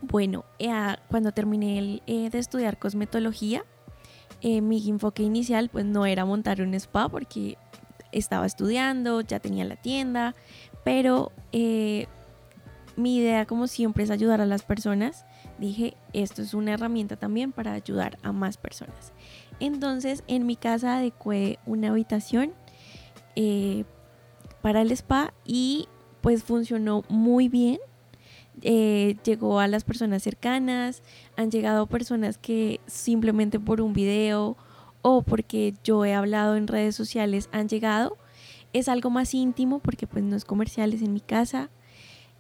Bueno, 0.00 0.44
eh, 0.60 0.70
cuando 1.08 1.32
terminé 1.32 2.00
eh, 2.06 2.30
de 2.30 2.38
estudiar 2.38 2.78
cosmetología, 2.78 3.64
eh, 4.40 4.60
mi 4.60 4.88
enfoque 4.88 5.22
inicial 5.22 5.68
pues 5.68 5.84
no 5.84 6.06
era 6.06 6.24
montar 6.24 6.60
un 6.62 6.74
spa 6.74 7.08
porque 7.08 7.58
estaba 8.12 8.46
estudiando, 8.46 9.20
ya 9.20 9.40
tenía 9.40 9.64
la 9.64 9.76
tienda, 9.76 10.34
pero 10.84 11.32
eh, 11.52 12.06
mi 12.96 13.16
idea 13.16 13.46
como 13.46 13.66
siempre 13.66 14.04
es 14.04 14.10
ayudar 14.10 14.40
a 14.40 14.46
las 14.46 14.62
personas. 14.62 15.24
Dije, 15.58 15.96
esto 16.12 16.42
es 16.42 16.54
una 16.54 16.72
herramienta 16.72 17.16
también 17.16 17.52
para 17.52 17.72
ayudar 17.72 18.18
a 18.22 18.32
más 18.32 18.56
personas. 18.56 19.12
Entonces 19.60 20.22
en 20.26 20.46
mi 20.46 20.56
casa 20.56 20.96
adecué 20.96 21.58
una 21.66 21.88
habitación 21.88 22.52
eh, 23.36 23.84
para 24.62 24.82
el 24.82 24.92
spa 24.92 25.32
y 25.44 25.88
pues 26.20 26.42
funcionó 26.42 27.04
muy 27.08 27.48
bien. 27.48 27.78
Eh, 28.62 29.16
llegó 29.24 29.60
a 29.60 29.68
las 29.68 29.84
personas 29.84 30.22
cercanas, 30.22 31.02
han 31.36 31.50
llegado 31.50 31.86
personas 31.86 32.38
que 32.38 32.80
simplemente 32.86 33.60
por 33.60 33.80
un 33.80 33.92
video 33.92 34.56
o 35.02 35.22
porque 35.22 35.74
yo 35.84 36.04
he 36.04 36.14
hablado 36.14 36.56
en 36.56 36.66
redes 36.66 36.96
sociales 36.96 37.48
han 37.52 37.68
llegado. 37.68 38.16
Es 38.72 38.88
algo 38.88 39.10
más 39.10 39.34
íntimo 39.34 39.78
porque 39.78 40.06
pues 40.06 40.24
no 40.24 40.36
es 40.36 40.44
comercial, 40.44 40.92
es 40.92 41.02
en 41.02 41.12
mi 41.12 41.20
casa. 41.20 41.70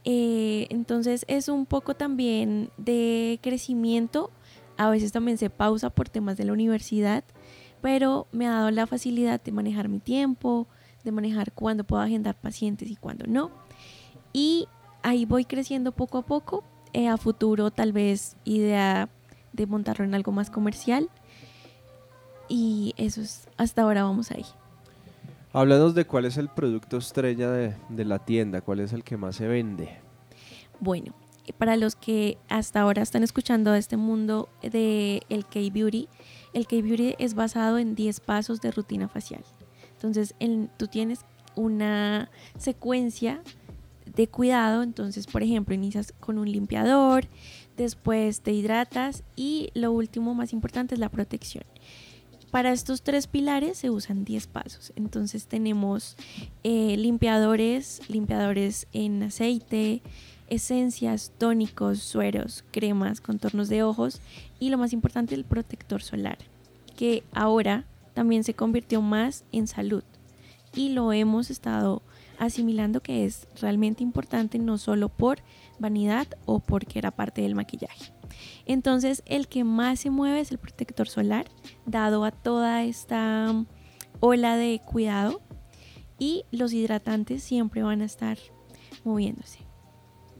Eh, 0.04 0.66
entonces 0.70 1.24
es 1.28 1.48
un 1.48 1.66
poco 1.66 1.94
también 1.94 2.70
de 2.76 3.38
crecimiento. 3.42 4.30
A 4.76 4.90
veces 4.90 5.12
también 5.12 5.38
se 5.38 5.50
pausa 5.50 5.90
por 5.90 6.08
temas 6.08 6.36
de 6.36 6.44
la 6.44 6.52
universidad, 6.52 7.24
pero 7.80 8.26
me 8.32 8.46
ha 8.46 8.52
dado 8.52 8.70
la 8.70 8.86
facilidad 8.86 9.42
de 9.42 9.52
manejar 9.52 9.88
mi 9.88 9.98
tiempo, 9.98 10.68
de 11.04 11.12
manejar 11.12 11.52
cuándo 11.52 11.84
puedo 11.84 12.02
agendar 12.02 12.36
pacientes 12.36 12.90
y 12.90 12.96
cuándo 12.96 13.26
no. 13.26 13.50
Y 14.32 14.68
ahí 15.08 15.24
voy 15.24 15.44
creciendo 15.44 15.92
poco 15.92 16.18
a 16.18 16.22
poco. 16.22 16.64
Eh, 16.92 17.08
a 17.08 17.16
futuro 17.18 17.70
tal 17.70 17.92
vez 17.92 18.36
idea 18.44 19.08
de 19.52 19.66
montarlo 19.66 20.04
en 20.04 20.14
algo 20.14 20.32
más 20.32 20.50
comercial. 20.50 21.10
Y 22.48 22.94
eso 22.96 23.20
es, 23.20 23.48
hasta 23.56 23.82
ahora 23.82 24.04
vamos 24.04 24.30
ahí. 24.30 24.44
Háblanos 25.52 25.94
de 25.94 26.06
cuál 26.06 26.24
es 26.24 26.36
el 26.36 26.48
producto 26.48 26.96
estrella 26.96 27.50
de, 27.50 27.74
de 27.88 28.04
la 28.04 28.18
tienda, 28.18 28.60
cuál 28.60 28.80
es 28.80 28.92
el 28.92 29.04
que 29.04 29.16
más 29.16 29.36
se 29.36 29.48
vende. 29.48 29.98
Bueno, 30.80 31.14
para 31.56 31.76
los 31.76 31.96
que 31.96 32.38
hasta 32.48 32.80
ahora 32.80 33.02
están 33.02 33.22
escuchando 33.22 33.74
este 33.74 33.96
mundo 33.96 34.48
de 34.62 35.22
el 35.28 35.44
K-Beauty, 35.46 36.08
el 36.52 36.66
K-Beauty 36.66 37.16
es 37.18 37.34
basado 37.34 37.78
en 37.78 37.94
10 37.94 38.20
pasos 38.20 38.60
de 38.60 38.70
rutina 38.70 39.08
facial. 39.08 39.42
Entonces, 39.92 40.34
tú 40.76 40.86
tienes 40.86 41.20
una 41.54 42.30
secuencia 42.56 43.42
de 44.14 44.28
cuidado. 44.28 44.82
Entonces, 44.82 45.26
por 45.26 45.42
ejemplo, 45.42 45.74
inicias 45.74 46.12
con 46.20 46.38
un 46.38 46.50
limpiador, 46.50 47.26
después 47.76 48.40
te 48.40 48.52
hidratas 48.52 49.22
y 49.36 49.70
lo 49.74 49.92
último 49.92 50.34
más 50.34 50.52
importante 50.52 50.94
es 50.94 51.00
la 51.00 51.08
protección. 51.08 51.64
Para 52.50 52.72
estos 52.72 53.02
tres 53.02 53.26
pilares 53.26 53.78
se 53.78 53.90
usan 53.90 54.24
10 54.24 54.46
pasos. 54.46 54.92
Entonces 54.96 55.46
tenemos 55.46 56.16
eh, 56.64 56.96
limpiadores, 56.96 58.00
limpiadores 58.08 58.86
en 58.92 59.22
aceite, 59.22 60.00
esencias, 60.48 61.32
tónicos, 61.36 61.98
sueros, 61.98 62.64
cremas, 62.70 63.20
contornos 63.20 63.68
de 63.68 63.82
ojos 63.82 64.20
y 64.58 64.70
lo 64.70 64.78
más 64.78 64.94
importante 64.94 65.34
el 65.34 65.44
protector 65.44 66.02
solar, 66.02 66.38
que 66.96 67.22
ahora 67.32 67.84
también 68.14 68.44
se 68.44 68.54
convirtió 68.54 69.02
más 69.02 69.44
en 69.52 69.66
salud 69.66 70.02
y 70.74 70.90
lo 70.90 71.12
hemos 71.12 71.50
estado 71.50 72.02
asimilando 72.38 73.02
que 73.02 73.24
es 73.24 73.48
realmente 73.60 74.02
importante 74.02 74.58
no 74.58 74.78
solo 74.78 75.08
por 75.08 75.38
vanidad 75.78 76.26
o 76.46 76.60
porque 76.60 76.98
era 76.98 77.10
parte 77.10 77.42
del 77.42 77.54
maquillaje. 77.54 78.12
Entonces 78.66 79.22
el 79.26 79.48
que 79.48 79.64
más 79.64 80.00
se 80.00 80.10
mueve 80.10 80.40
es 80.40 80.50
el 80.50 80.58
protector 80.58 81.08
solar, 81.08 81.46
dado 81.86 82.24
a 82.24 82.30
toda 82.30 82.84
esta 82.84 83.52
ola 84.20 84.56
de 84.56 84.80
cuidado 84.84 85.40
y 86.18 86.44
los 86.50 86.72
hidratantes 86.72 87.42
siempre 87.42 87.82
van 87.82 88.02
a 88.02 88.04
estar 88.04 88.38
moviéndose. 89.04 89.60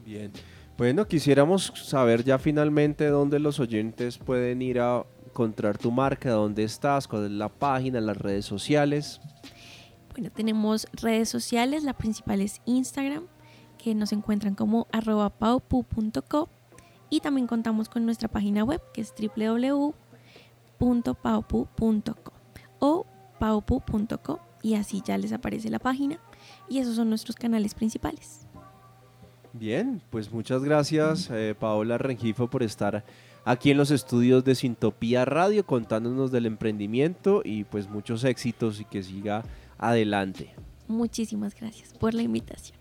Bien. 0.03 0.31
Bueno, 0.77 1.07
quisiéramos 1.07 1.73
saber 1.75 2.23
ya 2.23 2.39
finalmente 2.39 3.07
dónde 3.07 3.39
los 3.39 3.59
oyentes 3.59 4.17
pueden 4.17 4.61
ir 4.61 4.79
a 4.79 5.05
encontrar 5.25 5.77
tu 5.77 5.91
marca, 5.91 6.31
dónde 6.31 6.63
estás, 6.63 7.07
cuál 7.07 7.25
es 7.25 7.31
la 7.31 7.49
página, 7.49 7.99
las 7.99 8.17
redes 8.17 8.45
sociales. 8.45 9.19
Tenemos 10.29 10.87
redes 10.91 11.29
sociales, 11.29 11.83
la 11.83 11.93
principal 11.93 12.41
es 12.41 12.61
Instagram, 12.65 13.27
que 13.77 13.95
nos 13.95 14.11
encuentran 14.11 14.55
como 14.55 14.87
arroba 14.91 15.29
paupu.co 15.29 16.49
y 17.09 17.21
también 17.21 17.47
contamos 17.47 17.87
con 17.89 18.05
nuestra 18.05 18.27
página 18.27 18.63
web 18.63 18.81
que 18.93 19.01
es 19.01 19.13
www.paupu.co 19.17 19.93
o 22.79 23.05
paupu.co 23.39 24.39
y 24.61 24.75
así 24.75 25.01
ya 25.03 25.17
les 25.17 25.31
aparece 25.31 25.69
la 25.69 25.79
página 25.79 26.19
y 26.67 26.79
esos 26.79 26.95
son 26.95 27.09
nuestros 27.09 27.35
canales 27.35 27.73
principales. 27.73 28.45
Bien, 29.53 30.01
pues 30.09 30.31
muchas 30.31 30.63
gracias 30.63 31.29
eh, 31.31 31.55
Paola 31.57 31.97
Rengifo 31.97 32.49
por 32.49 32.61
estar 32.61 33.03
aquí 33.45 33.71
en 33.71 33.77
los 33.77 33.89
estudios 33.89 34.43
de 34.43 34.53
Sintopía 34.53 35.25
Radio 35.25 35.65
contándonos 35.65 36.31
del 36.31 36.45
emprendimiento 36.45 37.41
y 37.43 37.63
pues 37.63 37.89
muchos 37.89 38.23
éxitos 38.25 38.79
y 38.79 38.85
que 38.85 39.01
siga 39.01 39.43
adelante. 39.79 40.53
Muchísimas 40.87 41.55
gracias 41.55 41.93
por 41.93 42.13
la 42.13 42.21
invitación. 42.21 42.77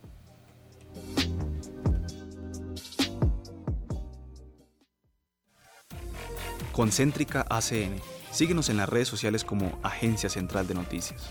Concéntrica 6.72 7.44
ACN. 7.51 7.96
Síguenos 8.30 8.68
en 8.68 8.76
las 8.76 8.88
redes 8.88 9.09
sociales 9.09 9.42
como 9.42 9.78
Agencia 9.82 10.28
Central 10.28 10.68
de 10.68 10.74
Noticias. 10.74 11.30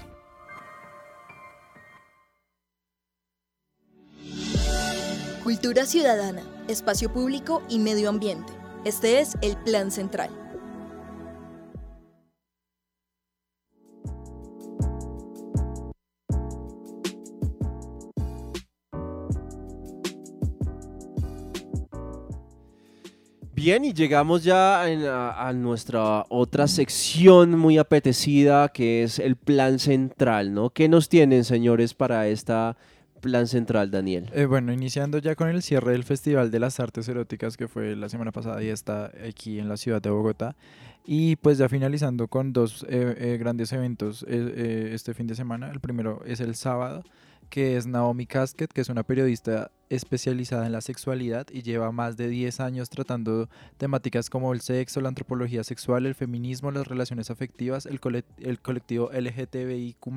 Cultura 5.43 5.86
ciudadana, 5.86 6.41
espacio 6.68 7.13
público 7.13 7.63
y 7.70 7.80
medio 7.80 8.09
ambiente. 8.09 8.51
Este 8.84 9.22
es 9.22 9.38
el 9.41 9.55
Plan 9.55 9.89
Central. 9.91 10.47
Bien, 23.58 23.84
y 23.84 23.91
llegamos 23.91 24.43
ya 24.43 24.84
a, 24.84 25.51
nuestra 25.51 26.28
otra 26.30 26.68
sección 26.68 27.58
muy 27.58 27.80
apetecida, 27.80 28.70
que 28.70 29.01
es 29.01 29.18
el 29.18 29.36
plan 29.36 29.80
central, 29.80 30.53
¿no? 30.53 30.70
¿Qué 30.70 30.88
nos 30.88 31.10
tienen, 31.10 31.43
señores, 31.43 31.95
para 31.95 32.28
esta 32.28 32.78
plan 33.20 33.47
central, 33.47 33.89
Daniel? 33.89 34.30
Eh, 34.36 34.45
bueno, 34.45 34.72
iniciando 34.72 35.18
ya 35.18 35.34
con 35.34 35.49
el 35.49 35.64
cierre 35.64 35.93
del 35.93 36.03
Festival 36.03 36.51
de 36.51 36.60
las 36.60 36.80
Artes 36.80 37.10
Eróticas, 37.10 37.58
que 37.58 37.68
fue 37.68 37.95
la 37.95 38.10
semana 38.10 38.32
pasada 38.32 38.62
y 38.62 38.68
está 38.68 39.12
aquí 39.28 39.58
en 39.58 39.70
la 39.70 39.78
ciudad 39.78 40.03
de 40.03 40.12
Bogotá. 40.12 40.55
Y 41.03 41.38
pues 41.38 41.58
ya 41.58 41.68
finalizando 41.68 42.28
con 42.28 42.53
dos 42.53 42.86
eh, 42.88 43.16
eh, 43.18 43.38
grandes 43.39 43.74
eventos 43.74 44.22
este 44.30 45.16
fin 45.16 45.26
de 45.26 45.34
semana. 45.34 45.72
El 45.72 45.80
primero 45.80 46.22
es 46.28 46.41
el 46.41 46.53
sábado, 46.53 47.03
que 47.50 47.78
es 47.78 47.88
Naomi 47.88 48.26
Casket, 48.26 48.72
que 48.72 48.82
es 48.82 48.89
una 48.89 49.04
periodista 49.04 49.72
especializada 49.89 50.66
en 50.66 50.74
la 50.74 50.82
sexualidad 50.82 51.48
y 51.52 51.62
lleva 51.62 51.91
más 51.91 52.18
de 52.18 52.28
10 52.28 52.60
años 52.60 52.89
tratando 52.89 53.50
temáticas 53.78 54.30
como 54.30 54.54
el 54.54 54.62
sexo, 54.62 55.02
la 55.02 55.10
antropología 55.10 55.64
sexual, 55.64 56.06
el 56.06 56.16
feminismo, 56.16 56.72
las 56.72 56.88
relaciones 56.88 57.30
afectivas, 57.32 57.86
el, 57.86 58.00
el 58.39 58.60
colectivo 58.60 59.10
LGTBIQ 59.14 60.08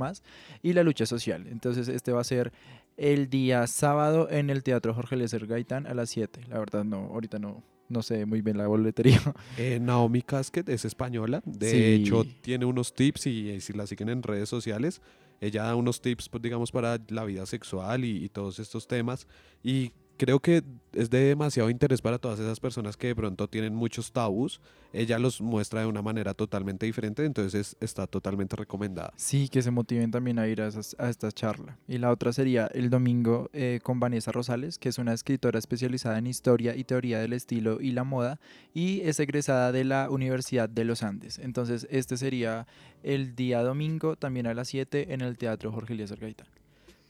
y 0.63 0.73
la 0.73 0.83
lucha 0.83 1.07
social. 1.07 1.47
Entonces 1.47 1.89
este 1.89 2.13
va 2.13 2.21
a 2.21 2.25
ser 2.25 2.53
el 2.97 3.31
día 3.31 3.67
sábado 3.67 4.29
en 4.31 4.51
el 4.51 4.63
Teatro 4.63 4.93
Jorge 4.93 5.17
Lezer 5.17 5.47
Gaitán 5.47 5.87
a 5.87 5.95
las 5.95 6.11
7. 6.11 6.41
La 6.49 6.59
verdad 6.59 6.85
no, 6.85 7.07
ahorita 7.13 7.39
no, 7.39 7.63
no 7.89 8.03
sé 8.03 8.27
muy 8.27 8.41
bien 8.41 8.59
la 8.59 8.67
boletería. 8.67 9.21
Eh, 9.59 9.79
Naomi 9.81 10.23
Casket 10.23 10.69
es 10.69 10.85
española, 10.85 11.43
de 11.45 11.95
hecho 11.95 12.25
tiene 12.41 12.65
unos 12.65 12.95
tips 12.95 13.27
y 13.27 13.61
si 13.61 13.73
la 13.73 13.87
siguen 13.87 14.09
en 14.09 14.23
redes 14.23 14.49
sociales 14.49 15.03
ella 15.41 15.65
da 15.65 15.75
unos 15.75 16.01
tips, 16.01 16.29
pues, 16.29 16.43
digamos, 16.43 16.71
para 16.71 16.99
la 17.09 17.25
vida 17.25 17.47
sexual 17.47 18.05
y, 18.05 18.25
y 18.25 18.29
todos 18.29 18.59
estos 18.59 18.87
temas. 18.87 19.27
Y 19.63 19.93
creo 20.21 20.39
que 20.39 20.63
es 20.93 21.09
de 21.09 21.21
demasiado 21.21 21.71
interés 21.71 22.03
para 22.03 22.19
todas 22.19 22.39
esas 22.39 22.61
personas 22.61 22.99
que 22.99 23.07
de 23.07 23.17
pronto 23.17 23.49
tienen 23.49 23.75
muchos 23.75 24.13
tabús. 24.13 24.61
Ella 24.93 25.19
los 25.19 25.41
muestra 25.41 25.81
de 25.81 25.87
una 25.87 26.03
manera 26.03 26.35
totalmente 26.35 26.85
diferente, 26.85 27.25
entonces 27.25 27.75
está 27.81 28.07
totalmente 28.07 28.55
recomendada. 28.55 29.15
Sí, 29.17 29.49
que 29.49 29.63
se 29.63 29.71
motiven 29.71 30.11
también 30.11 30.39
a 30.39 30.47
ir 30.47 30.61
a, 30.61 30.69
esta 30.69 31.33
charla. 31.33 31.79
Y 31.89 31.97
la 31.97 32.11
otra 32.11 32.35
sería 32.35 32.67
el 32.67 32.91
domingo 32.91 33.49
eh, 33.55 33.81
con 33.83 33.99
Vanessa 33.99 34.31
Rosales, 34.31 34.79
que 34.79 34.91
es 34.91 34.99
una 34.99 35.15
escritora 35.15 35.59
especializada 35.59 36.19
en 36.19 36.27
historia 36.27 36.77
y 36.77 36.85
teoría 36.85 37.19
del 37.19 37.33
estilo 37.33 37.81
y 37.81 37.93
la 37.93 38.05
moda, 38.05 38.41
y 38.75 39.01
es 39.01 39.21
egresada 39.21 39.73
de 39.73 39.85
la 39.85 40.11
Universidad 40.11 40.69
de 40.69 40.85
los 40.85 41.03
Andes. 41.03 41.39
Entonces, 41.39 41.87
este 41.91 42.19
sería 42.19 42.67
el 43.03 43.35
día 43.35 43.63
domingo, 43.63 44.17
también 44.17 44.47
a 44.47 44.53
las 44.53 44.69
7, 44.69 45.15
en 45.15 45.23
el 45.23 45.39
Teatro 45.39 45.73
Jorge 45.73 45.95
Elías 45.95 46.13
Gaitán. 46.13 46.60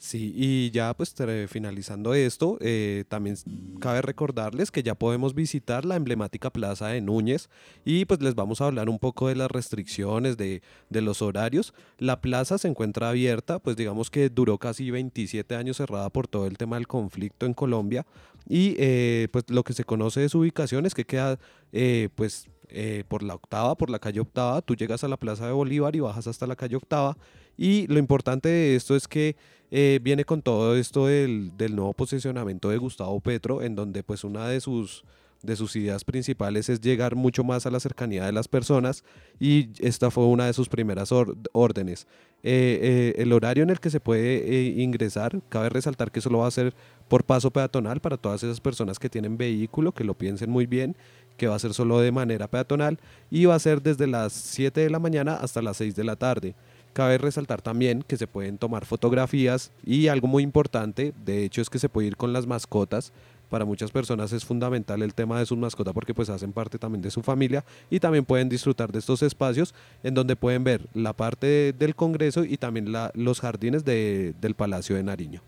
Sí, 0.03 0.33
y 0.35 0.71
ya 0.71 0.95
pues 0.95 1.15
finalizando 1.49 2.15
esto, 2.15 2.57
eh, 2.63 3.05
también 3.09 3.37
cabe 3.81 4.01
recordarles 4.01 4.71
que 4.71 4.83
ya 4.83 4.95
podemos 4.95 5.35
visitar 5.35 5.85
la 5.85 5.97
emblemática 5.97 6.49
plaza 6.49 6.89
de 6.89 7.03
Núñez 7.03 7.51
y 7.85 8.07
pues 8.07 8.23
les 8.23 8.35
vamos 8.35 8.63
a 8.63 8.65
hablar 8.65 8.89
un 8.89 8.99
poco 8.99 9.29
de 9.29 9.35
las 9.37 9.51
restricciones, 9.51 10.39
de, 10.39 10.63
de 10.89 11.03
los 11.03 11.21
horarios. 11.21 11.75
La 11.99 12.23
plaza 12.23 12.57
se 12.57 12.69
encuentra 12.69 13.11
abierta, 13.11 13.59
pues 13.59 13.77
digamos 13.77 14.09
que 14.09 14.31
duró 14.31 14.57
casi 14.57 14.91
27 14.91 15.55
años 15.55 15.77
cerrada 15.77 16.09
por 16.09 16.29
todo 16.29 16.47
el 16.47 16.57
tema 16.57 16.77
del 16.77 16.87
conflicto 16.87 17.45
en 17.45 17.53
Colombia 17.53 18.07
y 18.49 18.77
eh, 18.79 19.29
pues 19.31 19.45
lo 19.51 19.65
que 19.65 19.75
se 19.75 19.85
conoce 19.85 20.21
de 20.21 20.31
su 20.31 20.39
ubicación 20.39 20.87
es 20.87 20.95
que 20.95 21.05
queda 21.05 21.39
eh, 21.73 22.09
pues 22.15 22.49
eh, 22.73 23.05
por 23.09 23.23
la 23.23 23.35
octava, 23.35 23.77
por 23.77 23.91
la 23.91 23.99
calle 23.99 24.21
octava, 24.21 24.63
tú 24.63 24.75
llegas 24.75 25.05
a 25.05 25.09
la 25.09 25.17
Plaza 25.17 25.47
de 25.47 25.53
Bolívar 25.53 25.95
y 25.97 26.01
bajas 26.01 26.27
hasta 26.27 26.47
la 26.47 26.57
calle 26.57 26.77
octava. 26.77 27.17
Y 27.57 27.87
lo 27.89 27.99
importante 27.99 28.49
de 28.49 28.77
esto 28.77 28.97
es 28.97 29.07
que 29.07 29.37
eh, 29.71 30.01
viene 30.03 30.25
con 30.25 30.43
todo 30.43 30.77
esto 30.77 31.07
del, 31.07 31.53
nuevo 31.57 31.93
posicionamiento 31.93 32.71
de 32.71 32.79
Gustavo 32.79 33.21
Petro, 33.21 33.63
en 33.63 33.75
donde 33.75 34.03
pues 34.03 34.25
una 34.25 34.49
de 34.49 34.61
sus 34.61 35.05
de 35.43 35.57
sus 35.57 35.75
ideas 35.75 36.05
principales 36.05 36.69
es 36.69 36.83
llegar 36.83 37.17
mucho 37.17 37.45
más 37.45 37.65
a 37.65 37.71
la 37.71 37.81
cercanía 37.81 38.27
de 38.27 38.33
las 38.33 38.47
personas 38.47 39.05
y 39.39 39.71
esta 39.79 40.11
fue 40.11 40.27
una 40.27 40.45
de 40.45 40.53
sus 40.53 40.69
primeras 40.69 41.13
órdenes. 41.53 42.07
Eh, 42.43 43.15
el 43.17 43.33
horario 43.33 43.63
en 43.63 43.71
el 43.71 43.81
que 43.81 43.89
se 43.89 44.01
puede 44.01 44.63
ingresar, 44.77 45.41
cabe 45.49 45.71
resaltar 45.71 46.11
que 46.11 46.21
solo 46.21 46.41
va 46.41 46.47
a 46.47 46.51
ser 46.51 46.75
por 47.09 47.25
paso 47.25 47.51
peatonal 47.51 48.01
para 48.01 48.19
todas 48.19 48.43
esas 48.43 48.61
personas 48.61 48.99
que 48.99 49.09
tienen 49.09 49.39
vehículo, 49.39 49.93
que 49.93 50.05
lo 50.05 50.13
piensen 50.13 50.51
muy 50.51 50.67
bien, 50.67 50.95
que 51.41 51.49
va 51.49 51.55
a 51.55 51.59
ser 51.59 51.73
solo 51.73 51.99
de 52.01 52.13
manera 52.13 52.49
peatonal 52.49 52.99
y 53.31 53.47
va 53.47 53.55
a 53.55 53.59
ser 53.59 53.81
desde 53.81 54.07
las 54.07 54.35
7 54.35 54.79
de 54.79 54.91
la 54.91 54.99
mañana 54.99 55.37
hasta 55.37 55.63
las 55.63 55.79
6 55.79 55.97
de 55.97 56.05
la 56.05 56.15
tarde. 56.15 56.55
Cabe 56.93 57.17
resaltar 57.17 57.63
también 57.63 58.05
que 58.07 58.19
se 58.19 58.27
pueden 58.27 58.59
tomar 58.59 58.85
fotografías 58.85 59.73
y 59.83 60.09
algo 60.09 60.29
muy 60.29 60.43
importante, 60.43 61.15
de 61.25 61.43
hecho, 61.43 61.63
es 61.63 61.71
que 61.71 61.79
se 61.79 61.89
puede 61.89 62.09
ir 62.09 62.19
con 62.19 62.35
las 62.35 62.47
mascotas 62.47 63.11
para 63.49 63.65
muchas 63.65 63.91
personas 63.91 64.33
es 64.33 64.45
fundamental 64.45 65.03
el 65.03 65.15
tema 65.15 65.39
de 65.39 65.47
sus 65.47 65.57
mascotas 65.57 65.95
porque 65.95 66.13
pues 66.15 66.29
hacen 66.29 66.53
parte 66.53 66.79
también 66.79 67.01
de 67.01 67.11
su 67.11 67.23
familia 67.23 67.65
y 67.89 67.99
también 67.99 68.27
pueden 68.27 68.51
disfrutar 68.51 68.93
de 68.93 68.99
estos 68.99 69.23
espacios 69.23 69.75
en 70.03 70.13
donde 70.13 70.37
pueden 70.37 70.63
ver 70.63 70.89
la 70.93 71.15
parte 71.15 71.73
del 71.73 71.97
Congreso 71.97 72.45
y 72.45 72.59
también 72.59 72.93
los 73.15 73.41
jardines 73.41 73.83
del 73.85 74.55
Palacio 74.57 74.95
de 74.95 75.03
Nariño. 75.03 75.43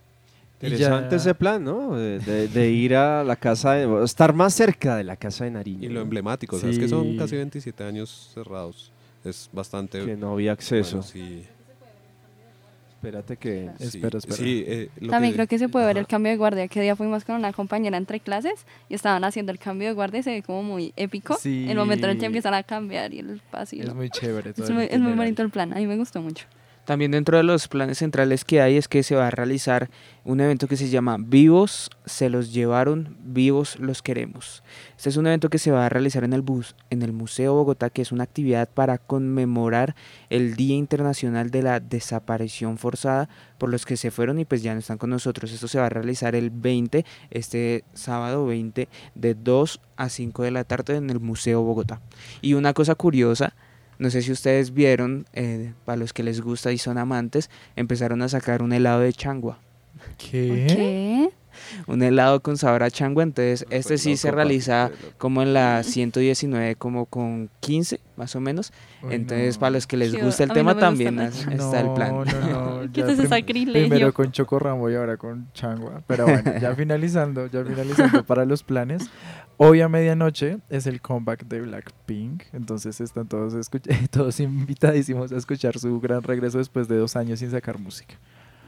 Interesante 0.63 1.17
ese 1.17 1.35
plan, 1.35 1.65
¿no? 1.65 1.97
De, 1.97 2.71
ir 2.71 2.95
a 2.95 3.25
la 3.25 3.37
casa, 3.37 3.73
de, 3.73 4.05
estar 4.05 4.33
más 4.33 4.55
cerca 4.55 4.97
de 4.97 5.05
la 5.05 5.17
casa 5.17 5.45
de 5.45 5.51
Nariño. 5.51 5.85
Y 5.85 5.89
lo 5.89 6.01
emblemático, 6.01 6.57
es 6.57 6.79
que 6.79 6.89
son 6.89 7.17
casi 7.17 7.37
27 7.37 7.85
años 7.85 8.31
cerrados. 8.35 8.93
Es 9.25 9.49
bastante... 9.53 10.05
Que 10.05 10.17
no 10.17 10.33
había 10.33 10.53
acceso. 10.53 11.03
sí. 11.03 11.45
Espérate 13.03 13.37
que... 13.37 13.69
espera, 13.81 14.19
espera. 14.19 14.37
Eh, 14.41 14.89
También 15.11 15.35
creo 15.35 15.49
que 15.49 15.59
se 15.59 15.69
puede 15.69 15.87
ver 15.87 15.99
el 15.99 16.07
cambio 16.07 16.31
de 16.31 16.39
guardia. 16.39 16.69
Que 16.69 16.81
día 16.81 16.95
fuimos 16.95 17.25
con 17.25 17.35
una 17.35 17.53
compañera 17.53 17.97
entre 17.97 18.21
clases 18.21 18.65
y 18.89 18.95
estaban 18.95 19.25
haciendo 19.25 19.51
el 19.51 19.59
cambio 19.59 19.89
de 19.89 19.95
guardia 19.95 20.21
y 20.21 20.23
se 20.23 20.31
ve 20.31 20.43
como 20.45 20.63
muy 20.63 20.93
épico. 20.95 21.37
El 21.45 21.77
momento 21.77 22.07
en 22.07 22.13
el 22.13 22.19
que 22.19 22.27
empiezan 22.27 22.55
a 22.55 22.63
cambiar 22.63 23.13
y 23.13 23.19
el 23.19 23.41
pasillo. 23.51 23.89
Es 23.89 23.95
muy 23.95 24.09
chévere. 24.09 24.55
es 24.57 25.01
muy 25.01 25.15
bonito 25.15 25.43
el 25.43 25.51
plan. 25.51 25.73
A 25.73 25.77
mí 25.77 25.87
me 25.89 25.97
gustó 25.97 26.23
mucho. 26.23 26.47
También 26.85 27.13
dentro 27.13 27.37
de 27.37 27.45
los 27.45 27.69
planes 27.69 27.99
centrales 27.99 28.45
que 28.45 28.61
hay 28.61 28.77
es 28.77 28.89
que 28.89 29.05
se 29.05 29.15
va 29.15 29.29
a 29.29 29.31
realizar 29.31 29.89
un 30.25 30.41
evento 30.41 30.67
que 30.67 30.77
se 30.77 30.89
llama 30.89 31.17
Vivos 31.19 31.91
se 32.07 32.29
los 32.29 32.53
llevaron, 32.53 33.17
vivos 33.23 33.79
los 33.79 34.03
queremos. 34.03 34.65
Este 34.97 35.09
es 35.09 35.17
un 35.17 35.29
evento 35.29 35.49
que 35.49 35.59
se 35.59 35.71
va 35.71 35.87
a 35.87 35.89
realizar 35.89 36.25
en 36.25 36.33
el 36.33 36.43
bus, 36.43 36.75
en 36.91 37.03
el 37.03 37.13
Museo 37.13 37.55
Bogotá, 37.55 37.91
que 37.91 38.03
es 38.03 38.11
una 38.11 38.25
actividad 38.25 38.69
para 38.69 38.99
conmemorar 38.99 39.95
el 40.31 40.57
Día 40.57 40.75
Internacional 40.75 41.51
de 41.51 41.63
la 41.63 41.79
Desaparición 41.79 42.79
Forzada 42.79 43.29
por 43.59 43.71
los 43.71 43.87
que 43.87 43.97
se 43.97 44.11
fueron 44.11 44.41
y 44.41 44.45
pues 44.45 44.63
ya 44.63 44.75
no 44.75 44.81
están 44.81 44.99
con 44.99 45.11
nosotros. 45.11 45.53
Esto 45.53 45.69
se 45.69 45.79
va 45.79 45.87
a 45.87 45.91
realizar 45.91 46.35
el 46.35 46.51
20, 46.51 47.05
este 47.31 47.85
sábado 47.95 48.47
20, 48.47 48.89
de 49.15 49.35
2 49.35 49.81
a 49.97 50.09
5 50.09 50.43
de 50.43 50.51
la 50.51 50.65
tarde 50.65 50.97
en 50.97 51.11
el 51.11 51.21
Museo 51.21 51.63
Bogotá. 51.63 52.01
Y 52.41 52.55
una 52.55 52.73
cosa 52.73 52.97
curiosa 52.97 53.55
no 54.03 54.11
sé 54.11 54.21
si 54.21 54.33
ustedes 54.33 54.75
vieron, 54.75 55.27
eh, 55.33 55.73
para 55.85 55.97
los 55.97 56.13
que 56.13 56.25
les 56.25 56.41
gusta 56.41 56.73
y 56.73 56.79
son 56.79 56.99
amantes, 56.99 57.51
empezaron 57.77 58.21
a 58.23 58.29
sacar 58.29 58.61
un 58.61 58.73
helado 58.73 59.01
de 59.01 59.13
changua. 59.13 59.61
¿Qué? 60.19 60.67
¿Qué? 60.69 61.31
Un 61.87 62.03
helado 62.03 62.41
con 62.41 62.57
sabor 62.57 62.83
a 62.83 62.91
changua, 62.91 63.23
entonces 63.23 63.65
este 63.71 63.99
sí 63.99 64.17
se 64.17 64.31
realiza 64.31 64.91
como 65.19 65.43
en 65.43 65.55
la 65.55 65.83
119, 65.85 66.75
como 66.77 67.07
con 67.07 67.51
15 67.61 68.01
más 68.17 68.35
o 68.37 68.41
menos. 68.41 68.73
entonces 69.11 69.59
para 69.59 69.71
los 69.71 69.87
que 69.87 69.97
les 69.97 70.21
gusta 70.21 70.45
el 70.45 70.53
tema 70.53 70.77
también 70.77 71.19
está 71.21 71.81
el 71.81 71.93
plan. 71.93 72.11
No, 72.11 72.25
no, 72.25 72.81
no. 72.87 72.93
¿Qué 72.93 73.01
es 73.03 73.29
sacrilegio? 73.29 73.73
Primero 73.73 74.13
con 74.13 74.33
chocorramo 74.33 74.91
y 74.91 74.95
ahora 74.95 75.17
con 75.17 75.49
changua. 75.53 76.03
Pero 76.07 76.25
bueno, 76.25 76.59
ya 76.61 76.75
finalizando, 76.77 77.47
ya 77.47 77.65
finalizando 77.65 78.25
para 78.25 78.45
los 78.45 78.63
planes. 78.63 79.11
Hoy 79.65 79.81
a 79.81 79.89
medianoche 79.89 80.59
es 80.71 80.89
el 80.89 81.01
comeback 81.01 81.47
de 81.47 81.61
Blackpink, 81.61 82.43
entonces 82.53 83.01
están 83.01 83.29
todos, 83.29 83.55
todos 84.11 84.41
invitadísimos 84.41 85.31
a 85.31 85.37
escuchar 85.37 85.79
su 85.79 86.01
gran 86.01 86.21
regreso 86.25 86.59
después 86.59 86.89
de 86.89 86.97
dos 86.97 87.15
años 87.15 87.39
sin 87.39 87.53
sacar 87.53 87.79
música. 87.79 88.17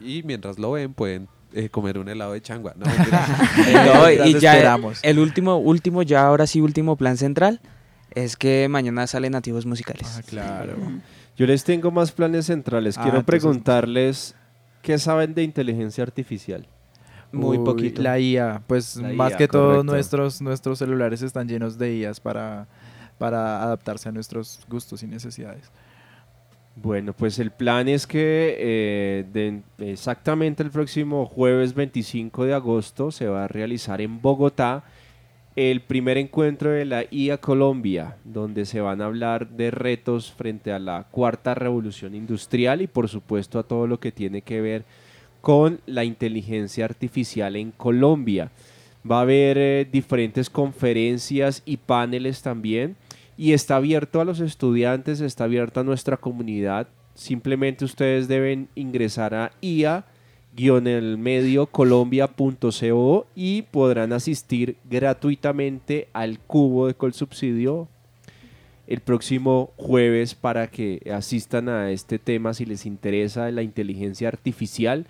Y 0.01 0.23
mientras 0.23 0.57
lo 0.57 0.71
ven 0.71 0.95
pueden 0.95 1.27
eh, 1.53 1.69
comer 1.69 1.99
un 1.99 2.09
helado 2.09 2.33
de 2.33 2.41
changua. 2.41 2.75
No, 2.77 2.87
y 4.25 4.39
ya 4.39 4.79
el 5.03 5.19
último, 5.19 5.57
último, 5.57 6.03
ya 6.03 6.29
ahora 6.29 6.47
sí 6.47 6.61
último 6.61 6.95
plan 6.95 7.17
central 7.17 7.61
es 8.15 8.37
que 8.37 8.69
mañana 8.69 9.09
salen 9.09 9.33
nativos 9.33 9.67
musicales. 9.67 10.07
Ah, 10.17 10.23
claro. 10.25 10.77
Yo 11.37 11.45
les 11.45 11.65
tengo 11.65 11.91
más 11.91 12.13
planes 12.13 12.47
centrales. 12.47 12.97
Quiero 12.97 13.19
ah, 13.19 13.23
preguntarles 13.25 14.37
qué 14.81 14.97
saben 15.01 15.35
de 15.35 15.43
inteligencia 15.43 16.05
artificial. 16.05 16.69
Muy 17.35 17.59
poquito. 17.59 18.03
La 18.03 18.19
IA, 18.19 18.63
pues 18.67 18.97
más 18.97 19.37
que 19.37 19.49
todo 19.49 19.83
nuestros, 19.83 20.41
nuestros 20.41 20.79
celulares 20.79 21.23
están 21.23 21.49
llenos 21.49 21.79
de 21.79 21.97
IAs 21.97 22.21
para, 22.21 22.67
para 23.19 23.63
adaptarse 23.63 24.09
a 24.09 24.13
nuestros 24.13 24.61
gustos 24.69 25.03
y 25.03 25.07
necesidades. 25.07 25.71
Bueno, 26.77 27.13
pues 27.13 27.39
el 27.39 27.53
plan 27.53 27.89
es 27.89 28.07
que 28.07 28.57
eh, 28.59 29.63
exactamente 29.79 30.63
el 30.63 30.71
próximo 30.71 31.25
jueves 31.25 31.73
25 31.75 32.45
de 32.45 32.55
agosto 32.55 33.13
se 33.13 33.29
va 33.29 33.45
a 33.45 33.49
realizar 33.49 34.01
en 34.01 34.21
Bogotá 34.21 34.83
el 35.55 35.83
primer 35.83 36.19
encuentro 36.19 36.71
de 36.71 36.85
la 36.85 37.05
IA 37.09 37.39
Colombia, 37.39 38.17
donde 38.25 38.67
se 38.67 38.81
van 38.81 39.01
a 39.01 39.05
hablar 39.05 39.51
de 39.51 39.71
retos 39.71 40.33
frente 40.33 40.73
a 40.73 40.81
la 40.81 41.07
cuarta 41.13 41.55
revolución 41.55 42.17
industrial 42.17 42.83
y 42.83 42.89
por 42.89 43.09
supuesto 43.09 43.61
a 43.61 43.63
todo 43.63 43.87
lo 43.87 44.01
que 44.01 44.11
tiene 44.11 44.43
que 44.43 44.61
ver 44.61 44.85
con 45.45 45.81
la 45.85 46.05
inteligencia 46.05 46.87
artificial 46.87 47.55
en 47.57 47.71
Colombia. 47.71 48.51
Va 49.09 49.19
a 49.19 49.21
haber 49.21 49.59
eh, 49.59 49.87
diferentes 49.93 50.49
conferencias 50.49 51.63
y 51.67 51.77
paneles 51.77 52.41
también 52.41 52.97
y 53.37 53.53
está 53.53 53.77
abierto 53.77 54.23
a 54.23 54.25
los 54.25 54.41
estudiantes, 54.41 55.21
está 55.21 55.45
abierto 55.45 55.81
a 55.81 55.85
nuestra 55.85 56.17
comunidad. 56.17 56.89
Simplemente 57.15 57.85
ustedes 57.85 58.27
deben 58.27 58.71
ingresar 58.75 59.35
a 59.35 59.53
ia 59.61 60.07
colombia.co 61.71 63.27
y 63.35 63.63
podrán 63.63 64.15
asistir 64.15 64.79
gratuitamente 64.89 66.09
al 66.15 66.39
cubo 66.39 66.87
de 66.87 66.95
Colsubsidio 66.95 67.89
el 68.87 69.01
próximo 69.01 69.73
jueves 69.77 70.35
para 70.35 70.69
que 70.69 71.03
asistan 71.15 71.69
a 71.69 71.91
este 71.91 72.19
tema 72.19 72.55
si 72.55 72.65
les 72.65 72.87
interesa 72.87 73.51
la 73.51 73.63
inteligencia 73.63 74.29
artificial, 74.29 75.07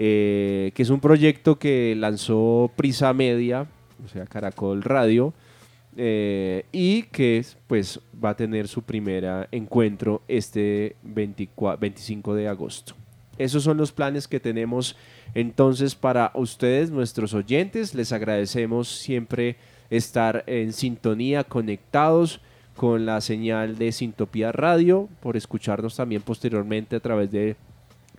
eh, 0.00 0.70
que 0.74 0.82
es 0.82 0.90
un 0.90 1.00
proyecto 1.00 1.58
que 1.58 1.94
lanzó 1.96 2.70
Prisa 2.76 3.12
Media, 3.12 3.66
o 4.04 4.08
sea, 4.08 4.26
Caracol 4.26 4.82
Radio, 4.84 5.34
eh, 5.96 6.66
y 6.70 7.02
que 7.02 7.44
pues 7.66 8.00
va 8.24 8.30
a 8.30 8.36
tener 8.36 8.68
su 8.68 8.82
primer 8.82 9.48
encuentro 9.50 10.22
este 10.28 10.94
25 11.02 12.36
de 12.36 12.46
agosto. 12.46 12.94
Esos 13.38 13.64
son 13.64 13.76
los 13.76 13.90
planes 13.90 14.28
que 14.28 14.38
tenemos 14.38 14.94
entonces 15.34 15.96
para 15.96 16.30
ustedes, 16.34 16.92
nuestros 16.92 17.34
oyentes. 17.34 17.94
Les 17.94 18.12
agradecemos 18.12 18.88
siempre 18.88 19.56
estar 19.90 20.44
en 20.46 20.72
sintonía, 20.72 21.42
conectados 21.42 22.40
con 22.76 23.04
la 23.04 23.20
señal 23.20 23.78
de 23.78 23.90
Sintopía 23.90 24.52
Radio, 24.52 25.08
por 25.20 25.36
escucharnos 25.36 25.96
también 25.96 26.22
posteriormente 26.22 26.94
a 26.94 27.00
través 27.00 27.32
de 27.32 27.56